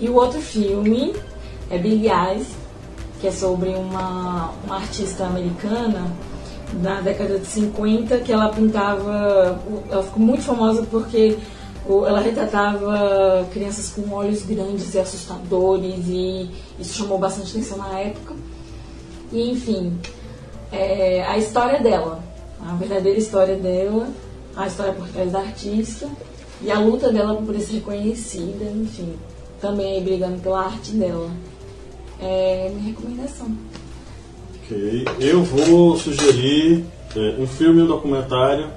E 0.00 0.08
o 0.08 0.14
outro 0.14 0.40
filme 0.40 1.14
é 1.70 1.78
Big 1.78 2.06
Eyes, 2.08 2.46
que 3.20 3.26
é 3.26 3.32
sobre 3.32 3.70
uma, 3.70 4.52
uma 4.64 4.76
artista 4.76 5.24
americana 5.24 6.10
da 6.74 7.00
década 7.00 7.38
de 7.38 7.46
50 7.46 8.18
que 8.18 8.32
ela 8.32 8.50
pintava, 8.50 9.58
ela 9.90 10.02
ficou 10.02 10.22
muito 10.22 10.42
famosa 10.42 10.86
porque 10.90 11.38
ela 12.06 12.20
retratava 12.20 13.46
crianças 13.50 13.90
com 13.90 14.14
olhos 14.14 14.42
grandes 14.42 14.94
e 14.94 14.98
assustadores 14.98 16.06
e 16.06 16.50
isso 16.78 16.98
chamou 16.98 17.18
bastante 17.18 17.50
atenção 17.50 17.78
na 17.78 17.98
época. 17.98 18.34
E 19.32 19.50
enfim, 19.50 19.98
é, 20.70 21.24
a 21.26 21.38
história 21.38 21.80
dela, 21.80 22.22
a 22.60 22.74
verdadeira 22.74 23.18
história 23.18 23.56
dela, 23.56 24.08
a 24.58 24.66
história 24.66 24.92
por 24.92 25.06
trás 25.08 25.30
da 25.30 25.38
artista 25.38 26.08
e 26.60 26.70
a 26.70 26.80
luta 26.80 27.12
dela 27.12 27.36
por 27.36 27.54
ser 27.60 27.74
reconhecida, 27.74 28.64
enfim, 28.64 29.14
também 29.60 30.02
brigando 30.02 30.40
pela 30.40 30.64
arte 30.64 30.90
dela. 30.90 31.30
É 32.20 32.68
minha 32.74 32.88
recomendação. 32.88 33.46
Ok. 34.56 35.04
Eu 35.20 35.44
vou 35.44 35.96
sugerir 35.96 36.84
é, 37.14 37.36
um 37.38 37.46
filme 37.46 37.78
e 37.78 37.82
um 37.84 37.86
documentário. 37.86 38.68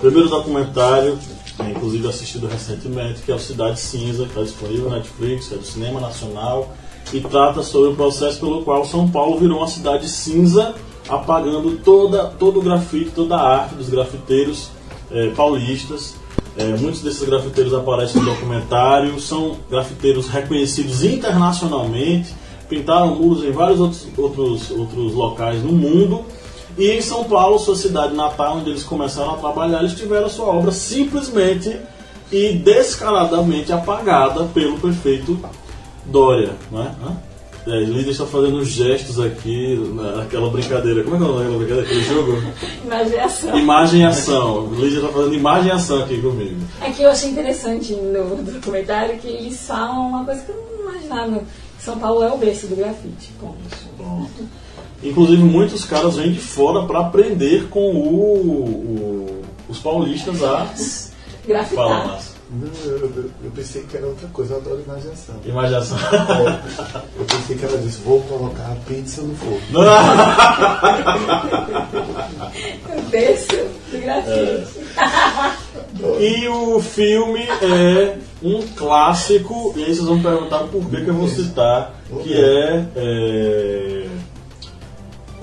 Primeiro 0.00 0.30
documentário, 0.30 1.18
é, 1.58 1.70
inclusive 1.72 2.08
assistido 2.08 2.46
recentemente, 2.46 3.20
que 3.20 3.30
é 3.30 3.34
o 3.34 3.38
Cidade 3.38 3.78
Cinza, 3.78 4.22
que 4.22 4.30
está 4.30 4.42
disponível 4.42 4.88
na 4.88 4.96
Netflix, 4.96 5.52
é 5.52 5.56
do 5.56 5.64
Cinema 5.64 6.00
Nacional, 6.00 6.74
e 7.12 7.20
trata 7.20 7.62
sobre 7.62 7.90
o 7.90 7.94
processo 7.94 8.40
pelo 8.40 8.64
qual 8.64 8.82
São 8.86 9.06
Paulo 9.10 9.38
virou 9.38 9.58
uma 9.58 9.68
cidade 9.68 10.08
cinza, 10.08 10.74
apagando 11.06 11.76
toda, 11.84 12.24
todo 12.24 12.60
o 12.60 12.62
grafite, 12.62 13.10
toda 13.10 13.36
a 13.36 13.60
arte 13.60 13.74
dos 13.74 13.90
grafiteiros 13.90 14.77
é, 15.10 15.30
paulistas. 15.30 16.16
É, 16.56 16.64
muitos 16.76 17.02
desses 17.02 17.22
grafiteiros 17.22 17.72
aparecem 17.72 18.20
no 18.20 18.30
documentário, 18.30 19.20
são 19.20 19.58
grafiteiros 19.70 20.28
reconhecidos 20.28 21.04
internacionalmente, 21.04 22.34
pintaram 22.68 23.14
muros 23.14 23.44
em 23.44 23.52
vários 23.52 23.78
outros, 23.78 24.08
outros, 24.16 24.70
outros 24.72 25.14
locais 25.14 25.62
no 25.62 25.72
mundo. 25.72 26.24
E 26.76 26.90
em 26.90 27.00
São 27.00 27.24
Paulo, 27.24 27.58
sua 27.58 27.76
cidade 27.76 28.14
natal, 28.14 28.58
onde 28.58 28.70
eles 28.70 28.82
começaram 28.82 29.34
a 29.34 29.38
trabalhar, 29.38 29.80
eles 29.80 29.94
tiveram 29.94 30.28
sua 30.28 30.46
obra 30.46 30.72
simplesmente 30.72 31.76
e 32.30 32.52
descaradamente 32.52 33.72
apagada 33.72 34.44
pelo 34.46 34.78
prefeito 34.78 35.38
Dória. 36.04 36.52
Né? 36.70 36.94
Hã? 37.02 37.27
É, 37.70 37.80
Lídia 37.80 38.12
está 38.12 38.24
fazendo 38.24 38.64
gestos 38.64 39.20
aqui, 39.20 39.76
naquela 40.16 40.48
brincadeira. 40.48 41.02
Como 41.04 41.16
é 41.16 41.18
que 41.18 41.24
é 41.24 41.28
o 41.28 41.32
nome 41.32 41.42
daquela 41.44 41.58
brincadeira? 41.58 41.82
Aquele 41.86 42.04
jogo? 42.04 42.42
Imaginação. 42.84 43.58
Imagem 43.58 44.00
e 44.00 44.04
ação. 44.04 44.66
Lídia 44.74 44.98
está 45.00 45.08
fazendo 45.08 45.34
imagem 45.34 45.68
e 45.68 45.70
ação 45.72 46.02
aqui 46.02 46.20
comigo. 46.20 46.56
É 46.80 46.90
que 46.90 47.02
eu 47.02 47.10
achei 47.10 47.30
interessante 47.30 47.92
no 47.94 48.36
documentário 48.42 49.18
que 49.18 49.28
eles 49.28 49.66
falam 49.66 50.08
uma 50.08 50.24
coisa 50.24 50.40
que 50.42 50.50
eu 50.50 50.78
não 50.78 50.90
imaginava. 50.92 51.42
São 51.78 51.98
Paulo 51.98 52.22
é 52.22 52.32
o 52.32 52.38
berço 52.38 52.66
do 52.68 52.76
grafite. 52.76 53.30
Ponto. 53.38 54.28
Inclusive, 55.02 55.42
muitos 55.42 55.84
caras 55.84 56.16
vêm 56.16 56.32
de 56.32 56.40
fora 56.40 56.86
para 56.86 57.00
aprender 57.00 57.68
com 57.68 57.80
o- 57.94 58.50
o- 58.50 59.42
os 59.68 59.78
paulistas 59.78 60.42
a 60.42 60.66
Grafitar. 61.46 61.76
falar. 61.76 62.20
Não, 62.50 62.66
eu, 62.90 62.98
eu- 62.98 63.30
eu 63.44 63.50
pensei 63.54 63.82
que 63.82 63.94
era 63.96 64.06
outra 64.06 64.26
coisa, 64.28 64.54
eu 64.54 64.58
adoro 64.58 64.82
imaginação. 64.86 65.34
Imaginação. 65.44 65.98
É, 65.98 67.02
eu 67.20 67.24
pensei 67.26 67.56
que 67.56 67.64
ela 67.66 67.76
disse, 67.78 68.00
vou 68.02 68.22
colocar 68.22 68.72
a 68.72 68.76
pizza 68.86 69.20
no 69.20 69.34
fogo. 69.36 69.60
O 72.96 73.02
berço 73.10 73.48
do 73.92 74.00
grafite. 74.00 74.66
E 76.20 76.48
o 76.48 76.80
filme 76.80 77.42
é 77.42 78.16
um 78.42 78.62
clássico, 78.76 79.74
e 79.76 79.80
aí 79.84 79.94
vocês 79.94 80.06
vão 80.06 80.22
perguntar 80.22 80.60
por 80.60 80.84
que, 80.88 81.02
que 81.04 81.08
eu 81.08 81.14
vou 81.14 81.28
citar, 81.28 81.94
que 82.22 82.34
é, 82.34 82.84
é, 82.96 84.06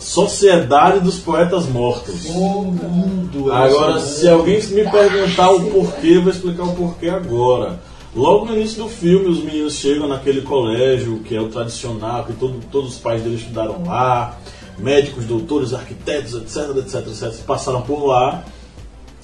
Sociedade 0.05 0.99
dos 0.99 1.17
Poetas 1.17 1.65
Mortos. 1.65 2.25
O 2.29 2.33
mundo 2.33 3.51
é 3.51 3.55
Agora, 3.55 3.99
se 3.99 4.29
alguém 4.29 4.61
me 4.67 4.83
perguntar 4.87 5.49
o 5.49 5.65
porquê, 5.71 6.09
eu 6.17 6.21
vou 6.21 6.31
explicar 6.31 6.61
o 6.63 6.75
porquê 6.75 7.09
agora. 7.09 7.79
Logo 8.15 8.45
no 8.45 8.55
início 8.55 8.83
do 8.83 8.87
filme, 8.87 9.27
os 9.27 9.43
meninos 9.43 9.73
chegam 9.73 10.07
naquele 10.07 10.41
colégio 10.41 11.21
que 11.25 11.35
é 11.35 11.41
o 11.41 11.47
tradicional, 11.49 12.23
que 12.23 12.33
todo- 12.33 12.59
todos 12.71 12.91
os 12.93 12.99
pais 12.99 13.23
deles 13.23 13.39
estudaram 13.41 13.83
lá, 13.83 14.37
médicos, 14.77 15.25
doutores, 15.25 15.73
arquitetos, 15.73 16.35
etc, 16.35 16.77
etc, 16.77 17.07
etc, 17.07 17.43
passaram 17.43 17.81
por 17.81 18.05
lá. 18.05 18.45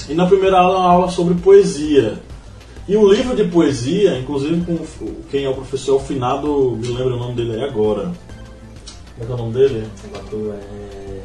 E 0.10 0.16
na 0.16 0.26
primeira 0.26 0.58
aula, 0.60 0.80
uma 0.80 0.90
aula 0.90 1.10
sobre 1.12 1.36
poesia. 1.36 2.20
E 2.88 2.98
o 2.98 3.08
livro 3.08 3.36
de 3.36 3.44
poesia, 3.44 4.18
inclusive 4.18 4.66
com 4.66 4.80
quem 5.30 5.46
é 5.46 5.50
o 5.50 5.54
professor, 5.54 5.92
é 5.92 5.96
o 5.98 6.00
finado, 6.00 6.76
me 6.82 6.88
lembro 6.88 7.16
o 7.18 7.20
nome 7.20 7.36
dele 7.36 7.54
aí 7.54 7.64
agora. 7.66 8.12
Como 9.22 9.24
é 9.24 9.26
que 9.26 9.32
é 9.32 9.36
o 9.36 9.38
nome 9.38 9.54
dele? 9.54 9.88
O 10.12 10.18
ator 10.18 10.56
é. 10.56 11.22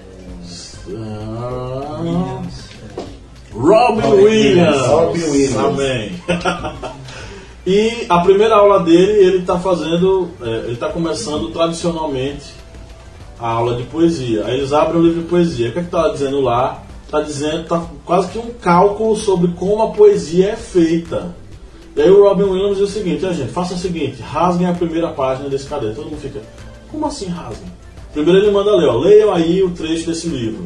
Ah, 0.98 2.01
Williams. 2.02 2.68
Robin 3.52 4.23
Williams. 4.23 4.86
Robin 4.86 5.23
Williams. 5.24 5.56
Amém. 5.56 6.23
e 7.66 8.06
a 8.09 8.18
primeira 8.20 8.56
aula 8.56 8.81
dele, 8.81 9.12
ele 9.12 9.39
está 9.39 9.59
fazendo, 9.59 10.28
é, 10.43 10.48
ele 10.64 10.73
está 10.74 10.90
começando 10.90 11.51
tradicionalmente 11.51 12.52
a 13.39 13.48
aula 13.48 13.77
de 13.77 13.85
poesia. 13.85 14.44
Aí 14.44 14.59
eles 14.59 14.73
abrem 14.74 15.01
o 15.01 15.05
livro 15.05 15.23
de 15.23 15.28
poesia. 15.28 15.70
O 15.70 15.73
que 15.73 15.78
é 15.78 15.82
que 15.82 15.89
está 15.89 16.09
dizendo 16.09 16.40
lá? 16.40 16.82
Está 17.05 17.23
dizendo, 17.23 17.66
tá 17.66 17.82
quase 18.05 18.28
que 18.28 18.39
um 18.39 18.51
cálculo 18.60 19.16
sobre 19.16 19.52
como 19.52 19.82
a 19.82 19.90
poesia 19.93 20.51
é 20.51 20.56
feita. 20.56 21.35
E 21.97 22.02
aí 22.02 22.10
o 22.10 22.24
Robin 22.28 22.44
Williams 22.44 22.77
diz 22.77 22.90
o 22.90 22.93
seguinte, 22.93 23.20
gente, 23.32 23.52
faça 23.52 23.73
o 23.73 23.78
seguinte, 23.78 24.20
rasguem 24.20 24.66
a 24.66 24.74
primeira 24.74 25.09
página 25.12 25.48
desse 25.48 25.66
caderno. 25.66 25.94
Todo 25.94 26.10
mundo 26.10 26.20
fica, 26.20 26.43
como 26.90 27.06
assim 27.06 27.28
rasguem? 27.28 27.76
Primeiro 28.16 28.38
ele 28.47 28.51
manda 28.51 28.74
ler, 28.74 28.88
ó, 28.88 28.97
leiam 28.98 29.30
aí 29.30 29.62
o 29.62 29.70
trecho 29.72 30.06
desse 30.06 30.26
livro. 30.26 30.64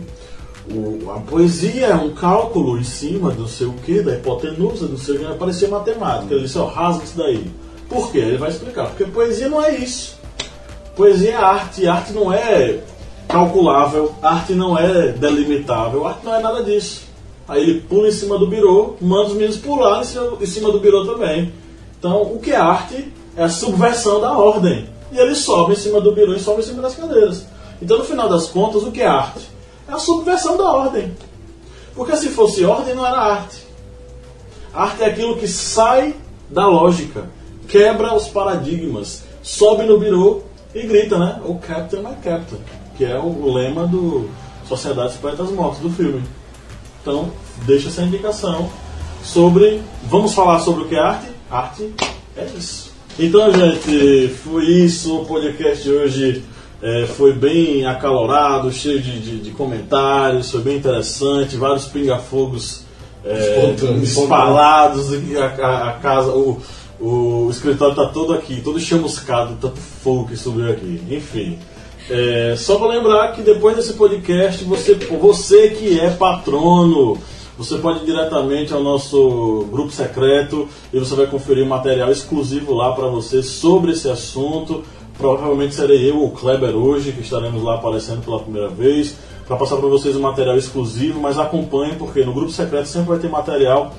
O- 0.72 1.10
a 1.10 1.18
poesia 1.18 1.86
é 1.86 1.94
um 1.97 2.10
cálculo 2.14 2.78
em 2.78 2.85
cima 2.85 3.32
do 3.32 3.48
sei 3.48 3.66
o 3.66 3.72
que, 3.72 4.01
da 4.02 4.14
hipotenusa, 4.14 4.86
do 4.86 4.97
sei 4.97 5.16
o 5.16 5.18
que, 5.18 5.35
parecia 5.35 5.66
matemática. 5.66 6.32
Ele 6.32 6.44
disse, 6.44 6.56
ó, 6.59 6.66
rasga 6.66 7.02
isso 7.02 7.16
daí. 7.18 7.51
Por 7.89 8.12
quê? 8.12 8.18
Ele 8.18 8.36
vai 8.36 8.51
explicar. 8.51 8.86
Porque 8.90 9.05
poesia 9.05 9.48
não 9.48 9.60
é 9.60 9.74
isso. 9.74 10.16
Poesia 10.94 11.31
é 11.32 11.35
arte, 11.35 11.89
arte 11.89 12.12
não 12.12 12.32
é 12.32 12.78
calculável, 13.27 14.12
arte 14.22 14.52
não 14.52 14.78
é 14.78 15.09
delimitável, 15.09 16.06
arte 16.06 16.24
não 16.24 16.36
é 16.36 16.40
nada 16.40 16.62
disso. 16.62 17.02
Aí 17.48 17.62
ele 17.62 17.81
pula 17.81 18.06
em 18.06 18.12
cima 18.12 18.39
do 18.39 18.47
birô, 18.47 18.94
manda 19.01 19.27
os 19.31 19.32
meninos 19.35 19.56
pular 19.56 20.02
em 20.40 20.47
cima 20.47 20.70
do 20.70 20.78
birô 20.78 21.05
também. 21.05 21.52
Então, 21.98 22.22
o 22.22 22.39
que 22.39 22.52
é 22.52 22.56
arte 22.56 23.12
é 23.36 23.43
a 23.43 23.48
subversão 23.48 24.20
da 24.20 24.39
ordem. 24.39 24.89
E 25.12 25.19
ele 25.19 25.35
sobe 25.35 25.73
em 25.73 25.77
cima 25.77 26.01
do 26.01 26.12
birô 26.12 26.35
e 26.35 26.41
sobe 26.41 26.61
em 26.61 26.65
cima 26.65 26.82
das 26.82 26.95
cadeiras. 26.95 27.47
Então, 27.82 27.99
no 27.99 28.05
final 28.05 28.28
das 28.28 28.47
contas, 28.47 28.82
o 28.82 28.93
que 28.93 29.01
é 29.01 29.07
arte? 29.07 29.49
É 29.89 29.93
a 29.93 29.99
subversão 29.99 30.57
da 30.57 30.65
ordem. 30.65 31.15
Porque 31.95 32.16
se 32.16 32.28
fosse 32.28 32.65
ordem, 32.65 32.95
não 32.95 33.07
era 33.07 33.19
arte. 33.19 33.66
Arte 34.73 35.03
é 35.03 35.07
aquilo 35.07 35.37
que 35.37 35.49
sai 35.49 36.15
da 36.49 36.66
lógica, 36.66 37.28
quebra 37.66 38.15
os 38.15 38.28
paradigmas, 38.28 39.24
sobe 39.43 39.85
no 39.85 39.99
birô 39.99 40.43
e 40.74 40.82
grita, 40.82 41.19
né? 41.19 41.41
O 41.45 41.57
Captain 41.57 42.01
my 42.01 42.15
Captain, 42.23 42.59
que 42.97 43.05
é 43.05 43.19
o 43.19 43.53
lema 43.53 43.87
do 43.87 44.28
Sociedade 44.69 45.09
dos 45.09 45.16
Poetas 45.16 45.51
Mortos 45.51 45.81
do 45.81 45.91
filme. 45.91 46.23
Então, 47.03 47.32
deixa 47.65 47.89
essa 47.89 48.03
indicação 48.03 48.70
sobre. 49.24 49.82
Vamos 50.05 50.35
falar 50.35 50.61
sobre 50.61 50.85
o 50.85 50.89
que 50.89 50.95
é 50.95 51.01
arte? 51.01 51.28
Arte 51.51 51.93
é 52.37 52.45
isso. 52.57 52.90
Então, 53.19 53.53
gente, 53.53 54.28
foi 54.45 54.65
isso. 54.66 55.19
O 55.20 55.24
podcast 55.27 55.82
de 55.82 55.91
hoje 55.93 56.43
é, 56.82 57.07
foi 57.07 57.32
bem 57.32 57.85
acalorado, 57.87 58.73
cheio 58.73 59.01
de, 59.01 59.20
de- 59.20 59.39
de 59.41 59.51
comentários, 59.51 60.51
foi 60.51 60.61
bem 60.62 60.77
interessante. 60.77 61.57
Vários 61.57 61.87
pingafogos 61.87 62.82
é, 63.24 63.74
espalhados. 64.03 65.09
A, 65.12 65.45
a- 65.66 65.89
a 65.91 65.93
casa, 65.95 66.31
o, 66.31 66.61
o 66.99 67.49
escritório 67.51 67.93
está 67.93 68.07
todo 68.07 68.32
aqui, 68.32 68.61
todo 68.62 68.81
chamuscado, 68.81 69.57
tanto 69.61 69.77
fogo 69.78 70.28
que 70.28 70.37
subiu 70.37 70.70
aqui. 70.70 71.03
Enfim. 71.11 71.59
É, 72.09 72.55
só 72.57 72.77
para 72.77 72.89
lembrar 72.89 73.32
que 73.35 73.43
depois 73.43 73.77
desse 73.77 73.93
podcast, 73.93 74.65
você, 74.65 74.95
você 74.95 75.69
que 75.70 76.01
é 76.01 76.11
patrono, 76.11 77.16
você 77.61 77.77
pode 77.77 78.01
ir 78.01 78.07
diretamente 78.07 78.73
ao 78.73 78.82
nosso 78.82 79.66
grupo 79.70 79.93
secreto 79.93 80.66
e 80.91 80.99
você 80.99 81.15
vai 81.15 81.27
conferir 81.27 81.66
material 81.66 82.11
exclusivo 82.11 82.73
lá 82.73 82.93
para 82.93 83.07
você 83.07 83.43
sobre 83.43 83.93
esse 83.93 84.09
assunto. 84.09 84.82
Provavelmente 85.19 85.74
serei 85.74 86.11
eu 86.11 86.23
ou 86.23 86.31
Kleber 86.31 86.74
hoje, 86.74 87.12
que 87.12 87.20
estaremos 87.20 87.62
lá 87.62 87.74
aparecendo 87.74 88.24
pela 88.24 88.41
primeira 88.41 88.69
vez, 88.69 89.15
para 89.47 89.59
passar 89.59 89.77
para 89.77 89.89
vocês 89.89 90.16
um 90.16 90.23
material 90.23 90.57
exclusivo, 90.57 91.20
mas 91.20 91.39
acompanhem, 91.39 91.97
porque 91.97 92.24
no 92.24 92.32
grupo 92.32 92.51
secreto 92.51 92.87
sempre 92.87 93.11
vai 93.11 93.19
ter 93.19 93.28
material 93.28 93.93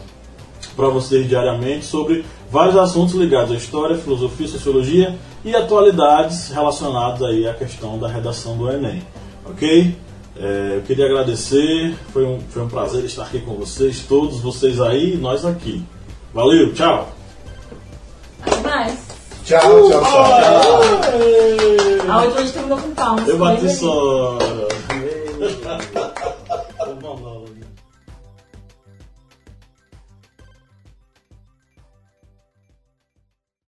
para 0.76 0.88
vocês 0.88 1.30
diariamente 1.30 1.86
sobre 1.86 2.26
vários 2.50 2.76
assuntos 2.76 3.14
ligados 3.14 3.52
à 3.52 3.56
história, 3.56 3.96
filosofia, 3.96 4.48
sociologia 4.48 5.16
e 5.46 5.56
atualidades 5.56 6.50
relacionadas 6.50 7.22
aí 7.22 7.48
à 7.48 7.54
questão 7.54 8.00
da 8.00 8.08
redação 8.08 8.58
do 8.58 8.72
Enem. 8.72 9.04
Ok? 9.46 9.96
É, 10.38 10.78
eu 10.78 10.82
queria 10.82 11.06
agradecer, 11.06 11.95
foi 12.14 12.26
um, 12.26 12.40
foi 12.49 12.64
um 12.64 12.70
prazer 12.70 13.03
estar 13.03 13.24
aqui 13.24 13.40
com 13.40 13.56
vocês, 13.56 13.99
todos 14.08 14.40
vocês 14.40 14.80
aí 14.80 15.16
e 15.16 15.18
nós 15.18 15.45
aqui. 15.45 15.84
Valeu, 16.34 16.74
tchau! 16.74 17.14
Até 18.41 18.62
mais. 18.62 18.98
Tchau, 19.44 19.60
tchau, 19.60 19.90
tchau. 19.90 20.02
tchau. 20.02 20.82
A 22.10 22.22
última 22.22 22.40
a 22.40 22.44
gente 22.44 22.53
terminou 22.53 22.78
com 22.78 22.94
palmas. 22.94 23.28
Eu 23.28 23.38
bati 23.38 23.70
só. 23.70 24.38